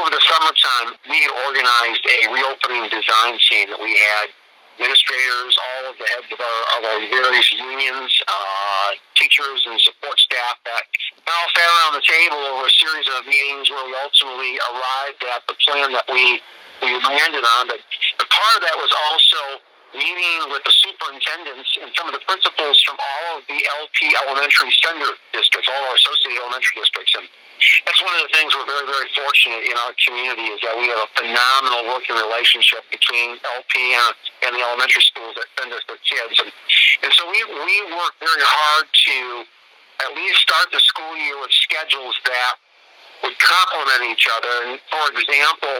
over 0.00 0.08
the 0.08 0.22
summertime, 0.24 0.96
we 1.12 1.20
organized 1.44 2.04
a 2.08 2.18
reopening 2.32 2.88
design 2.88 3.36
team 3.36 3.68
that 3.68 3.80
we 3.80 3.92
had 3.92 4.32
administrators, 4.80 5.52
all 5.58 5.90
of 5.92 5.94
the 5.98 6.06
heads 6.06 6.30
of 6.32 6.40
our, 6.40 6.60
of 6.78 6.82
our 6.88 7.00
various 7.10 7.50
unions, 7.52 8.08
uh, 8.24 8.96
teachers, 9.18 9.66
and 9.66 9.76
support 9.82 10.16
staff 10.16 10.56
that 10.64 10.86
all 11.26 11.48
sat 11.52 11.68
around 11.68 12.00
the 12.00 12.06
table 12.06 12.38
over 12.38 12.64
a 12.64 12.74
series 12.80 13.08
of 13.12 13.26
meetings 13.26 13.68
where 13.68 13.84
we 13.84 13.92
ultimately 14.00 14.56
arrived 14.72 15.20
at 15.34 15.42
the 15.50 15.56
plan 15.66 15.92
that 15.92 16.06
we 16.08 16.40
we 16.78 16.94
landed 16.94 17.42
on. 17.42 17.66
But, 17.66 17.82
but 18.22 18.26
part 18.30 18.54
of 18.54 18.62
that 18.62 18.76
was 18.78 18.92
also 19.10 19.60
meeting 19.96 20.52
with 20.52 20.60
the 20.64 20.74
superintendents 20.84 21.70
and 21.80 21.88
some 21.96 22.08
of 22.08 22.14
the 22.14 22.20
principals 22.28 22.76
from 22.84 23.00
all 23.00 23.40
of 23.40 23.42
the 23.48 23.56
LP 23.56 24.12
elementary 24.24 24.68
sender 24.84 25.16
districts, 25.32 25.68
all 25.68 25.84
our 25.88 25.96
associated 25.96 26.44
elementary 26.44 26.76
districts. 26.84 27.12
And 27.16 27.24
that's 27.88 28.00
one 28.04 28.12
of 28.20 28.22
the 28.28 28.32
things 28.36 28.52
we're 28.52 28.68
very, 28.68 28.84
very 28.84 29.08
fortunate 29.16 29.64
in 29.64 29.76
our 29.80 29.96
community 29.96 30.52
is 30.52 30.60
that 30.60 30.76
we 30.76 30.92
have 30.92 31.02
a 31.08 31.10
phenomenal 31.16 31.88
working 31.88 32.20
relationship 32.20 32.84
between 32.92 33.40
LP 33.40 33.74
and, 33.96 34.14
and 34.44 34.50
the 34.54 34.62
elementary 34.62 35.04
schools 35.08 35.34
that 35.40 35.48
send 35.56 35.72
us 35.72 35.82
their 35.88 36.00
kids. 36.04 36.36
And, 36.36 36.50
and 37.08 37.10
so 37.16 37.24
we, 37.26 37.40
we 37.48 37.76
work 37.96 38.14
very 38.20 38.44
hard 38.44 38.86
to 38.92 39.16
at 40.04 40.10
least 40.14 40.38
start 40.44 40.68
the 40.70 40.82
school 40.84 41.16
year 41.16 41.40
with 41.40 41.50
schedules 41.50 42.14
that 42.28 42.54
would 43.24 43.36
complement 43.40 44.12
each 44.12 44.28
other. 44.36 44.54
And 44.68 44.78
for 44.92 45.04
example, 45.16 45.76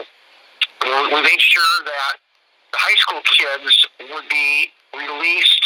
we 0.83 1.19
made 1.21 1.39
sure 1.39 1.77
that 1.85 2.19
high 2.73 2.97
school 3.01 3.21
kids 3.25 3.73
would 4.11 4.27
be 4.29 4.69
released 4.93 5.65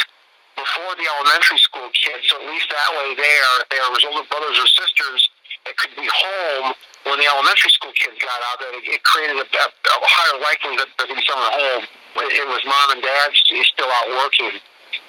before 0.56 0.94
the 0.96 1.06
elementary 1.18 1.58
school 1.60 1.90
kids. 1.92 2.30
So 2.30 2.38
at 2.38 2.46
least 2.48 2.70
that 2.70 2.90
way 2.96 3.18
there, 3.18 3.54
they 3.74 3.80
are 3.82 3.90
older 3.90 4.26
brothers 4.30 4.58
or 4.60 4.70
sisters, 4.70 5.22
that 5.66 5.76
could 5.80 5.96
be 5.96 6.08
home 6.08 6.76
when 7.08 7.20
the 7.20 7.28
elementary 7.28 7.72
school 7.72 7.92
kids 7.96 8.20
got 8.20 8.40
out 8.52 8.60
there. 8.60 8.74
It 8.76 9.02
created 9.04 9.40
a, 9.40 9.48
a, 9.48 9.68
a 9.72 10.10
higher 10.12 10.38
likelihood 10.44 10.88
that 10.88 10.90
there'd 11.00 11.16
be 11.16 11.24
someone 11.24 11.52
home. 11.52 11.84
It 12.20 12.48
was 12.48 12.62
mom 12.68 13.00
and 13.00 13.02
dad 13.02 13.32
still 13.34 13.90
out 13.90 14.08
working. 14.12 14.60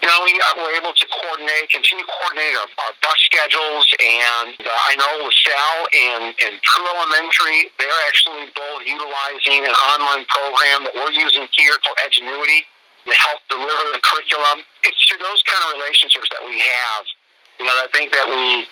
You 0.05 0.12
know, 0.12 0.20
we 0.28 0.36
were 0.36 0.76
able 0.76 0.92
to 0.92 1.07
coordinate, 1.09 1.72
continue 1.72 2.05
coordinating 2.05 2.61
our, 2.61 2.68
our 2.68 2.92
bus 3.00 3.16
schedules, 3.24 3.88
and 4.05 4.52
uh, 4.61 4.68
I 4.68 5.00
know 5.00 5.24
LaSalle 5.24 5.84
and, 5.96 6.24
and 6.44 6.61
Peru 6.61 6.84
Elementary, 6.92 7.72
they're 7.80 8.00
actually 8.05 8.52
both 8.52 8.84
utilizing 8.84 9.64
an 9.64 9.72
online 9.72 10.28
program 10.28 10.84
that 10.84 10.92
we're 10.92 11.16
using 11.16 11.48
here 11.57 11.80
called 11.80 11.96
Edgenuity 12.05 12.68
to 13.09 13.16
help 13.16 13.48
deliver 13.48 13.96
the 13.96 14.02
curriculum. 14.05 14.61
It's 14.84 15.00
through 15.09 15.24
those 15.24 15.40
kind 15.48 15.72
of 15.72 15.80
relationships 15.80 16.28
that 16.36 16.44
we 16.44 16.61
have. 16.61 17.02
You 17.57 17.64
know, 17.64 17.72
I 17.72 17.88
think 17.96 18.12
that 18.12 18.28
we 18.28 18.68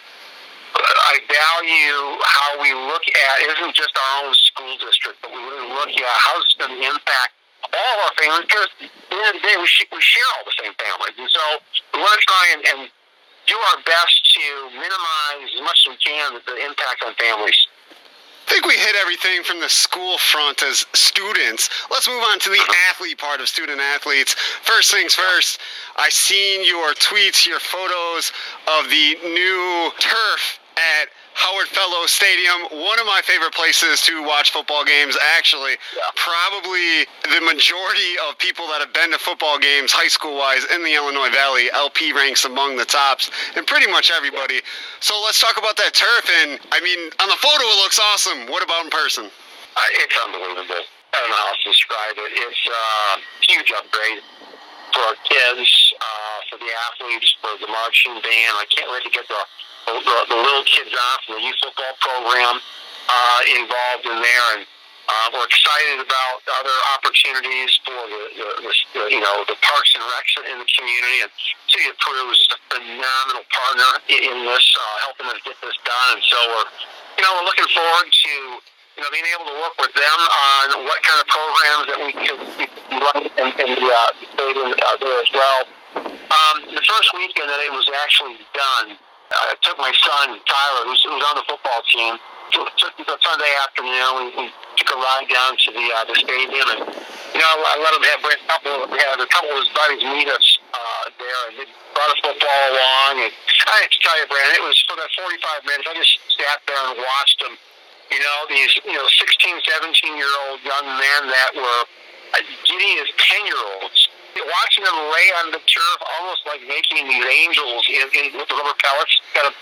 I 0.77 1.17
value 1.33 2.21
how 2.29 2.61
we 2.61 2.77
look 2.77 3.09
at 3.09 3.35
it 3.41 3.57
isn't 3.57 3.73
just 3.73 3.97
our 3.97 4.29
own 4.29 4.37
school 4.37 4.77
district, 4.85 5.25
but 5.25 5.33
we 5.33 5.41
really 5.41 5.73
look 5.81 5.97
at 5.97 6.17
how 6.29 6.45
it's 6.45 6.53
going 6.61 6.77
to 6.77 6.81
impact 6.93 7.41
all 7.71 7.95
of 7.97 8.01
our 8.11 8.15
families. 8.19 8.47
Because 8.51 8.69
the 8.81 9.17
end 9.17 9.29
of 9.31 9.35
the 9.39 9.45
day, 9.47 9.57
we, 9.59 9.67
sh- 9.67 9.91
we 9.93 10.03
share 10.03 10.29
all 10.39 10.45
the 10.45 10.57
same 10.59 10.75
families. 10.75 11.15
And 11.19 11.31
so 11.31 11.45
we 11.95 11.99
want 12.03 12.17
to 12.19 12.25
try 12.27 12.45
and, 12.57 12.61
and 12.75 12.81
do 13.47 13.57
our 13.75 13.79
best 13.83 14.15
to 14.39 14.45
minimize 14.75 15.51
as 15.51 15.63
much 15.63 15.79
as 15.87 15.87
we 15.95 15.99
can 15.99 16.27
the, 16.35 16.43
the 16.47 16.59
impact 16.63 17.03
on 17.07 17.15
families. 17.15 17.59
I 18.47 18.51
think 18.61 18.67
we 18.67 18.75
hit 18.75 18.97
everything 19.01 19.43
from 19.45 19.61
the 19.61 19.69
school 19.69 20.19
front 20.19 20.63
as 20.63 20.85
students. 20.93 21.71
Let's 21.91 22.09
move 22.09 22.23
on 22.23 22.39
to 22.41 22.51
the 22.51 22.57
uh-huh. 22.57 22.91
athlete 22.91 23.19
part 23.19 23.41
of 23.41 23.49
student 23.49 23.81
athletes. 23.81 24.35
First 24.63 24.91
things 24.91 25.15
first, 25.15 25.61
I 25.97 26.11
seen 26.11 26.67
your 26.67 26.93
tweets, 26.95 27.47
your 27.47 27.61
photos 27.61 28.33
of 28.67 28.91
the 28.91 29.17
new 29.25 29.91
turf 29.99 30.59
at 30.77 31.09
Howard 31.35 31.67
Fellows 31.69 32.11
Stadium, 32.11 32.63
one 32.85 32.99
of 33.01 33.07
my 33.07 33.21
favorite 33.25 33.55
places 33.55 34.03
to 34.03 34.23
watch 34.23 34.53
football 34.53 34.85
games. 34.85 35.17
Actually, 35.37 35.77
Yeah. 35.97 36.03
probably 36.15 37.05
the 37.25 37.41
majority 37.41 38.19
of 38.29 38.37
people 38.39 38.67
that 38.69 38.81
have 38.81 38.93
been 38.93 39.11
to 39.13 39.19
football 39.19 39.59
games, 39.59 39.93
high 39.93 40.09
school 40.09 40.35
wise, 40.37 40.65
in 40.65 40.83
the 40.83 40.95
Illinois 40.95 41.31
Valley, 41.31 41.71
LP 41.73 42.13
ranks 42.13 42.45
among 42.45 42.77
the 42.77 42.85
tops, 42.85 43.31
and 43.57 43.67
pretty 43.67 43.87
much 43.87 44.11
everybody. 44.11 44.61
So 45.01 45.19
let's 45.21 45.41
talk 45.41 45.57
about 45.59 45.77
that 45.77 45.95
turf. 45.95 46.29
And 46.43 46.61
I 46.71 46.81
mean, 46.81 47.11
on 47.21 47.29
the 47.29 47.37
photo, 47.37 47.65
it 47.65 47.77
looks 47.83 47.99
awesome. 47.99 48.47
What 48.47 48.63
about 48.63 48.85
in 48.85 48.91
person? 48.91 49.31
Uh, 49.77 49.81
it's 49.93 50.17
unbelievable. 50.25 50.85
I 51.15 51.21
don't 51.21 51.31
know 51.31 51.37
how 51.37 51.53
to 51.53 51.65
describe 51.65 52.17
it. 52.19 52.33
It's 52.33 52.67
a 52.67 52.73
uh, 52.73 53.21
huge 53.43 53.73
upgrade 53.73 54.23
for 54.93 55.01
our 55.01 55.17
kids, 55.25 55.95
uh, 56.01 56.39
for 56.51 56.57
the 56.59 56.71
athletes, 56.89 57.35
for 57.41 57.57
the 57.61 57.67
marching 57.69 58.15
band. 58.21 58.57
I 58.61 58.67
can't 58.69 58.91
wait 58.93 59.03
to 59.05 59.11
get 59.11 59.27
the 59.29 59.41
the, 59.87 60.17
the 60.31 60.39
little 60.39 60.67
kids 60.67 60.93
on 60.95 61.17
from 61.27 61.33
the 61.39 61.45
youth 61.45 61.59
football 61.59 61.95
program 62.01 62.57
uh, 62.59 63.41
involved 63.59 64.07
in 64.07 64.19
there, 64.23 64.47
and 64.59 64.63
uh, 64.63 65.27
we're 65.35 65.45
excited 65.45 65.99
about 65.99 66.37
other 66.63 66.77
opportunities 66.95 67.75
for 67.83 67.99
the, 68.07 68.23
the, 68.39 68.49
the, 68.63 68.73
the 68.95 69.03
you 69.11 69.21
know 69.21 69.43
the 69.51 69.59
parks 69.59 69.91
and 69.99 70.05
recs 70.07 70.33
in 70.47 70.57
the 70.63 70.69
community. 70.71 71.27
And 71.27 71.31
City 71.67 71.91
of 71.91 71.99
Peru 71.99 72.31
is 72.31 72.41
a 72.55 72.59
phenomenal 72.71 73.45
partner 73.51 73.91
in, 74.07 74.21
in 74.23 74.39
this, 74.47 74.67
uh, 74.79 74.83
helping 75.11 75.27
us 75.35 75.41
get 75.43 75.59
this 75.59 75.77
done. 75.83 76.09
And 76.17 76.23
so 76.23 76.39
we're 76.55 76.69
you 77.19 77.23
know 77.27 77.31
we're 77.43 77.49
looking 77.51 77.71
forward 77.75 78.09
to 78.09 78.35
you 78.97 79.01
know, 79.01 79.09
being 79.09 79.29
able 79.33 79.49
to 79.49 79.57
work 79.57 79.77
with 79.81 79.95
them 79.97 80.19
on 80.21 80.85
what 80.85 81.01
kind 81.01 81.19
of 81.21 81.27
programs 81.27 81.85
that 81.89 81.99
we 81.99 82.13
could 82.13 82.41
run 82.93 83.21
in, 83.25 83.49
in 83.57 83.71
the 83.81 83.89
uh, 83.89 84.13
stadium 84.37 84.71
uh, 84.77 84.97
there 85.01 85.19
as 85.21 85.31
well. 85.33 85.61
Um, 85.97 86.57
the 86.77 86.85
first 86.85 87.09
weekend 87.17 87.49
that 87.49 87.61
it 87.61 87.73
was 87.73 87.89
actually 88.05 88.37
done, 88.53 88.97
I 89.33 89.57
took 89.65 89.79
my 89.79 89.93
son 89.93 90.37
Tyler, 90.45 90.83
who's, 90.89 91.01
who's 91.03 91.25
on 91.25 91.37
the 91.41 91.47
football 91.49 91.83
team. 91.89 92.17
Took 92.53 92.69
the 93.01 93.17
Sunday 93.17 93.53
afternoon. 93.65 94.11
We, 94.13 94.25
we 94.37 94.45
took 94.77 94.93
a 94.93 94.99
ride 95.01 95.25
down 95.33 95.57
to 95.57 95.69
the 95.73 95.87
uh, 95.89 96.05
the 96.05 96.17
stadium, 96.21 96.69
and 96.77 96.85
you 96.85 97.41
know, 97.41 97.53
I 97.65 97.81
let 97.81 97.97
him 97.97 98.05
have 98.13 98.21
a 98.29 98.37
couple. 98.45 98.93
We 98.93 99.01
had 99.01 99.17
a 99.17 99.31
couple 99.33 99.57
of 99.57 99.65
his 99.65 99.73
buddies 99.73 100.05
meet 100.05 100.29
us 100.29 100.47
uh, 100.77 101.05
there, 101.17 101.41
and 101.49 101.53
they 101.57 101.67
brought 101.97 102.13
a 102.13 102.19
football 102.21 102.63
along. 102.77 103.25
And 103.25 103.33
I 103.33 103.77
have 103.81 103.89
to 103.89 104.01
tell 104.05 104.17
you, 104.21 104.29
Brandon, 104.29 104.53
it 104.61 104.65
was 104.69 104.77
for 104.85 105.01
that 105.01 105.09
45 105.17 105.65
minutes. 105.65 105.89
I 105.89 105.97
just 105.97 106.13
sat 106.37 106.61
there 106.69 106.83
and 106.93 107.01
watched 107.01 107.41
them 107.41 107.57
you 108.13 108.21
know, 108.21 108.39
these, 108.53 108.77
you 108.85 108.93
know, 108.93 109.09
16, 109.09 109.57
17 109.65 110.17
year 110.21 110.29
old 110.45 110.61
young 110.61 110.85
men 110.85 111.21
that 111.33 111.51
were 111.57 111.83
as 112.37 112.45
giddy 112.69 113.01
as 113.01 113.09
10 113.17 113.47
year 113.49 113.63
olds. 113.81 114.12
Watching 114.33 114.85
them 114.85 114.97
lay 115.13 115.29
on 115.45 115.47
the 115.53 115.61
turf, 115.61 115.99
almost 116.19 116.43
like 116.49 116.65
making 116.65 117.05
these 117.05 117.27
angels 117.27 117.85
in, 117.89 118.09
in 118.17 118.25
with 118.33 118.49
the 118.49 118.57
rubber 118.57 118.77
pellets, 118.81 119.15
kind 119.37 119.47
of 119.49 119.55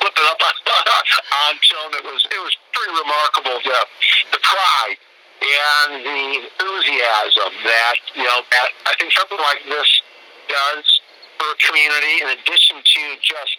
flipping 0.00 0.26
up 0.32 0.40
on, 0.48 0.54
onto 1.52 1.76
them. 1.76 2.00
It 2.00 2.04
was, 2.08 2.24
it 2.24 2.40
was 2.40 2.54
pretty 2.72 2.94
remarkable. 2.96 3.60
The, 3.60 3.78
the 4.32 4.40
pride 4.40 4.96
and 5.36 5.90
the 6.00 6.20
enthusiasm 6.48 7.52
that, 7.68 7.96
you 8.16 8.24
know, 8.24 8.40
that 8.40 8.68
I 8.88 8.96
think 8.96 9.12
something 9.12 9.38
like 9.38 9.60
this 9.68 9.88
does 10.48 10.86
for 11.36 11.52
a 11.52 11.58
community, 11.68 12.24
in 12.24 12.28
addition 12.40 12.80
to 12.80 13.02
just 13.20 13.54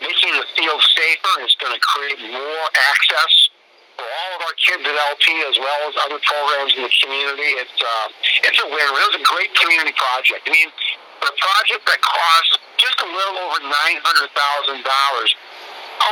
making 0.00 0.32
the 0.38 0.46
field 0.54 0.82
safer, 0.94 1.34
it's 1.42 1.58
going 1.58 1.74
to 1.74 1.82
create 1.82 2.20
more 2.30 2.66
access 2.94 3.50
for 3.96 4.04
all 4.04 4.30
of 4.36 4.40
our 4.44 4.56
kids 4.60 4.84
at 4.84 4.92
LP 4.92 5.24
as 5.48 5.56
well 5.56 5.80
as 5.88 5.94
other 6.04 6.20
programs 6.20 6.76
in 6.76 6.84
the 6.84 6.92
community. 7.00 7.50
It's 7.60 7.78
uh, 7.80 8.06
it's 8.44 8.60
a 8.60 8.68
win. 8.68 8.84
It 8.84 9.06
was 9.08 9.18
a 9.20 9.24
great 9.24 9.52
community 9.56 9.96
project. 9.96 10.44
I 10.44 10.52
mean, 10.52 10.68
for 11.20 11.32
a 11.32 11.36
project 11.40 11.82
that 11.88 12.00
cost 12.04 12.60
just 12.76 13.00
a 13.00 13.08
little 13.08 13.36
over 13.48 13.58
nine 13.64 13.98
hundred 14.04 14.28
thousand 14.36 14.84
dollars, 14.84 15.30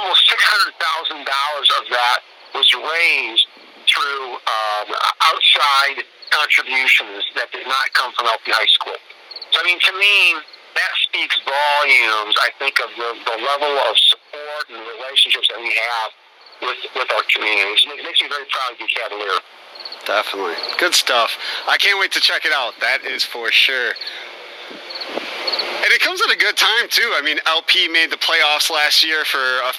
almost 0.01 0.21
six 0.33 0.41
hundred 0.41 0.75
thousand 0.81 1.21
dollars 1.29 1.69
of 1.81 1.85
that 1.93 2.19
was 2.57 2.69
raised 2.73 3.47
through 3.85 4.41
um, 4.41 4.89
outside 5.29 6.09
contributions 6.33 7.29
that 7.37 7.53
did 7.53 7.69
not 7.69 7.85
come 7.93 8.11
from 8.17 8.33
LP 8.33 8.49
High 8.49 8.73
School. 8.73 8.97
So 9.53 9.61
I 9.61 9.65
mean, 9.69 9.79
to 9.79 9.93
me, 9.93 10.41
that 10.75 10.93
speaks 11.05 11.37
volumes. 11.45 12.35
I 12.41 12.51
think 12.59 12.81
of 12.81 12.91
the, 12.97 13.11
the 13.29 13.37
level 13.45 13.73
of 13.87 13.95
support 14.09 14.65
and 14.73 14.81
relationships 14.99 15.47
that 15.53 15.61
we 15.61 15.71
have 15.71 16.11
with 16.63 16.79
with 16.95 17.11
our 17.13 17.23
communities. 17.35 17.87
It 17.87 18.05
makes 18.05 18.21
me 18.23 18.29
very 18.29 18.47
proud 18.51 18.77
to 18.77 18.79
be 18.79 18.87
Cavalier. 18.93 19.39
Definitely. 20.07 20.55
Good 20.79 20.95
stuff. 20.95 21.33
I 21.69 21.77
can't 21.79 21.99
wait 21.99 22.13
to 22.13 22.21
check 22.21 22.45
it 22.45 22.53
out. 22.53 22.75
That 22.81 23.05
is 23.05 23.25
for 23.25 23.51
sure. 23.51 23.93
And 25.85 25.93
it 25.93 26.01
comes 26.01 26.21
at 26.23 26.31
a 26.33 26.37
good 26.39 26.57
time 26.57 26.89
too. 26.89 27.13
I 27.17 27.23
mean, 27.23 27.39
LP 27.47 27.89
made 27.89 28.11
the 28.11 28.17
playoffs 28.17 28.71
last 28.71 29.05
year 29.05 29.25
for 29.25 29.39
a, 29.39 29.73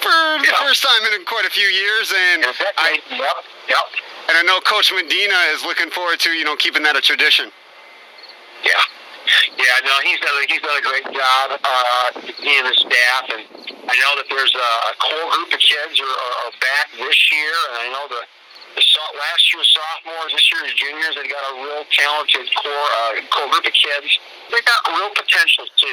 for 0.00 0.12
the 0.40 0.48
Yeah. 0.48 0.56
first 0.66 0.82
time 0.82 1.04
in 1.12 1.24
quite 1.24 1.44
a 1.44 1.50
few 1.50 1.66
years, 1.68 2.12
and 2.12 2.44
I 2.78 3.00
yep, 3.10 3.36
yep, 3.68 3.86
and 4.28 4.36
I 4.38 4.42
know 4.42 4.60
Coach 4.60 4.92
Medina 4.92 5.36
is 5.54 5.62
looking 5.64 5.90
forward 5.90 6.20
to 6.20 6.30
you 6.30 6.44
know 6.44 6.56
keeping 6.56 6.82
that 6.84 6.96
a 6.96 7.00
tradition. 7.00 7.52
yeah, 8.64 8.70
yeah. 9.56 9.76
No, 9.84 9.92
he's 10.04 10.20
done 10.20 10.34
a, 10.36 10.42
he's 10.52 10.60
done 10.62 10.76
a 10.78 10.82
great 10.84 11.04
job. 11.12 11.60
Uh, 11.62 12.20
he 12.40 12.58
and 12.58 12.66
his 12.68 12.78
staff, 12.80 13.24
and 13.36 13.41
I 13.82 13.94
know 13.98 14.14
that 14.14 14.30
there's 14.30 14.54
a, 14.54 14.70
a 14.90 14.94
core 15.02 15.28
group 15.34 15.50
of 15.54 15.60
kids 15.60 15.98
are, 15.98 16.06
are, 16.06 16.36
are 16.46 16.54
back 16.62 16.86
this 16.94 17.18
year, 17.34 17.56
and 17.70 17.76
I 17.82 17.88
know 17.90 18.06
the. 18.08 18.22
The 18.72 18.80
last 19.20 19.52
year's 19.52 19.68
sophomores, 19.68 20.32
this 20.32 20.48
year's 20.48 20.72
juniors, 20.80 21.12
they 21.12 21.28
got 21.28 21.44
a 21.44 21.60
real 21.60 21.84
talented 21.92 22.48
core 22.56 22.88
uh, 23.04 23.20
core 23.28 23.52
group 23.52 23.68
of 23.68 23.76
kids. 23.76 24.08
They 24.48 24.64
got 24.64 24.80
real 24.88 25.12
potential 25.12 25.68
to 25.68 25.92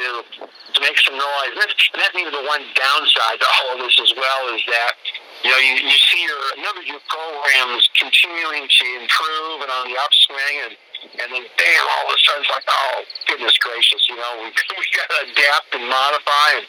to 0.72 0.78
make 0.80 0.96
some 1.04 1.12
noise. 1.12 1.52
And 1.52 1.60
that's, 1.60 1.76
maybe 1.92 2.32
the 2.32 2.40
one 2.48 2.64
downside 2.72 3.36
to 3.36 3.48
all 3.60 3.76
of 3.76 3.78
this 3.84 3.96
as 4.00 4.12
well 4.16 4.42
is 4.56 4.64
that 4.72 4.96
you 5.44 5.50
know 5.52 5.60
you, 5.60 5.92
you 5.92 5.96
see 6.08 6.24
your 6.24 6.40
a 6.56 6.58
number 6.64 6.80
your 6.88 7.04
programs 7.04 7.84
continuing 8.00 8.64
to 8.64 8.86
improve 8.96 9.60
and 9.60 9.70
on 9.70 9.84
the 9.92 9.96
upswing, 10.00 10.56
and 10.64 10.72
and 11.20 11.28
then 11.36 11.44
bam, 11.44 11.82
all 11.84 12.04
of 12.08 12.16
a 12.16 12.18
sudden 12.24 12.48
it's 12.48 12.52
like, 12.52 12.64
oh 12.64 12.96
goodness 13.28 13.56
gracious, 13.60 14.02
you 14.08 14.16
know 14.16 14.32
we 14.40 14.48
we 14.48 14.84
got 14.96 15.08
to 15.12 15.18
adapt 15.28 15.68
and 15.76 15.84
modify. 15.84 16.64
And 16.64 16.66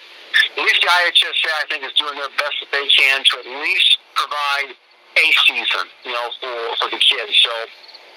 at 0.58 0.64
least 0.64 0.82
the 0.82 0.90
IHSA 0.90 1.52
I 1.62 1.66
think 1.70 1.82
is 1.84 1.96
doing 2.00 2.16
their 2.16 2.32
best 2.40 2.56
that 2.64 2.72
they 2.72 2.88
can 2.88 3.24
to 3.24 3.34
at 3.44 3.48
least 3.48 3.98
provide 4.16 4.76
a 5.18 5.26
season, 5.48 5.86
you 6.08 6.14
know, 6.14 6.28
for 6.40 6.56
for 6.80 6.88
the 6.92 7.00
kids. 7.00 7.36
So. 7.44 7.54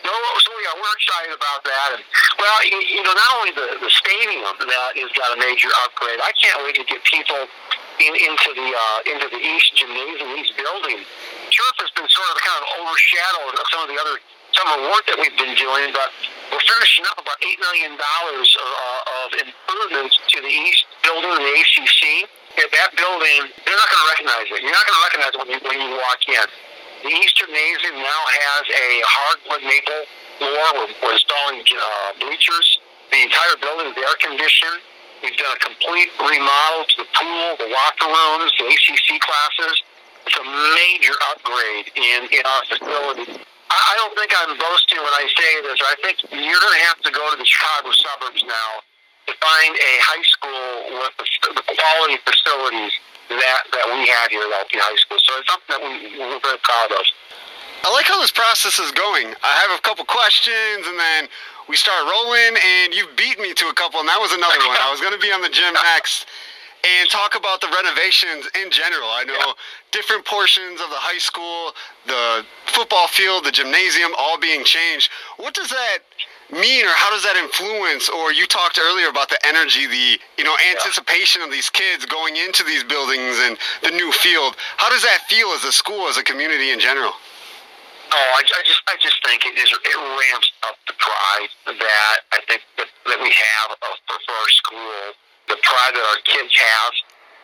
No, 0.04 0.12
so 0.12 0.52
yeah, 0.60 0.76
we're 0.76 0.96
excited 1.00 1.32
about 1.32 1.64
that. 1.64 1.96
And 1.96 2.04
well, 2.36 2.60
you, 2.68 2.76
you 2.92 3.00
know, 3.00 3.16
not 3.16 3.30
only 3.40 3.56
the 3.56 3.80
the 3.80 3.88
stadium 3.88 4.44
that 4.44 4.92
has 5.00 5.12
got 5.16 5.32
a 5.32 5.38
major 5.40 5.72
upgrade. 5.80 6.20
I 6.20 6.28
can't 6.36 6.60
wait 6.60 6.76
to 6.76 6.84
get 6.84 7.00
people 7.08 7.48
in, 8.04 8.12
into 8.12 8.50
the 8.52 8.68
uh, 8.68 8.98
into 9.08 9.32
the 9.32 9.40
East 9.40 9.72
Gymnasium, 9.80 10.28
East 10.36 10.52
building. 10.60 11.00
Turf 11.48 11.74
has 11.80 11.90
been 11.96 12.08
sort 12.12 12.28
of 12.30 12.38
kind 12.42 12.60
of 12.60 12.66
overshadowed 12.84 13.54
of 13.56 13.64
some 13.72 13.80
of 13.86 13.88
the 13.88 13.96
other 13.96 14.20
summer 14.54 14.88
work 14.90 15.04
that 15.10 15.18
we've 15.18 15.34
been 15.36 15.54
doing, 15.58 15.90
but 15.90 16.10
we're 16.54 16.62
finishing 16.62 17.04
up 17.10 17.18
about 17.18 17.38
eight 17.42 17.58
million 17.58 17.98
dollars 17.98 18.48
uh, 18.54 19.20
of 19.26 19.28
improvements 19.34 20.14
to 20.30 20.38
the 20.40 20.50
East 20.50 20.86
building, 21.02 21.34
the 21.34 21.54
ACC. 21.58 22.30
That 22.54 22.94
building, 22.94 23.50
they're 23.66 23.74
not 23.74 23.88
going 23.90 24.02
to 24.02 24.08
recognize 24.14 24.46
it. 24.46 24.62
You're 24.62 24.74
not 24.74 24.86
going 24.86 24.98
to 24.98 25.04
recognize 25.10 25.32
it 25.34 25.38
when 25.42 25.50
you 25.50 25.60
when 25.66 25.78
you 25.82 25.90
walk 25.98 26.22
in. 26.30 26.46
The 27.02 27.12
East 27.12 27.34
Gymnasium 27.36 27.98
now 27.98 28.22
has 28.30 28.64
a 28.70 28.88
hardwood 29.04 29.62
maple 29.66 30.02
floor. 30.38 30.66
We're, 30.78 30.92
we're 31.02 31.14
installing 31.18 31.60
uh, 31.60 32.16
bleachers. 32.22 32.78
The 33.10 33.20
entire 33.26 33.58
building 33.60 33.90
is 33.92 33.98
air 33.98 34.16
conditioned. 34.22 34.80
We've 35.22 35.36
done 35.36 35.54
a 35.56 35.60
complete 35.60 36.10
remodel 36.20 36.84
to 36.84 36.96
the 37.02 37.08
pool, 37.16 37.46
the 37.58 37.68
locker 37.74 38.08
rooms, 38.08 38.52
the 38.58 38.66
ACC 38.70 39.18
classes. 39.18 39.76
It's 40.26 40.38
a 40.38 40.46
major 40.46 41.16
upgrade 41.32 41.90
in, 41.96 42.20
in 42.32 42.42
our 42.46 42.62
facility. 42.70 43.44
I, 43.70 43.92
don't 43.96 44.14
think 44.16 44.30
I'm 44.34 44.54
boasting 44.58 45.00
when 45.00 45.14
I 45.14 45.24
say 45.30 45.50
this. 45.64 45.78
I 45.80 45.96
think 46.02 46.22
you're 46.30 46.62
going 46.62 46.76
to 46.78 46.84
have 46.88 47.00
to 47.04 47.10
go 47.10 47.24
to 47.32 47.36
the 47.36 47.46
Chicago 47.46 47.90
suburbs 47.92 48.42
now 48.44 48.70
to 49.26 49.32
find 49.40 49.72
a 49.72 49.92
high 50.04 50.26
school 50.26 51.00
with 51.00 51.14
the, 51.16 51.26
the 51.56 51.64
quality 51.64 52.20
facilities 52.24 52.92
that, 53.32 53.62
that 53.72 53.86
we 53.88 54.04
have 54.08 54.28
here 54.28 54.44
at 54.44 54.52
LP 54.68 54.76
High 54.76 54.98
School. 55.00 55.16
So 55.20 55.30
it's 55.40 55.48
something 55.48 55.72
that 55.72 55.80
we, 55.80 56.20
we're 56.20 56.40
very 56.44 56.60
proud 56.60 56.92
of. 56.92 57.04
I 57.84 57.92
like 57.92 58.08
how 58.08 58.20
this 58.20 58.32
process 58.32 58.80
is 58.80 58.92
going. 58.92 59.32
I 59.44 59.52
have 59.64 59.72
a 59.76 59.80
couple 59.80 60.04
questions, 60.04 60.84
and 60.88 60.96
then 60.96 61.28
we 61.68 61.76
start 61.76 62.04
rolling, 62.08 62.56
and 62.56 62.92
you 62.92 63.08
beat 63.16 63.40
me 63.40 63.52
to 63.52 63.66
a 63.68 63.76
couple, 63.76 64.00
and 64.00 64.08
that 64.08 64.20
was 64.20 64.32
another 64.32 64.60
one. 64.68 64.76
I 64.80 64.88
was 64.92 65.00
going 65.00 65.12
to 65.12 65.20
be 65.20 65.32
on 65.32 65.40
the 65.40 65.52
gym 65.52 65.72
next 65.96 66.28
and 66.84 67.10
talk 67.10 67.34
about 67.34 67.60
the 67.60 67.68
renovations 67.68 68.46
in 68.60 68.70
general. 68.70 69.08
I 69.10 69.24
know 69.24 69.34
Yeah. 69.34 69.52
different 69.92 70.24
portions 70.24 70.80
of 70.80 70.90
the 70.90 70.96
high 70.96 71.18
school, 71.18 71.74
the 72.06 72.44
football 72.66 73.08
field, 73.08 73.44
the 73.44 73.52
gymnasium, 73.52 74.14
all 74.16 74.36
being 74.38 74.64
changed. 74.64 75.10
What 75.36 75.54
does 75.54 75.70
that 75.70 75.98
mean, 76.50 76.84
or 76.84 76.94
how 76.94 77.10
does 77.10 77.22
that 77.22 77.36
influence? 77.36 78.08
Or 78.08 78.32
you 78.32 78.46
talked 78.46 78.78
earlier 78.78 79.08
about 79.08 79.28
the 79.30 79.38
energy, 79.46 79.86
the 79.86 80.20
you 80.36 80.44
know 80.44 80.56
anticipation 80.70 81.40
yeah. 81.40 81.46
of 81.46 81.52
these 81.52 81.70
kids 81.70 82.04
going 82.06 82.36
into 82.36 82.62
these 82.64 82.84
buildings 82.84 83.38
and 83.40 83.58
the 83.82 83.90
new 83.90 84.12
field. 84.12 84.56
How 84.76 84.90
does 84.90 85.02
that 85.02 85.22
feel 85.28 85.48
as 85.50 85.64
a 85.64 85.72
school, 85.72 86.08
as 86.08 86.16
a 86.18 86.22
community 86.24 86.70
in 86.70 86.80
general? 86.80 87.12
Oh, 88.12 88.30
I, 88.38 88.42
I 88.44 88.62
just 88.66 88.82
I 88.86 88.96
just 89.00 89.18
think 89.24 89.46
it 89.46 89.58
is 89.58 89.72
it 89.72 89.96
ramps 89.96 90.52
up 90.68 90.76
the 90.86 90.94
pride 90.94 91.50
that 91.66 92.16
I 92.32 92.40
think 92.46 92.62
that, 92.78 92.86
that 93.06 93.18
we 93.20 93.30
have 93.30 93.76
for, 93.80 94.16
for 94.26 94.32
our 94.32 94.50
school, 94.50 95.14
the 95.48 95.56
pride 95.62 95.92
that 95.94 96.04
our 96.04 96.20
kids 96.24 96.52
have 96.56 96.92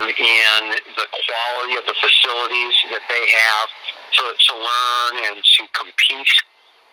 in 0.09 0.61
the 0.97 1.07
quality 1.13 1.77
of 1.77 1.85
the 1.85 1.97
facilities 2.01 2.75
that 2.89 3.05
they 3.05 3.25
have 3.29 3.69
to, 4.17 4.23
to 4.33 4.53
learn 4.57 5.13
and 5.29 5.37
to 5.45 5.63
compete, 5.77 6.33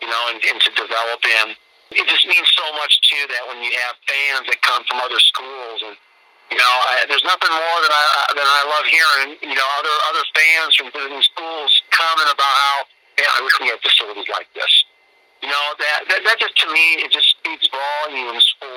you 0.03 0.08
know, 0.12 0.24
and, 0.28 0.43
and 0.43 0.60
to 0.60 0.70
develop 0.76 1.24
in. 1.24 1.55
It 1.95 2.03
just 2.12 2.28
means 2.28 2.47
so 2.51 2.68
much 2.76 2.99
too 3.08 3.24
that 3.32 3.47
when 3.47 3.64
you 3.64 3.72
have 3.88 3.95
fans 4.03 4.43
that 4.51 4.60
come 4.60 4.84
from 4.91 4.99
other 4.99 5.20
schools 5.24 5.80
and 5.88 5.95
you 6.51 6.60
know 6.60 6.74
I, 6.84 7.08
there's 7.08 7.24
nothing 7.24 7.47
more 7.47 7.80
than 7.80 7.93
I 7.95 8.03
than 8.36 8.43
I 8.43 8.62
love 8.68 8.86
hearing 8.91 9.39
you 9.39 9.55
know 9.55 9.68
other 9.80 9.95
other 10.12 10.26
fans 10.36 10.76
from 10.76 10.91
visiting 10.91 11.24
schools 11.24 11.72
comment 11.95 12.28
about 12.28 12.53
how 12.60 12.76
yeah 13.24 13.32
I 13.32 13.39
wish 13.39 13.55
we 13.64 13.72
had 13.72 13.80
facilities 13.80 14.28
like 14.28 14.51
this. 14.51 14.74
You 15.39 15.47
know 15.47 15.66
that 15.80 15.99
that, 16.12 16.20
that 16.28 16.38
just 16.43 16.60
to 16.60 16.68
me 16.76 17.08
it 17.08 17.12
just 17.16 17.39
speaks 17.39 17.72
volumes 17.72 18.43
for 18.60 18.76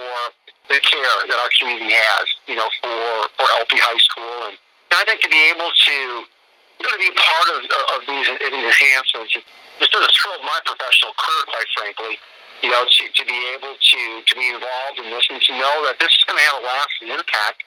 the 0.68 0.78
care 0.82 1.16
that 1.26 1.38
our 1.38 1.50
community 1.58 1.92
has 1.92 2.26
you 2.46 2.56
know 2.56 2.68
for 2.80 3.28
for 3.36 3.46
LP 3.60 3.76
High 3.78 4.02
School 4.02 4.50
and 4.50 4.56
I 4.92 5.04
think 5.04 5.22
to 5.22 5.30
be 5.30 5.42
able 5.50 5.70
to 5.70 5.96
you 6.80 6.84
know, 6.88 6.96
to 6.96 7.02
be 7.02 7.12
part 7.12 7.48
of, 7.52 7.60
of 7.68 8.00
these, 8.08 8.24
these 8.24 8.64
enhancements, 8.64 9.36
just 9.36 9.92
sort 9.92 10.00
of 10.00 10.08
thrilled 10.16 10.40
my 10.40 10.56
professional 10.64 11.12
career, 11.12 11.44
quite 11.52 11.68
frankly 11.76 12.16
you 12.62 12.68
know, 12.68 12.84
to, 12.84 13.02
to 13.08 13.24
be 13.24 13.38
able 13.56 13.72
to, 13.72 14.00
to 14.28 14.32
be 14.36 14.46
involved 14.52 14.98
in 15.00 15.08
this 15.08 15.24
and 15.32 15.40
to 15.40 15.52
know 15.56 15.74
that 15.88 15.96
this 15.96 16.12
is 16.12 16.22
going 16.28 16.36
to 16.36 16.44
have 16.44 16.60
a 16.60 16.64
lasting 16.64 17.08
impact. 17.08 17.64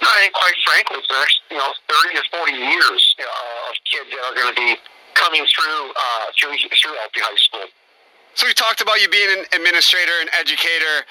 I 0.00 0.16
think, 0.24 0.32
quite 0.32 0.56
frankly, 0.64 0.96
for 1.04 1.12
the 1.12 1.20
next, 1.20 1.36
you 1.52 1.60
know, 1.60 1.70
30 1.92 2.16
to 2.16 2.24
40 2.32 2.56
years 2.56 3.02
uh, 3.20 3.68
of 3.68 3.76
kids 3.84 4.08
that 4.08 4.22
are 4.24 4.32
going 4.32 4.48
to 4.48 4.56
be 4.56 4.80
coming 5.12 5.44
through, 5.44 5.92
uh, 5.92 6.32
through, 6.40 6.56
through 6.56 6.96
LP 7.04 7.20
High 7.20 7.36
School. 7.36 7.68
So 8.32 8.48
we 8.48 8.56
talked 8.56 8.80
about 8.80 8.96
you 9.04 9.12
being 9.12 9.28
an 9.28 9.44
administrator 9.52 10.16
and 10.24 10.32
educator. 10.40 11.04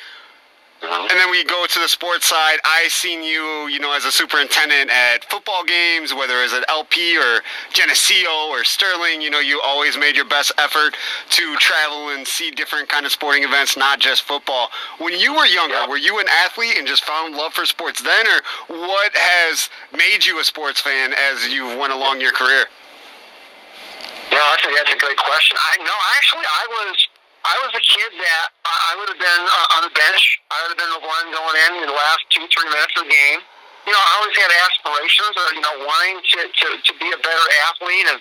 And 0.81 1.11
then 1.11 1.29
we 1.29 1.43
go 1.43 1.65
to 1.67 1.79
the 1.79 1.89
sports 1.89 2.27
side. 2.27 2.57
I 2.63 2.87
seen 2.87 3.21
you, 3.21 3.67
you 3.67 3.79
know, 3.79 3.91
as 3.91 4.05
a 4.05 4.11
superintendent 4.11 4.89
at 4.89 5.25
football 5.29 5.65
games, 5.65 6.13
whether 6.13 6.41
it's 6.41 6.53
at 6.53 6.63
LP 6.69 7.17
or 7.17 7.41
Geneseo 7.73 8.47
or 8.49 8.63
Sterling. 8.63 9.21
You 9.21 9.29
know, 9.29 9.41
you 9.41 9.59
always 9.65 9.97
made 9.97 10.15
your 10.15 10.25
best 10.25 10.53
effort 10.57 10.95
to 11.31 11.55
travel 11.57 12.09
and 12.09 12.25
see 12.25 12.51
different 12.51 12.87
kind 12.87 13.05
of 13.05 13.11
sporting 13.11 13.43
events, 13.43 13.75
not 13.75 13.99
just 13.99 14.21
football. 14.21 14.69
When 14.99 15.19
you 15.19 15.35
were 15.35 15.45
younger, 15.45 15.75
yeah. 15.75 15.87
were 15.87 15.97
you 15.97 16.17
an 16.19 16.27
athlete 16.45 16.77
and 16.77 16.87
just 16.87 17.03
found 17.03 17.35
love 17.35 17.53
for 17.53 17.65
sports 17.65 18.01
then, 18.01 18.25
or 18.27 18.41
what 18.87 19.11
has 19.15 19.69
made 19.91 20.25
you 20.25 20.39
a 20.39 20.45
sports 20.45 20.79
fan 20.79 21.13
as 21.13 21.47
you've 21.49 21.77
went 21.77 21.91
along 21.91 22.21
your 22.21 22.31
career? 22.31 22.65
No, 24.31 24.37
that's 24.37 24.63
a, 24.63 24.69
that's 24.71 24.93
a 24.93 24.97
great 24.97 25.17
question. 25.17 25.57
I 25.59 25.83
no, 25.83 25.95
actually, 26.15 26.45
I 26.45 26.65
was 26.69 27.07
I 27.45 27.55
was 27.63 27.71
a 27.71 27.83
kid 27.83 28.11
that 28.19 28.45
I 28.67 28.91
would 28.99 29.09
have 29.09 29.21
been 29.21 29.43
uh, 29.47 29.75
on 29.79 29.81
the 29.87 29.93
bench. 29.95 30.23
I 30.51 30.57
would 30.63 30.75
have 30.75 30.81
been 30.81 30.93
the 30.99 31.03
one 31.03 31.25
going 31.31 31.57
in 31.67 31.71
in 31.83 31.85
the 31.87 31.95
last 31.95 32.27
two, 32.29 32.43
three 32.51 32.67
minutes 32.67 32.93
of 32.99 33.07
the 33.07 33.11
game. 33.11 33.39
You 33.87 33.95
know, 33.95 34.01
I 34.01 34.11
always 34.19 34.35
had 34.35 34.51
aspirations 34.69 35.33
or, 35.39 35.47
you 35.55 35.63
know, 35.63 35.75
wanting 35.87 36.19
to, 36.19 36.39
to, 36.51 36.67
to 36.83 36.91
be 36.99 37.07
a 37.09 37.19
better 37.23 37.45
athlete. 37.71 38.07
And, 38.11 38.19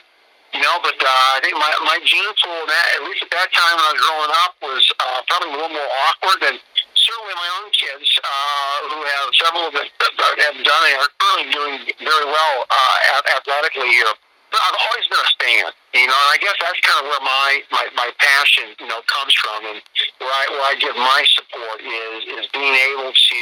you 0.54 0.62
know, 0.62 0.78
but 0.80 0.96
uh, 0.96 1.36
I 1.36 1.38
think 1.42 1.58
my, 1.58 1.68
my 1.82 1.98
gene 2.06 2.32
pool, 2.40 2.62
that, 2.70 2.86
at 2.94 3.02
least 3.04 3.26
at 3.26 3.30
that 3.34 3.50
time 3.52 3.74
when 3.74 3.84
I 3.84 3.92
was 3.92 4.02
growing 4.06 4.32
up, 4.46 4.52
was 4.62 4.82
uh, 5.02 5.20
probably 5.26 5.50
a 5.50 5.54
little 5.60 5.74
more 5.74 5.90
awkward 6.08 6.38
than 6.40 6.56
certainly 6.94 7.34
my 7.34 7.50
own 7.58 7.68
kids 7.74 8.08
uh, 8.22 8.76
who 8.94 8.98
have 9.02 9.26
several 9.34 9.64
of 9.66 9.72
them 9.74 9.88
have 9.90 10.58
done 10.62 10.84
it 10.88 10.94
are 10.94 11.12
currently 11.18 11.48
doing 11.52 11.74
very 12.00 12.26
well 12.30 12.56
uh, 12.70 12.96
athletically 13.34 13.90
here. 13.92 14.14
But 14.48 14.60
I've 14.64 14.78
always 14.80 15.06
been 15.12 15.20
a 15.20 15.32
fan, 15.44 15.68
you 15.92 16.08
know, 16.08 16.16
and 16.16 16.30
I 16.32 16.38
guess 16.40 16.56
that's 16.56 16.80
kind 16.80 17.04
of 17.04 17.12
where 17.12 17.20
my, 17.20 17.48
my, 17.68 17.84
my 17.92 18.08
passion, 18.16 18.72
you 18.80 18.88
know, 18.88 19.04
comes 19.04 19.36
from 19.36 19.60
and 19.76 19.78
where 20.24 20.32
I, 20.32 20.44
where 20.48 20.66
I 20.72 20.74
give 20.80 20.96
my 20.96 21.20
support 21.36 21.84
is, 21.84 22.20
is 22.32 22.46
being 22.56 22.76
able 22.96 23.12
to 23.12 23.40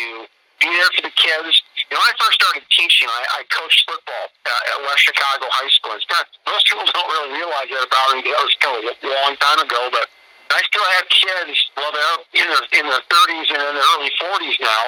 be 0.59 0.67
there 0.67 0.91
for 0.99 1.03
the 1.07 1.15
kids. 1.15 1.63
You 1.87 1.95
know, 1.95 2.03
when 2.03 2.11
I 2.11 2.15
first 2.19 2.43
started 2.43 2.65
teaching, 2.75 3.07
I, 3.07 3.23
I 3.39 3.41
coached 3.55 3.87
football 3.87 4.27
uh, 4.51 4.73
at 4.75 4.77
West 4.83 5.07
Chicago 5.07 5.47
High 5.47 5.71
School. 5.79 5.95
It's 5.95 6.09
kind 6.11 6.27
of, 6.27 6.29
most 6.51 6.67
people 6.67 6.83
don't 6.97 7.11
really 7.15 7.39
realize 7.39 7.69
that 7.71 7.87
about 7.87 8.07
me. 8.19 8.27
That 8.27 8.43
was 8.43 8.55
kind 8.59 8.75
of 8.75 8.83
a 8.91 8.95
long 9.07 9.35
time 9.39 9.61
ago, 9.63 9.83
but 9.95 10.11
I 10.51 10.61
still 10.67 10.87
have 10.99 11.07
kids, 11.11 11.55
well, 11.79 11.91
they're 11.95 12.19
in 12.43 12.47
their, 12.51 12.65
in 12.83 12.85
their 12.87 13.05
30s 13.07 13.49
and 13.51 13.61
in 13.63 13.73
their 13.79 13.89
early 13.95 14.11
40s 14.19 14.59
now, 14.63 14.85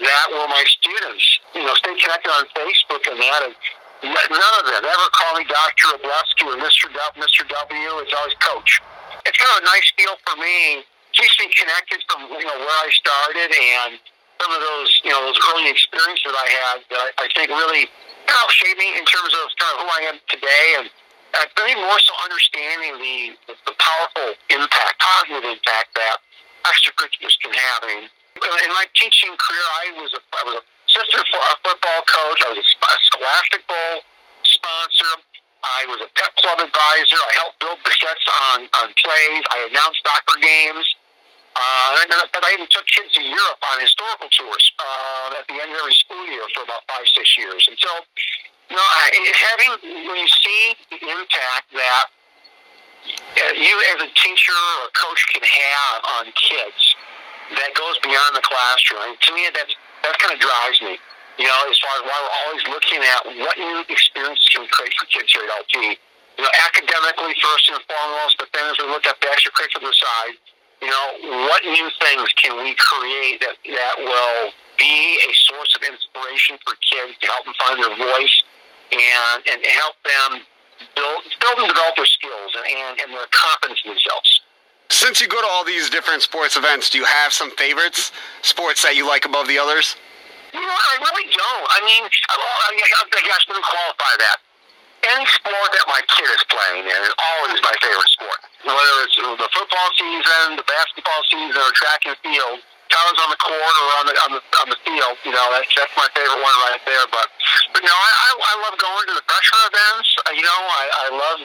that 0.00 0.26
were 0.32 0.48
my 0.48 0.64
students. 0.66 1.24
You 1.54 1.66
know, 1.66 1.74
stay 1.76 1.92
connected 1.98 2.30
on 2.30 2.44
Facebook 2.56 3.02
and 3.10 3.20
that. 3.20 3.40
And 3.50 3.54
None 4.02 4.54
of 4.60 4.64
them 4.64 4.84
ever 4.84 5.08
call 5.12 5.36
me 5.36 5.44
Dr. 5.44 5.92
Wrobleski 5.92 6.48
or 6.48 6.56
Mr. 6.56 6.88
W. 6.88 7.20
Mr. 7.20 7.44
W. 7.44 7.88
It's 8.00 8.14
always 8.16 8.32
Coach. 8.40 8.80
It's 9.28 9.36
kind 9.36 9.52
of 9.56 9.60
a 9.60 9.66
nice 9.68 9.88
deal 9.96 10.16
for 10.24 10.40
me. 10.40 10.84
Keeps 11.12 11.36
me 11.36 11.52
connected 11.52 12.00
from 12.08 12.32
you 12.32 12.46
know 12.46 12.58
where 12.64 12.80
I 12.80 12.88
started 12.96 13.50
and 13.52 14.00
some 14.40 14.52
of 14.56 14.60
those 14.62 14.90
you 15.04 15.10
know 15.10 15.20
those 15.26 15.36
early 15.52 15.68
experiences 15.68 16.24
that 16.24 16.38
I 16.38 16.48
had 16.48 16.76
that 16.88 17.00
I, 17.02 17.08
I 17.24 17.26
think 17.34 17.52
really 17.52 17.90
helped 18.24 18.54
shape 18.56 18.78
me 18.78 18.88
in 18.96 19.04
terms 19.04 19.34
of 19.36 19.44
kind 19.58 19.72
of 19.74 19.78
who 19.84 19.88
I 19.90 20.00
am 20.08 20.16
today 20.30 20.66
and 20.80 20.86
I 21.34 21.46
think 21.54 21.78
more 21.78 22.00
so 22.00 22.12
understanding 22.26 22.98
the, 22.98 23.54
the, 23.54 23.74
powerful 23.78 24.34
impact, 24.50 24.98
positive 24.98 25.46
impact 25.46 25.94
that 25.94 26.18
extracurriculars 26.66 27.38
can 27.38 27.54
have. 27.54 27.86
Mean, 27.86 28.10
in 28.10 28.70
my 28.74 28.86
teaching 28.98 29.30
career, 29.38 29.66
I 29.78 29.84
was 30.02 30.10
a, 30.10 30.20
I 30.26 30.42
was 30.42 30.54
a 30.58 30.64
assistant 30.90 31.26
for 31.30 31.38
a 31.38 31.54
football 31.62 32.02
coach. 32.10 32.38
I 32.42 32.48
was 32.50 32.58
a 32.58 32.66
Scholastic 32.66 33.62
Bowl 33.70 34.02
sponsor. 34.42 35.14
I 35.62 35.86
was 35.86 36.02
a 36.02 36.10
pep 36.18 36.32
club 36.42 36.58
advisor. 36.58 37.20
I 37.20 37.32
helped 37.38 37.62
build 37.62 37.78
the 37.86 37.94
sets 37.94 38.26
on, 38.50 38.66
on 38.82 38.86
plays. 38.98 39.42
I 39.54 39.70
announced 39.70 40.02
soccer 40.02 40.38
games. 40.42 40.86
Uh, 41.50 42.00
and 42.00 42.08
but 42.30 42.42
I 42.46 42.54
even 42.54 42.70
took 42.70 42.86
kids 42.86 43.10
to 43.18 43.22
Europe 43.22 43.60
on 43.74 43.82
historical 43.82 44.30
tours 44.30 44.64
uh, 44.78 45.38
at 45.38 45.44
the 45.50 45.58
end 45.58 45.74
of 45.74 45.82
every 45.82 45.94
school 45.98 46.22
year 46.30 46.46
for 46.54 46.62
about 46.62 46.86
five, 46.86 47.04
six 47.10 47.26
years. 47.36 47.66
And 47.66 47.76
so, 47.76 47.90
you 48.70 48.76
know, 48.78 48.88
having 49.34 49.70
when 50.06 50.16
you 50.16 50.30
see 50.30 50.62
the 50.94 51.00
impact 51.10 51.74
that 51.74 52.06
uh, 53.02 53.52
you 53.58 53.74
as 53.92 54.06
a 54.06 54.10
teacher 54.14 54.54
or 54.54 54.88
a 54.88 54.92
coach 54.94 55.20
can 55.34 55.42
have 55.42 55.98
on 56.22 56.24
kids 56.38 56.94
that 57.58 57.74
goes 57.74 57.98
beyond 57.98 58.38
the 58.38 58.44
classroom. 58.46 59.18
to 59.18 59.30
me, 59.34 59.50
that's 59.50 59.74
that 60.02 60.16
kind 60.18 60.32
of 60.32 60.40
drives 60.40 60.78
me. 60.82 60.98
You 61.38 61.48
know, 61.48 61.60
as 61.72 61.78
far 61.80 61.92
as 61.96 62.02
why 62.04 62.16
we're 62.20 62.36
always 62.44 62.64
looking 62.68 63.00
at 63.00 63.20
what 63.40 63.56
new 63.56 63.80
experiences 63.88 64.44
can 64.52 64.66
we 64.66 64.68
create 64.68 64.92
for 64.98 65.06
kids 65.08 65.32
here 65.32 65.44
at 65.44 65.52
LP. 65.64 65.96
You 66.36 66.42
know, 66.44 66.52
academically 66.68 67.32
first 67.40 67.64
and 67.72 67.80
foremost, 67.88 68.36
but 68.36 68.48
then 68.52 68.64
as 68.68 68.76
we 68.76 68.88
look 68.88 69.04
at 69.08 69.16
the 69.20 69.28
extracurricular 69.28 69.92
side, 69.92 70.36
you 70.80 70.88
know, 70.88 71.06
what 71.48 71.60
new 71.64 71.88
things 72.00 72.28
can 72.40 72.56
we 72.56 72.72
create 72.76 73.40
that 73.44 73.56
that 73.68 73.96
will 74.00 74.52
be 74.80 75.20
a 75.28 75.32
source 75.52 75.76
of 75.76 75.84
inspiration 75.84 76.56
for 76.64 76.72
kids 76.80 77.12
to 77.20 77.26
help 77.28 77.44
them 77.44 77.54
find 77.60 77.76
their 77.76 77.96
voice 77.96 78.36
and 78.92 79.38
and 79.44 79.60
help 79.76 79.96
them 80.02 80.40
build 80.96 81.20
build 81.40 81.56
and 81.60 81.68
develop 81.68 81.94
their 81.96 82.08
skills 82.08 82.50
and, 82.56 82.64
and, 82.64 82.92
and 83.00 83.08
their 83.12 83.28
confidence 83.28 83.80
in 83.84 83.92
themselves. 83.92 84.39
Since 84.90 85.22
you 85.22 85.30
go 85.30 85.38
to 85.40 85.46
all 85.46 85.62
these 85.62 85.88
different 85.88 86.20
sports 86.20 86.58
events, 86.58 86.90
do 86.90 86.98
you 86.98 87.06
have 87.06 87.32
some 87.32 87.54
favorites, 87.54 88.10
sports 88.42 88.82
that 88.82 88.98
you 88.98 89.06
like 89.06 89.24
above 89.24 89.46
the 89.46 89.54
others? 89.54 89.94
You 90.50 90.58
know, 90.58 90.66
I 90.66 90.94
really 90.98 91.30
don't. 91.30 91.66
I 91.70 91.78
mean, 91.86 92.02
I 92.02 93.22
guess 93.22 93.42
let 93.46 93.54
me 93.54 93.62
qualify 93.62 94.14
that. 94.18 94.42
Any 95.14 95.24
sport 95.30 95.70
that 95.78 95.86
my 95.86 96.02
kid 96.10 96.28
is 96.28 96.42
playing 96.50 96.90
in 96.90 97.00
is 97.06 97.14
always 97.16 97.62
my 97.62 97.72
favorite 97.78 98.12
sport. 98.18 98.40
Whether 98.66 98.96
it's 99.06 99.16
the 99.16 99.50
football 99.54 99.88
season, 99.96 100.58
the 100.58 100.66
basketball 100.66 101.22
season, 101.30 101.56
or 101.56 101.72
track 101.72 102.04
and 102.04 102.18
field, 102.20 102.60
Tyler's 102.90 103.20
on 103.22 103.30
the 103.30 103.38
court 103.38 103.74
or 103.78 103.88
on 104.02 104.04
the 104.10 104.14
on 104.26 104.30
the 104.34 104.42
on 104.60 104.68
the 104.74 104.78
field. 104.82 105.16
You 105.22 105.32
know, 105.32 105.46
that's 105.54 105.70
that's 105.72 105.94
my 105.94 106.10
favorite 106.12 106.42
one 106.42 106.56
right 106.66 106.82
there. 106.82 107.06
But 107.14 107.30
but 107.72 107.80
no, 107.86 107.94
I 107.94 108.10
I, 108.34 108.52
love 108.66 108.74
going 108.76 109.06
to 109.08 109.14
the 109.14 109.24
freshman 109.24 109.62
events. 109.70 110.08
You 110.34 110.44
know, 110.44 110.60
I 110.66 110.84
I 110.90 111.06
love 111.14 111.38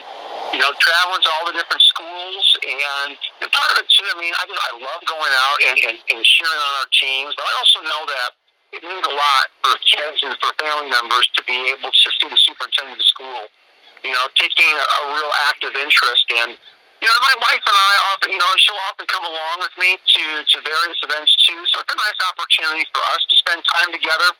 you 0.52 0.60
know 0.60 0.70
traveling 0.78 1.22
to 1.22 1.30
all 1.38 1.44
the 1.48 1.56
different 1.56 1.82
schools 1.82 2.46
and, 2.62 3.16
and 3.42 3.48
part 3.50 3.70
of 3.74 3.82
it 3.82 3.88
too. 3.90 4.06
I 4.06 4.16
mean, 4.20 4.34
I 4.36 4.42
just 4.46 4.60
I 4.60 4.72
love 4.78 5.02
going 5.06 5.34
out 5.34 5.58
and, 5.66 5.76
and 5.90 5.96
and 5.98 6.18
cheering 6.22 6.60
on 6.60 6.72
our 6.82 6.90
teams. 6.92 7.32
But 7.34 7.44
I 7.46 7.52
also 7.58 7.78
know 7.82 8.02
that 8.06 8.30
it 8.76 8.82
means 8.82 9.04
a 9.06 9.14
lot 9.14 9.46
for 9.64 9.74
kids 9.82 10.20
and 10.22 10.34
for 10.38 10.50
family 10.60 10.90
members 10.90 11.26
to 11.38 11.40
be 11.46 11.56
able 11.72 11.90
to 11.90 12.08
see 12.20 12.28
the 12.28 12.38
superintendent 12.38 12.98
of 12.98 13.00
the 13.00 13.08
school. 13.08 13.42
You 14.04 14.12
know, 14.12 14.26
taking 14.36 14.70
a, 14.70 14.86
a 14.86 15.02
real 15.16 15.32
active 15.50 15.74
interest 15.74 16.28
in 16.30 16.54
you 17.02 17.08
know, 17.08 17.20
my 17.20 17.36
wife 17.44 17.60
and 17.60 17.76
I 17.76 17.94
often, 18.12 18.28
you 18.32 18.40
know, 18.40 18.52
she'll 18.56 18.80
often 18.88 19.04
come 19.04 19.24
along 19.28 19.60
with 19.60 19.74
me 19.76 20.00
to, 20.00 20.24
to 20.48 20.56
various 20.64 20.96
events 21.04 21.32
too. 21.44 21.60
So 21.68 21.84
it's 21.84 21.92
a 21.92 21.98
nice 22.00 22.20
opportunity 22.24 22.88
for 22.88 23.04
us 23.12 23.22
to 23.28 23.34
spend 23.36 23.60
time 23.68 23.92
together. 23.92 24.32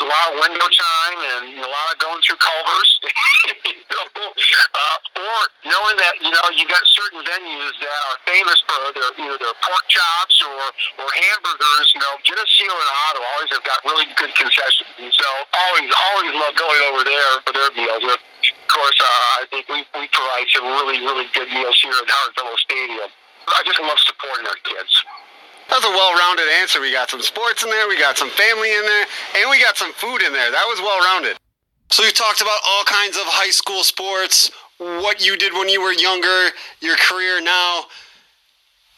A 0.00 0.06
lot 0.08 0.24
of 0.32 0.40
window 0.40 0.68
time 0.68 1.18
and 1.20 1.60
a 1.60 1.68
lot 1.68 1.86
of 1.92 1.96
going 2.00 2.20
through 2.24 2.40
Culver's. 2.40 2.90
you 3.02 3.84
know, 3.92 4.06
uh, 4.08 5.20
or 5.20 5.38
knowing 5.68 5.96
that 6.00 6.14
you 6.22 6.32
know 6.32 6.46
you 6.56 6.64
got 6.68 6.80
certain 6.88 7.20
venues 7.20 7.74
that 7.82 7.98
are 8.08 8.18
famous 8.24 8.58
for 8.64 8.80
their 8.96 9.10
either 9.20 9.36
their 9.36 9.56
pork 9.60 9.84
chops 9.92 10.36
or 10.40 10.62
or 11.04 11.08
hamburgers. 11.12 11.86
You 11.92 12.00
know, 12.00 12.14
Geneseo 12.24 12.72
and 12.72 12.90
Otto 13.08 13.20
always 13.36 13.50
have 13.52 13.64
got 13.68 13.78
really 13.84 14.08
good 14.16 14.32
concessions, 14.32 14.90
and 14.96 15.12
so 15.12 15.28
always 15.52 15.88
always 15.90 16.32
love 16.40 16.54
going 16.56 16.82
over 16.92 17.02
there 17.04 17.32
for 17.44 17.52
their 17.52 17.70
meals. 17.76 18.02
Of 18.08 18.20
course, 18.72 18.98
uh, 18.98 19.42
I 19.42 19.44
think 19.52 19.68
we 19.68 19.84
we 19.98 20.06
provide 20.08 20.46
some 20.56 20.66
really 20.80 21.04
really 21.04 21.28
good 21.36 21.50
meals 21.52 21.76
here 21.84 21.94
at 21.94 22.08
Howard 22.08 22.34
Fellow 22.38 22.56
Stadium. 22.56 23.10
I 23.48 23.60
just 23.66 23.80
love 23.82 23.98
supporting 24.06 24.46
our 24.46 24.60
kids. 24.62 24.92
That's 25.68 25.84
a 25.84 25.90
well-rounded 25.90 26.48
answer. 26.60 26.80
We 26.80 26.92
got 26.92 27.10
some 27.10 27.22
sports 27.22 27.62
in 27.64 27.70
there, 27.70 27.88
we 27.88 27.98
got 27.98 28.18
some 28.18 28.30
family 28.30 28.72
in 28.74 28.82
there, 28.82 29.06
and 29.38 29.50
we 29.50 29.60
got 29.60 29.76
some 29.76 29.92
food 29.94 30.22
in 30.22 30.32
there. 30.32 30.50
That 30.50 30.64
was 30.68 30.80
well-rounded. 30.80 31.38
So 31.90 32.02
you 32.04 32.10
talked 32.10 32.40
about 32.40 32.58
all 32.66 32.84
kinds 32.84 33.16
of 33.16 33.24
high 33.24 33.50
school 33.50 33.82
sports, 33.84 34.50
what 34.78 35.24
you 35.24 35.36
did 35.36 35.52
when 35.52 35.68
you 35.68 35.82
were 35.82 35.92
younger, 35.92 36.48
your 36.80 36.96
career 36.96 37.40
now. 37.40 37.84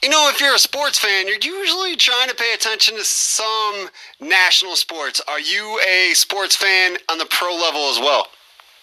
You 0.02 0.10
know, 0.10 0.28
if 0.32 0.40
you're 0.40 0.54
a 0.54 0.58
sports 0.58 0.98
fan, 0.98 1.26
you're 1.26 1.38
usually 1.42 1.96
trying 1.96 2.28
to 2.28 2.34
pay 2.34 2.52
attention 2.54 2.96
to 2.96 3.04
some 3.04 3.88
national 4.20 4.76
sports. 4.76 5.20
Are 5.26 5.40
you 5.40 5.80
a 5.80 6.12
sports 6.14 6.54
fan 6.54 6.96
on 7.10 7.18
the 7.18 7.26
pro 7.26 7.54
level 7.54 7.88
as 7.88 7.98
well? 7.98 8.28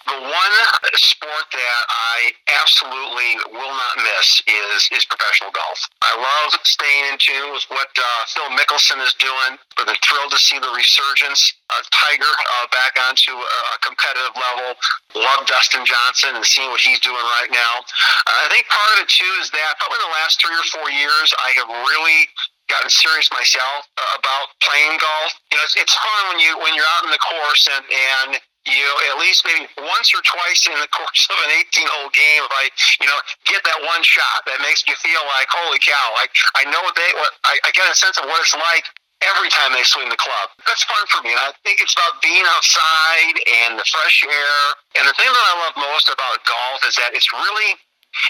The 0.06 0.18
one 0.18 0.56
sport 0.98 1.46
that 1.52 1.82
I 1.88 2.32
absolutely 2.62 3.38
will 3.54 3.74
not 3.74 3.94
miss 4.02 4.42
is 4.46 4.88
is 4.92 5.04
professional 5.06 5.50
golf. 5.54 5.78
I 6.02 6.12
love 6.18 6.58
staying 6.64 7.14
in 7.14 7.16
tune 7.18 7.52
with 7.52 7.64
what 7.70 7.90
uh, 7.94 8.22
Phil 8.28 8.50
Mickelson 8.56 8.98
is 9.04 9.14
doing. 9.18 9.58
I've 9.78 9.86
been 9.86 10.02
thrilled 10.02 10.32
to 10.32 10.40
see 10.40 10.58
the 10.58 10.72
resurgence 10.74 11.54
of 11.78 11.86
Tiger 11.90 12.28
uh, 12.28 12.66
back 12.74 12.98
onto 12.98 13.32
a 13.32 13.78
competitive 13.80 14.34
level. 14.34 14.74
Love 15.16 15.46
Dustin 15.46 15.86
Johnson 15.86 16.34
and 16.36 16.44
seeing 16.44 16.70
what 16.70 16.80
he's 16.80 17.00
doing 17.00 17.22
right 17.40 17.50
now. 17.50 17.82
Uh, 18.26 18.44
I 18.44 18.46
think 18.50 18.66
part 18.68 18.90
of 18.98 19.06
it 19.06 19.10
too 19.10 19.32
is 19.40 19.50
that 19.54 19.78
probably 19.78 20.02
in 20.02 20.06
the 20.10 20.16
last 20.18 20.42
three 20.42 20.56
or 20.56 20.66
four 20.72 20.88
years, 20.90 21.30
I 21.40 21.54
have 21.62 21.68
really 21.68 22.28
gotten 22.70 22.88
serious 22.88 23.28
myself 23.32 23.84
uh, 24.00 24.18
about 24.18 24.54
playing 24.64 24.96
golf. 24.96 25.30
You 25.52 25.60
know, 25.60 25.64
it's, 25.66 25.76
it's 25.76 25.94
fun 25.94 26.22
when 26.32 26.38
you 26.40 26.56
when 26.58 26.72
you're 26.72 26.88
out 26.96 27.04
in 27.04 27.12
the 27.12 27.20
course 27.20 27.68
and 27.68 27.84
and 27.84 28.30
you 28.66 28.78
know, 28.78 28.96
at 29.10 29.16
least 29.18 29.42
maybe 29.42 29.66
once 29.74 30.14
or 30.14 30.22
twice 30.22 30.70
in 30.70 30.78
the 30.78 30.86
course 30.94 31.26
of 31.26 31.38
an 31.42 31.50
18 31.66 31.82
hole 31.82 32.10
game, 32.14 32.42
if 32.46 32.54
I, 32.54 32.64
you 33.02 33.08
know, 33.10 33.18
get 33.50 33.58
that 33.66 33.82
one 33.82 34.02
shot 34.06 34.46
that 34.46 34.62
makes 34.62 34.86
you 34.86 34.94
feel 35.02 35.22
like, 35.34 35.50
holy 35.50 35.82
cow, 35.82 36.14
like 36.14 36.30
I 36.54 36.62
know 36.70 36.78
they, 36.94 37.10
what, 37.18 37.32
I, 37.42 37.58
I 37.66 37.70
get 37.74 37.90
a 37.90 37.96
sense 37.98 38.22
of 38.22 38.30
what 38.30 38.38
it's 38.38 38.54
like 38.54 38.86
every 39.34 39.50
time 39.50 39.74
they 39.74 39.82
swing 39.82 40.10
the 40.10 40.18
club. 40.18 40.50
That's 40.66 40.86
fun 40.86 41.02
for 41.10 41.22
me. 41.26 41.34
And 41.34 41.42
I 41.42 41.50
think 41.66 41.82
it's 41.82 41.94
about 41.94 42.22
being 42.22 42.42
outside 42.54 43.34
and 43.66 43.78
the 43.78 43.86
fresh 43.86 44.22
air. 44.26 44.58
And 44.98 45.10
the 45.10 45.14
thing 45.18 45.30
that 45.30 45.46
I 45.50 45.54
love 45.66 45.74
most 45.78 46.06
about 46.10 46.42
golf 46.46 46.86
is 46.86 46.94
that 47.02 47.14
it's 47.14 47.30
really, 47.34 47.78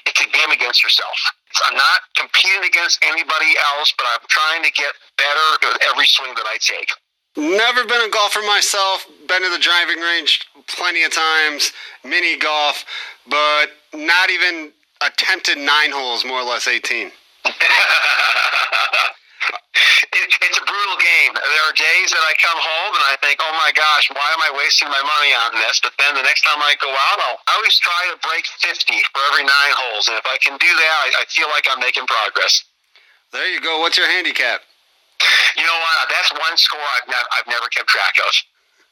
it's 0.08 0.20
a 0.20 0.28
game 0.32 0.52
against 0.52 0.80
yourself. 0.80 1.16
I'm 1.68 1.76
not 1.76 2.08
competing 2.16 2.64
against 2.64 3.04
anybody 3.04 3.52
else, 3.76 3.92
but 4.00 4.08
I'm 4.08 4.24
trying 4.28 4.64
to 4.64 4.72
get 4.72 4.92
better 5.20 5.48
with 5.60 5.76
every 5.92 6.08
swing 6.08 6.32
that 6.36 6.48
I 6.48 6.56
take. 6.56 6.88
Never 7.36 7.84
been 7.84 8.02
a 8.02 8.10
golfer 8.10 8.42
myself. 8.42 9.06
Been 9.26 9.42
to 9.42 9.48
the 9.48 9.58
driving 9.58 10.00
range 10.00 10.46
plenty 10.68 11.02
of 11.02 11.12
times, 11.12 11.72
mini 12.04 12.36
golf, 12.36 12.84
but 13.28 13.66
not 13.94 14.30
even 14.30 14.72
attempted 15.04 15.58
nine 15.58 15.90
holes, 15.90 16.24
more 16.24 16.40
or 16.40 16.44
less 16.44 16.68
18. 16.68 17.10
it, 20.12 20.28
it's 20.28 20.58
a 20.58 20.64
brutal 20.64 20.98
game. 21.00 21.32
There 21.34 21.64
are 21.66 21.74
days 21.74 22.12
that 22.12 22.22
I 22.22 22.34
come 22.38 22.60
home 22.60 22.94
and 23.00 23.04
I 23.10 23.16
think, 23.24 23.40
oh 23.42 23.54
my 23.58 23.72
gosh, 23.72 24.12
why 24.12 24.28
am 24.36 24.40
I 24.44 24.52
wasting 24.56 24.88
my 24.88 25.02
money 25.02 25.32
on 25.34 25.56
this? 25.56 25.80
But 25.82 25.96
then 25.98 26.14
the 26.14 26.22
next 26.22 26.44
time 26.44 26.60
I 26.60 26.76
go 26.78 26.92
out, 26.92 27.18
I'll 27.26 27.40
I 27.48 27.56
always 27.56 27.78
try 27.80 28.12
to 28.12 28.16
break 28.22 28.46
50 28.46 28.92
for 29.12 29.20
every 29.32 29.44
nine 29.48 29.72
holes. 29.74 30.06
And 30.06 30.16
if 30.16 30.26
I 30.28 30.38
can 30.38 30.60
do 30.60 30.68
that, 30.68 30.96
I, 31.08 31.24
I 31.24 31.24
feel 31.32 31.48
like 31.48 31.66
I'm 31.66 31.80
making 31.80 32.06
progress. 32.06 32.64
There 33.32 33.48
you 33.48 33.60
go. 33.60 33.80
What's 33.80 33.96
your 33.96 34.06
handicap? 34.06 34.60
You 35.56 35.64
know 35.64 35.78
what? 35.78 36.08
That's 36.08 36.30
one 36.32 36.56
score 36.56 36.80
I've, 36.80 37.08
never 37.08 37.28
I've 37.38 37.48
never 37.48 37.66
kept 37.68 37.88
track 37.88 38.14
of. 38.26 38.32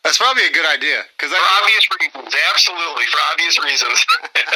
That's 0.02 0.16
probably 0.16 0.46
a 0.46 0.52
good 0.52 0.64
idea. 0.64 1.04
Cause 1.18 1.28
for 1.28 1.36
I, 1.36 1.60
obvious 1.60 1.84
reasons, 2.00 2.34
absolutely, 2.54 3.04
for 3.04 3.20
obvious 3.32 3.62
reasons. 3.62 3.98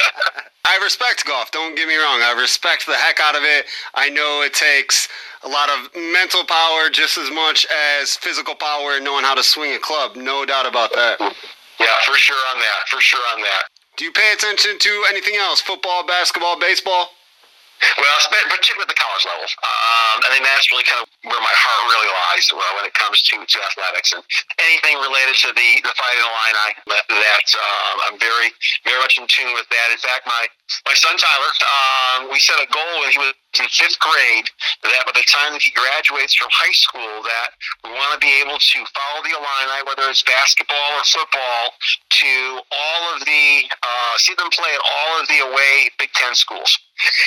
I 0.65 0.79
respect 0.81 1.25
golf. 1.25 1.51
Don't 1.51 1.75
get 1.75 1.87
me 1.87 1.95
wrong. 1.95 2.21
I 2.21 2.33
respect 2.39 2.87
the 2.87 2.95
heck 2.95 3.19
out 3.19 3.35
of 3.35 3.43
it. 3.43 3.65
I 3.93 4.09
know 4.09 4.41
it 4.41 4.53
takes 4.53 5.07
a 5.43 5.49
lot 5.49 5.69
of 5.69 5.93
mental 5.95 6.43
power 6.45 6.89
just 6.89 7.17
as 7.19 7.29
much 7.29 7.67
as 8.01 8.17
physical 8.17 8.55
power 8.55 8.99
knowing 8.99 9.23
how 9.23 9.35
to 9.35 9.43
swing 9.43 9.73
a 9.73 9.79
club. 9.79 10.15
No 10.15 10.45
doubt 10.45 10.65
about 10.65 10.91
that. 10.93 11.21
Yeah, 11.79 11.95
for 12.05 12.17
sure 12.17 12.41
on 12.51 12.59
that. 12.59 12.89
For 12.89 12.99
sure 12.99 13.21
on 13.35 13.41
that. 13.41 13.65
Do 13.97 14.05
you 14.05 14.11
pay 14.11 14.33
attention 14.33 14.79
to 14.79 15.05
anything 15.09 15.35
else? 15.35 15.61
Football, 15.61 16.05
basketball, 16.07 16.59
baseball? 16.59 17.09
Well, 17.95 18.17
particularly 18.65 18.89
at 18.89 18.93
the 18.93 18.97
college 18.97 19.25
level. 19.29 19.45
Um, 19.45 20.17
I 20.25 20.29
think 20.33 20.41
that's 20.41 20.71
really 20.73 20.87
kind 20.87 21.01
of 21.03 21.07
where 21.27 21.43
my 21.43 21.53
heart 21.53 21.83
really 21.93 22.09
lies 22.09 22.45
uh, 22.49 22.57
when 22.79 22.85
it 22.89 22.95
comes 22.97 23.21
to, 23.29 23.35
to 23.37 23.57
athletics 23.61 24.09
and 24.15 24.25
anything 24.57 24.97
related 25.03 25.37
to 25.45 25.49
the, 25.53 25.69
the 25.85 25.93
Fighting 25.93 26.25
Illini. 26.25 26.69
That, 26.89 27.05
that 27.07 27.47
um, 27.53 27.95
I'm 28.09 28.17
very 28.17 28.49
very 28.83 28.99
much 29.01 29.21
in 29.21 29.29
tune 29.29 29.53
with 29.53 29.69
that. 29.69 29.87
In 29.93 30.01
fact, 30.01 30.25
my 30.25 30.49
my 30.89 30.95
son 30.97 31.13
Tyler, 31.13 31.51
um, 31.61 32.19
we 32.33 32.41
set 32.41 32.57
a 32.57 32.67
goal 32.73 32.93
when 33.05 33.13
he 33.13 33.19
was 33.21 33.33
in 33.61 33.69
fifth 33.69 34.01
grade 34.01 34.49
that 34.83 35.05
by 35.05 35.13
the 35.13 35.25
time 35.29 35.53
that 35.53 35.63
he 35.63 35.71
graduates 35.71 36.35
from 36.35 36.49
high 36.51 36.75
school, 36.75 37.21
that 37.23 37.55
we 37.85 37.93
want 37.93 38.17
to 38.17 38.19
be 38.19 38.33
able 38.43 38.57
to 38.59 38.79
follow 38.91 39.21
the 39.23 39.31
Illini, 39.31 39.79
whether 39.87 40.09
it's 40.09 40.25
basketball 40.25 40.91
or 40.97 41.05
football, 41.05 41.63
to 42.09 42.33
all 42.73 43.03
of 43.15 43.23
the 43.23 43.69
uh, 43.69 44.13
see 44.17 44.33
them 44.35 44.49
play 44.51 44.71
at 44.73 44.83
all 44.83 45.21
of 45.21 45.25
the 45.29 45.39
away 45.45 45.89
Big 45.99 46.11
Ten 46.17 46.35
schools. 46.35 46.71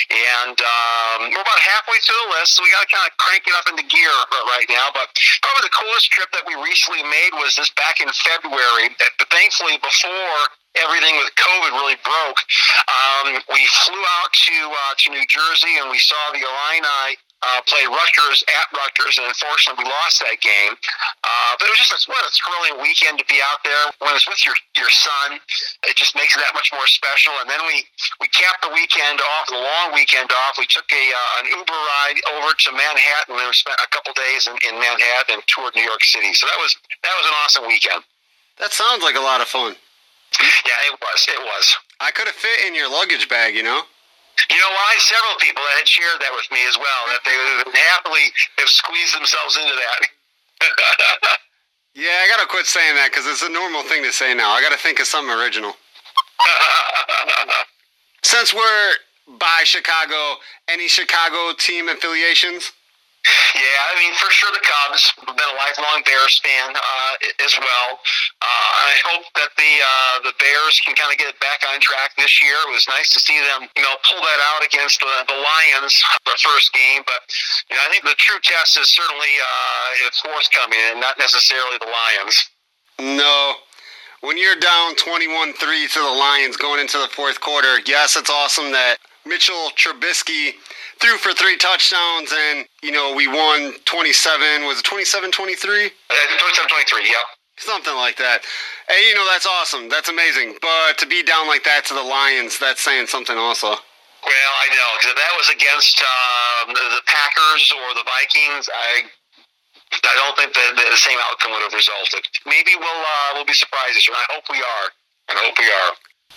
And 0.09 0.57
um, 0.57 1.29
we're 1.29 1.45
about 1.45 1.61
halfway 1.61 2.01
through 2.01 2.17
the 2.25 2.29
list, 2.41 2.57
so 2.57 2.65
we 2.65 2.73
got 2.73 2.85
to 2.85 2.91
kind 2.91 3.05
of 3.05 3.13
crank 3.21 3.45
it 3.45 3.53
up 3.53 3.69
into 3.69 3.85
gear 3.85 4.13
right 4.49 4.65
now. 4.69 4.89
But 4.89 5.13
probably 5.45 5.69
the 5.69 5.75
coolest 5.77 6.09
trip 6.09 6.29
that 6.33 6.43
we 6.49 6.57
recently 6.57 7.05
made 7.05 7.37
was 7.37 7.53
this 7.55 7.69
back 7.77 8.01
in 8.01 8.09
February. 8.09 8.89
Thankfully, 9.29 9.77
before 9.77 10.58
everything 10.77 11.15
with 11.17 11.31
COVID 11.35 11.71
really 11.73 11.97
broke, 12.05 12.39
um, 12.85 13.41
we 13.49 13.63
flew 13.85 14.03
out 14.21 14.31
to 14.33 14.57
uh, 14.69 14.93
to 15.05 15.05
New 15.11 15.25
Jersey 15.25 15.73
and 15.81 15.89
we 15.89 15.97
saw 15.97 16.19
the 16.33 16.41
Illini 16.43 17.17
uh, 17.39 17.61
play 17.67 17.87
Rutgers 17.87 18.43
at 18.51 18.67
Rutgers, 18.75 19.15
and 19.15 19.27
unfortunately 19.31 19.87
we 19.87 19.87
lost 19.87 20.19
that 20.19 20.43
game. 20.43 20.75
Uh, 21.23 21.51
but 21.55 21.67
it 21.67 21.71
was 21.71 21.79
just 21.79 21.95
a, 21.95 21.99
what 22.11 22.19
a 22.19 22.31
thrilling 22.35 22.83
weekend 22.83 23.15
to 23.15 23.27
be 23.31 23.39
out 23.39 23.63
there. 23.63 23.95
When 24.03 24.11
it's 24.11 24.27
with 24.27 24.43
your 24.43 24.55
your 24.75 24.91
son, 24.91 25.39
it 25.87 25.95
just 25.95 26.19
makes 26.19 26.35
it 26.35 26.43
that 26.43 26.51
much 26.51 26.71
more 26.75 26.87
special. 26.87 27.31
And 27.39 27.47
then 27.47 27.63
we 27.63 27.87
we 28.19 28.27
capped 28.35 28.59
the 28.59 28.71
weekend 28.75 29.23
off, 29.23 29.47
the 29.47 29.59
long 29.59 29.95
weekend 29.95 30.31
off. 30.35 30.59
We 30.59 30.67
took 30.67 30.87
a 30.91 31.03
uh, 31.15 31.39
an 31.43 31.45
Uber 31.63 31.79
ride 31.79 32.19
over 32.35 32.51
to 32.51 32.69
Manhattan, 32.75 33.39
and 33.39 33.47
we 33.47 33.55
spent 33.55 33.79
a 33.79 33.87
couple 33.87 34.11
days 34.19 34.47
in, 34.47 34.55
in 34.67 34.75
Manhattan 34.75 35.39
and 35.39 35.43
toured 35.47 35.75
New 35.79 35.87
York 35.87 36.03
City. 36.03 36.35
So 36.35 36.43
that 36.47 36.59
was 36.59 36.75
that 37.07 37.15
was 37.15 37.25
an 37.27 37.35
awesome 37.47 37.65
weekend. 37.71 38.03
That 38.59 38.75
sounds 38.75 38.99
like 38.99 39.15
a 39.15 39.23
lot 39.23 39.39
of 39.39 39.47
fun. 39.47 39.79
Yeah, 40.37 40.93
it 40.93 40.95
was. 41.01 41.19
It 41.27 41.41
was. 41.41 41.65
I 41.99 42.11
could 42.11 42.27
have 42.27 42.35
fit 42.35 42.67
in 42.67 42.75
your 42.75 42.89
luggage 42.89 43.27
bag, 43.27 43.55
you 43.55 43.63
know. 43.63 43.81
You 44.49 44.55
know 44.55 44.71
why? 44.71 44.95
Several 44.99 45.35
people 45.41 45.63
had 45.75 45.87
shared 45.87 46.21
that 46.21 46.31
with 46.35 46.47
me 46.51 46.63
as 46.67 46.77
well, 46.77 47.01
that 47.11 47.19
they 47.25 47.35
would 47.35 47.75
happily 47.75 48.31
have 48.57 48.69
squeezed 48.69 49.17
themselves 49.17 49.57
into 49.57 49.75
that. 49.75 49.99
yeah, 51.95 52.23
I 52.23 52.27
gotta 52.29 52.47
quit 52.47 52.65
saying 52.65 52.95
that 52.95 53.11
because 53.11 53.27
it's 53.27 53.43
a 53.43 53.49
normal 53.51 53.83
thing 53.83 54.03
to 54.03 54.13
say 54.13 54.33
now. 54.33 54.51
I 54.51 54.61
gotta 54.61 54.77
think 54.77 54.99
of 54.99 55.07
something 55.07 55.33
original. 55.33 55.73
Since 58.23 58.53
we're 58.53 58.91
by 59.37 59.61
Chicago, 59.65 60.39
any 60.69 60.87
Chicago 60.87 61.53
team 61.57 61.89
affiliations? 61.89 62.71
Yeah, 63.55 63.79
I 63.89 63.93
mean, 63.99 64.13
for 64.15 64.29
sure 64.31 64.49
the 64.53 64.63
Cubs. 64.63 65.13
I've 65.25 65.35
been 65.35 65.51
a 65.51 65.57
lifelong 65.57 66.05
Bears 66.05 66.39
fan 66.39 66.73
uh, 66.75 67.13
as 67.43 67.53
well. 67.57 67.89
Uh, 68.41 68.69
I 68.89 68.95
hope 69.05 69.25
that 69.35 69.51
the 69.57 69.73
uh, 69.81 70.15
the 70.29 70.33
Bears 70.37 70.79
can 70.85 70.95
kind 70.95 71.11
of 71.11 71.17
get 71.17 71.33
back 71.43 71.65
on 71.67 71.81
track 71.81 72.15
this 72.15 72.41
year. 72.41 72.55
It 72.69 72.71
was 72.71 72.87
nice 72.87 73.11
to 73.13 73.19
see 73.19 73.37
them, 73.37 73.67
you 73.75 73.83
know, 73.83 73.95
pull 74.05 74.21
that 74.21 74.41
out 74.53 74.61
against 74.63 75.01
the, 75.01 75.13
the 75.27 75.37
Lions 75.37 75.97
the 76.25 76.37
first 76.39 76.71
game. 76.73 77.01
But 77.03 77.21
you 77.69 77.75
know, 77.75 77.83
I 77.83 77.89
think 77.89 78.05
the 78.05 78.17
true 78.17 78.39
test 78.41 78.77
is 78.77 78.89
certainly 78.89 79.33
uh, 79.41 80.07
it's 80.07 80.21
forthcoming, 80.21 80.79
and 80.93 81.01
not 81.01 81.17
necessarily 81.17 81.77
the 81.81 81.91
Lions. 81.91 82.35
No, 82.99 83.55
when 84.21 84.37
you're 84.37 84.59
down 84.59 84.95
21-3 84.95 85.55
to 85.55 85.99
the 85.99 86.05
Lions 86.05 86.57
going 86.57 86.81
into 86.81 86.97
the 86.97 87.07
fourth 87.07 87.39
quarter, 87.39 87.79
yes, 87.87 88.17
it's 88.17 88.29
awesome 88.29 88.71
that 88.71 88.97
Mitchell 89.25 89.71
Trubisky 89.77 90.53
threw 91.01 91.17
for 91.17 91.33
three 91.33 91.57
touchdowns, 91.57 92.31
and 92.31 92.65
you 92.83 92.91
know 92.91 93.13
we 93.15 93.27
won 93.27 93.73
27. 93.85 94.67
Was 94.67 94.79
it 94.79 94.85
27 94.85 95.31
23? 95.31 95.85
Uh, 95.85 96.13
27 96.39 96.69
23. 96.69 97.07
Yeah. 97.07 97.15
Something 97.59 97.95
like 97.95 98.15
that. 98.17 98.47
Hey, 98.87 99.09
you 99.09 99.15
know 99.15 99.27
that's 99.27 99.45
awesome. 99.45 99.89
That's 99.89 100.07
amazing. 100.07 100.55
But 100.61 100.97
to 100.99 101.05
be 101.05 101.23
down 101.23 101.47
like 101.47 101.63
that 101.65 101.83
to 101.91 101.93
the 101.93 102.03
Lions, 102.03 102.57
that's 102.57 102.81
saying 102.81 103.07
something 103.07 103.35
also. 103.35 103.67
Well, 104.19 104.53
I 104.63 104.67
know 104.75 104.89
that 105.15 105.33
was 105.39 105.47
against 105.51 106.03
um, 106.03 106.75
the 106.75 107.03
Packers 107.07 107.71
or 107.71 107.95
the 107.95 108.03
Vikings, 108.03 108.67
I 108.71 109.07
I 109.91 110.13
don't 110.21 110.37
think 110.37 110.53
the, 110.53 110.67
the 110.77 111.01
same 111.01 111.17
outcome 111.17 111.51
would 111.51 111.65
have 111.65 111.73
resulted. 111.73 112.21
Maybe 112.45 112.77
we'll 112.77 113.03
uh, 113.03 113.29
we'll 113.33 113.49
be 113.49 113.57
surprised 113.57 113.97
this 113.97 114.07
year. 114.07 114.15
I 114.15 114.25
hope 114.29 114.45
we 114.49 114.61
are. 114.61 114.87
I 115.29 115.33
hope 115.41 115.57
we 115.57 115.65
are. 115.65 115.91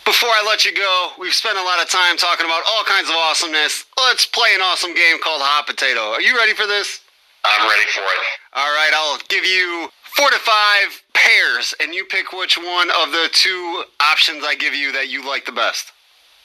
Before 0.04 0.34
I 0.34 0.42
let 0.42 0.64
you 0.66 0.74
go, 0.74 1.14
we've 1.14 1.32
spent 1.32 1.54
a 1.58 1.62
lot 1.62 1.78
of 1.78 1.86
time 1.86 2.18
talking 2.18 2.42
about 2.42 2.66
all 2.66 2.82
kinds 2.82 3.06
of 3.06 3.14
awesomeness. 3.14 3.86
Let's 3.94 4.26
play 4.26 4.50
an 4.50 4.60
awesome 4.60 4.94
game 4.98 5.22
called 5.22 5.38
Hot 5.38 5.62
Potato. 5.62 6.10
Are 6.10 6.20
you 6.20 6.34
ready 6.34 6.58
for 6.58 6.66
this? 6.66 6.98
I'm 7.46 7.62
ready 7.70 7.86
for 7.94 8.02
it. 8.02 8.22
All 8.58 8.74
right, 8.74 8.90
I'll 8.98 9.22
give 9.30 9.46
you 9.46 9.86
four 10.18 10.26
to 10.26 10.42
five 10.42 10.90
pairs, 11.14 11.70
and 11.78 11.94
you 11.94 12.02
pick 12.10 12.34
which 12.34 12.58
one 12.58 12.90
of 12.90 13.14
the 13.14 13.30
two 13.30 13.84
options 14.02 14.42
I 14.42 14.58
give 14.58 14.74
you 14.74 14.90
that 14.90 15.06
you 15.06 15.22
like 15.22 15.46
the 15.46 15.54
best. 15.54 15.94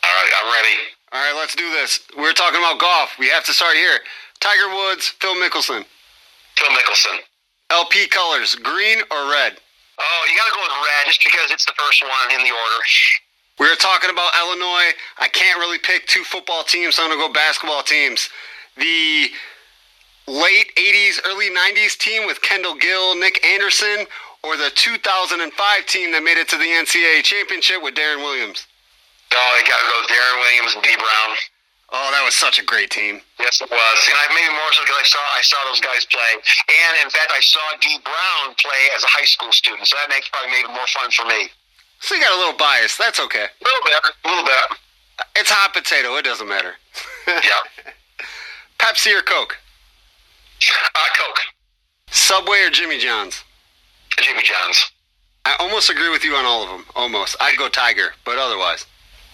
All 0.06 0.14
right, 0.14 0.34
I'm 0.38 0.54
ready. 0.54 0.78
All 1.10 1.22
right, 1.22 1.34
let's 1.34 1.58
do 1.58 1.66
this. 1.74 2.00
We're 2.14 2.38
talking 2.38 2.62
about 2.62 2.78
golf. 2.78 3.18
We 3.18 3.30
have 3.34 3.46
to 3.50 3.54
start 3.58 3.74
here. 3.74 4.06
Tiger 4.40 4.70
Woods, 4.70 5.18
Phil 5.18 5.34
Mickelson. 5.34 5.82
Phil 6.54 6.72
Mickelson. 6.78 7.26
LP 7.74 8.06
colors, 8.08 8.54
green 8.54 9.02
or 9.10 9.22
red? 9.34 9.58
Oh, 9.98 10.22
you 10.30 10.38
got 10.38 10.46
to 10.46 10.54
go 10.54 10.62
with 10.62 10.78
red 10.78 11.10
just 11.10 11.26
because 11.26 11.50
it's 11.50 11.66
the 11.66 11.74
first 11.74 12.06
one 12.06 12.38
in 12.38 12.46
the 12.46 12.54
order. 12.54 12.82
We 13.60 13.68
were 13.68 13.76
talking 13.76 14.10
about 14.10 14.32
Illinois. 14.38 14.94
I 15.18 15.28
can't 15.30 15.60
really 15.60 15.80
pick 15.80 16.06
two 16.06 16.24
football 16.24 16.64
teams, 16.64 16.96
so 16.96 17.04
I'm 17.04 17.10
going 17.10 17.20
to 17.20 17.28
go 17.28 17.34
basketball 17.34 17.82
teams. 17.82 18.30
The 18.78 19.30
late 20.28 20.70
80s, 20.78 21.18
early 21.26 21.50
90s 21.50 21.98
team 21.98 22.28
with 22.28 22.42
Kendall 22.42 22.76
Gill, 22.76 23.18
Nick 23.18 23.44
Anderson, 23.46 24.06
or 24.44 24.58
the 24.58 24.70
2005 24.76 25.42
team 25.88 26.12
that 26.12 26.22
made 26.22 26.38
it 26.38 26.48
to 26.50 26.58
the 26.58 26.70
NCAA 26.70 27.24
championship 27.24 27.82
with 27.82 27.96
Deron 27.96 28.22
Williams? 28.22 28.68
Oh, 29.34 29.54
you 29.58 29.66
got 29.66 29.82
to 29.82 29.88
go 29.90 29.98
Deron 30.06 30.38
Williams 30.40 30.72
and 30.78 30.84
Dee 30.86 30.96
Brown. 30.96 31.32
Oh, 31.88 32.12
that 32.12 32.22
was 32.22 32.36
such 32.36 32.60
a 32.60 32.66
great 32.68 32.92
team. 32.92 33.24
Yes, 33.40 33.64
it 33.64 33.72
was, 33.72 33.98
and 34.12 34.18
I 34.20 34.28
maybe 34.36 34.52
more 34.52 34.72
so 34.76 34.84
because 34.84 35.00
I 35.00 35.08
saw 35.08 35.24
I 35.40 35.42
saw 35.42 35.60
those 35.72 35.80
guys 35.80 36.04
play, 36.04 36.32
and 36.36 36.94
in 37.00 37.08
fact, 37.08 37.32
I 37.32 37.40
saw 37.40 37.64
Dee 37.80 37.96
Brown 38.04 38.60
play 38.60 38.92
as 38.92 39.08
a 39.08 39.12
high 39.12 39.24
school 39.24 39.56
student, 39.56 39.88
so 39.88 39.96
that 39.96 40.12
makes 40.12 40.28
probably 40.28 40.52
made 40.52 40.68
it 40.68 40.74
more 40.76 40.88
fun 40.92 41.08
for 41.16 41.24
me. 41.32 41.48
So 42.00 42.16
you 42.16 42.22
got 42.22 42.36
a 42.36 42.40
little 42.40 42.58
bias. 42.58 42.98
That's 42.98 43.20
okay. 43.20 43.46
A 43.46 43.64
little 43.64 43.82
bit, 43.84 43.94
a 44.26 44.28
little 44.28 44.44
bit. 44.44 44.78
It's 45.36 45.50
hot 45.50 45.74
potato. 45.74 46.16
It 46.16 46.26
doesn't 46.26 46.48
matter. 46.48 46.74
Yeah. 47.28 47.90
Pepsi 48.80 49.14
or 49.18 49.22
Coke? 49.22 49.58
Uh, 50.96 51.00
Coke, 51.18 51.40
Subway 52.10 52.62
or 52.62 52.70
Jimmy 52.70 52.98
John's? 53.00 53.44
Jimmy 54.18 54.44
John's. 54.44 54.92
I 55.46 55.56
almost 55.60 55.90
agree 55.90 56.10
with 56.10 56.24
you 56.24 56.36
on 56.36 56.46
all 56.46 56.64
of 56.64 56.70
them. 56.70 56.86
Almost. 56.96 57.36
I'd 57.42 57.58
go 57.58 57.70
Tiger, 57.70 58.14
but 58.26 58.38
otherwise. 58.38 58.86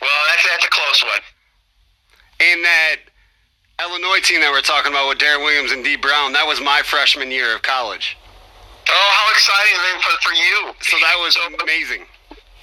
well, 0.00 0.10
that's 0.28 0.48
that's 0.48 0.64
a 0.64 0.70
close 0.70 1.02
one. 1.02 1.22
And 2.40 2.64
that 2.64 2.96
Illinois 3.80 4.20
team 4.22 4.40
that 4.40 4.50
we're 4.50 4.60
talking 4.60 4.92
about 4.92 5.08
with 5.08 5.18
Deron 5.18 5.44
Williams 5.44 5.72
and 5.72 5.84
Dee 5.84 5.96
Brown, 5.96 6.32
that 6.32 6.46
was 6.46 6.60
my 6.60 6.82
freshman 6.84 7.30
year 7.30 7.54
of 7.54 7.62
college. 7.62 8.16
Oh, 8.90 9.10
how 9.14 9.26
exciting 9.30 9.78
then 9.86 9.98
for 10.02 10.14
for 10.18 10.34
you! 10.34 10.56
So 10.82 10.98
that 10.98 11.16
was 11.22 11.38
amazing. 11.62 12.04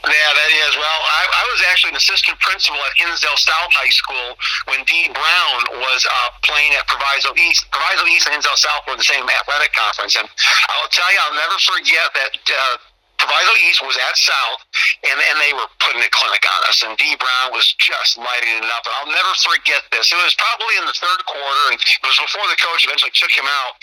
Yeah, 0.05 0.31
that 0.31 0.51
is. 0.53 0.71
Well, 0.77 1.01
I, 1.03 1.23
I 1.25 1.43
was 1.51 1.59
actually 1.73 1.97
an 1.97 1.99
assistant 1.99 2.37
principal 2.39 2.77
at 2.85 2.93
Hinsdale 2.95 3.35
South 3.35 3.73
High 3.73 3.91
School 3.91 4.37
when 4.69 4.85
Dee 4.85 5.09
Brown 5.09 5.59
was 5.81 6.05
uh, 6.05 6.29
playing 6.45 6.71
at 6.77 6.85
Proviso 6.85 7.33
East. 7.33 7.65
Proviso 7.73 8.05
East 8.07 8.29
and 8.29 8.37
Hinsdale 8.37 8.61
South 8.61 8.85
were 8.85 8.95
the 8.95 9.07
same 9.07 9.25
athletic 9.25 9.73
conference, 9.73 10.15
and 10.15 10.29
I'll 10.69 10.91
tell 10.93 11.09
you, 11.11 11.19
I'll 11.27 11.39
never 11.39 11.57
forget 11.59 12.13
that. 12.13 12.31
Uh, 12.45 12.77
Proviso 13.17 13.53
East 13.65 13.81
was 13.81 13.97
at 13.97 14.13
South, 14.13 14.61
and, 15.01 15.17
and 15.17 15.37
they 15.41 15.49
were 15.49 15.65
putting 15.81 16.05
a 16.05 16.11
clinic 16.13 16.45
on 16.45 16.61
us, 16.69 16.85
and 16.85 16.93
Dee 17.01 17.17
Brown 17.17 17.49
was 17.49 17.65
just 17.81 18.13
lighting 18.13 18.61
it 18.61 18.69
up. 18.69 18.85
And 18.85 18.93
I'll 18.93 19.09
never 19.09 19.33
forget 19.41 19.81
this. 19.89 20.13
It 20.13 20.21
was 20.21 20.37
probably 20.37 20.77
in 20.77 20.85
the 20.85 20.93
third 20.93 21.25
quarter, 21.25 21.73
and 21.73 21.81
it 21.81 22.05
was 22.05 22.13
before 22.21 22.45
the 22.45 22.61
coach 22.61 22.85
eventually 22.85 23.09
took 23.17 23.33
him 23.33 23.49
out, 23.49 23.73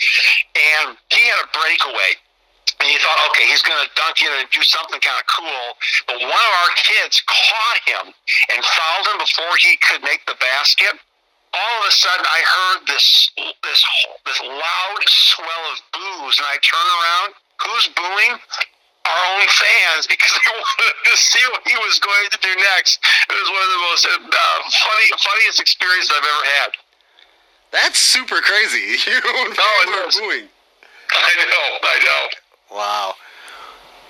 and 0.55 0.95
he 1.11 1.19
had 1.27 1.43
a 1.43 1.51
breakaway 1.51 2.15
and 2.81 2.87
you 2.89 2.97
thought, 2.99 3.19
okay, 3.31 3.45
he's 3.47 3.61
going 3.61 3.77
to 3.77 3.89
dunk 3.95 4.21
in 4.21 4.31
and 4.41 4.49
do 4.49 4.61
something 4.65 4.99
kind 4.99 5.17
of 5.17 5.27
cool. 5.29 5.65
But 6.09 6.17
one 6.21 6.43
of 6.45 6.53
our 6.65 6.73
kids 6.77 7.21
caught 7.25 7.79
him 7.85 8.05
and 8.53 8.59
fouled 8.61 9.05
him 9.15 9.19
before 9.21 9.53
he 9.61 9.77
could 9.79 10.01
make 10.03 10.25
the 10.25 10.37
basket. 10.41 10.97
All 11.55 11.73
of 11.79 11.87
a 11.87 11.93
sudden, 11.93 12.25
I 12.27 12.41
heard 12.43 12.79
this 12.83 13.31
this 13.63 13.81
this 14.27 14.39
loud 14.43 15.01
swell 15.07 15.63
of 15.71 15.77
boos, 15.95 16.35
and 16.35 16.47
I 16.51 16.59
turn 16.59 16.83
around. 16.83 17.29
Who's 17.63 17.87
booing? 17.95 18.35
Our 19.05 19.21
own 19.37 19.47
fans 19.47 20.03
because 20.11 20.33
they 20.35 20.51
wanted 20.51 20.97
to 21.05 21.15
see 21.15 21.45
what 21.53 21.63
he 21.63 21.77
was 21.79 22.01
going 22.03 22.27
to 22.33 22.39
do 22.43 22.51
next. 22.75 22.99
It 23.29 23.37
was 23.39 23.49
one 23.53 23.63
of 23.63 23.71
the 23.71 23.81
most 23.87 24.03
uh, 24.03 24.57
funny 24.83 25.07
funniest 25.15 25.61
experiences 25.61 26.11
I've 26.11 26.27
ever 26.27 26.45
had. 26.59 26.69
That's 27.71 27.99
super 27.99 28.41
crazy. 28.41 28.99
You 29.07 29.21
No, 29.23 29.69
it 29.79 29.89
were 29.89 30.11
booing. 30.11 30.49
I 31.11 31.33
know, 31.39 31.67
I 31.87 31.97
know. 32.03 32.21
Wow. 32.71 33.13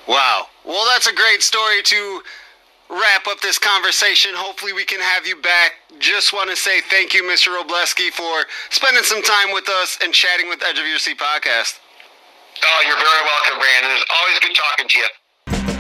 Wow. 0.07 0.47
Well, 0.65 0.85
that's 0.91 1.07
a 1.07 1.13
great 1.13 1.41
story 1.41 1.81
to 1.83 2.21
wrap 2.89 3.27
up 3.27 3.39
this 3.41 3.57
conversation. 3.57 4.31
Hopefully, 4.35 4.73
we 4.73 4.85
can 4.85 4.99
have 4.99 5.25
you 5.25 5.41
back. 5.41 5.73
Just 5.99 6.33
want 6.33 6.49
to 6.49 6.55
say 6.55 6.81
thank 6.81 7.13
you, 7.13 7.23
Mr. 7.23 7.55
Wrobleski, 7.55 8.11
for 8.11 8.45
spending 8.69 9.03
some 9.03 9.23
time 9.23 9.51
with 9.53 9.67
us 9.69 9.97
and 10.03 10.13
chatting 10.13 10.49
with 10.49 10.61
Edge 10.63 10.79
of 10.79 10.85
Your 10.85 10.99
Seat 10.99 11.17
podcast. 11.17 11.79
Oh, 12.63 12.83
you're 12.87 12.97
very 12.97 13.23
welcome, 13.25 13.59
Brandon. 13.59 13.91
It's 13.95 14.05
always 14.15 14.39
good 14.39 14.55
talking 14.55 14.87
to 14.87 14.99
you. 14.99 15.74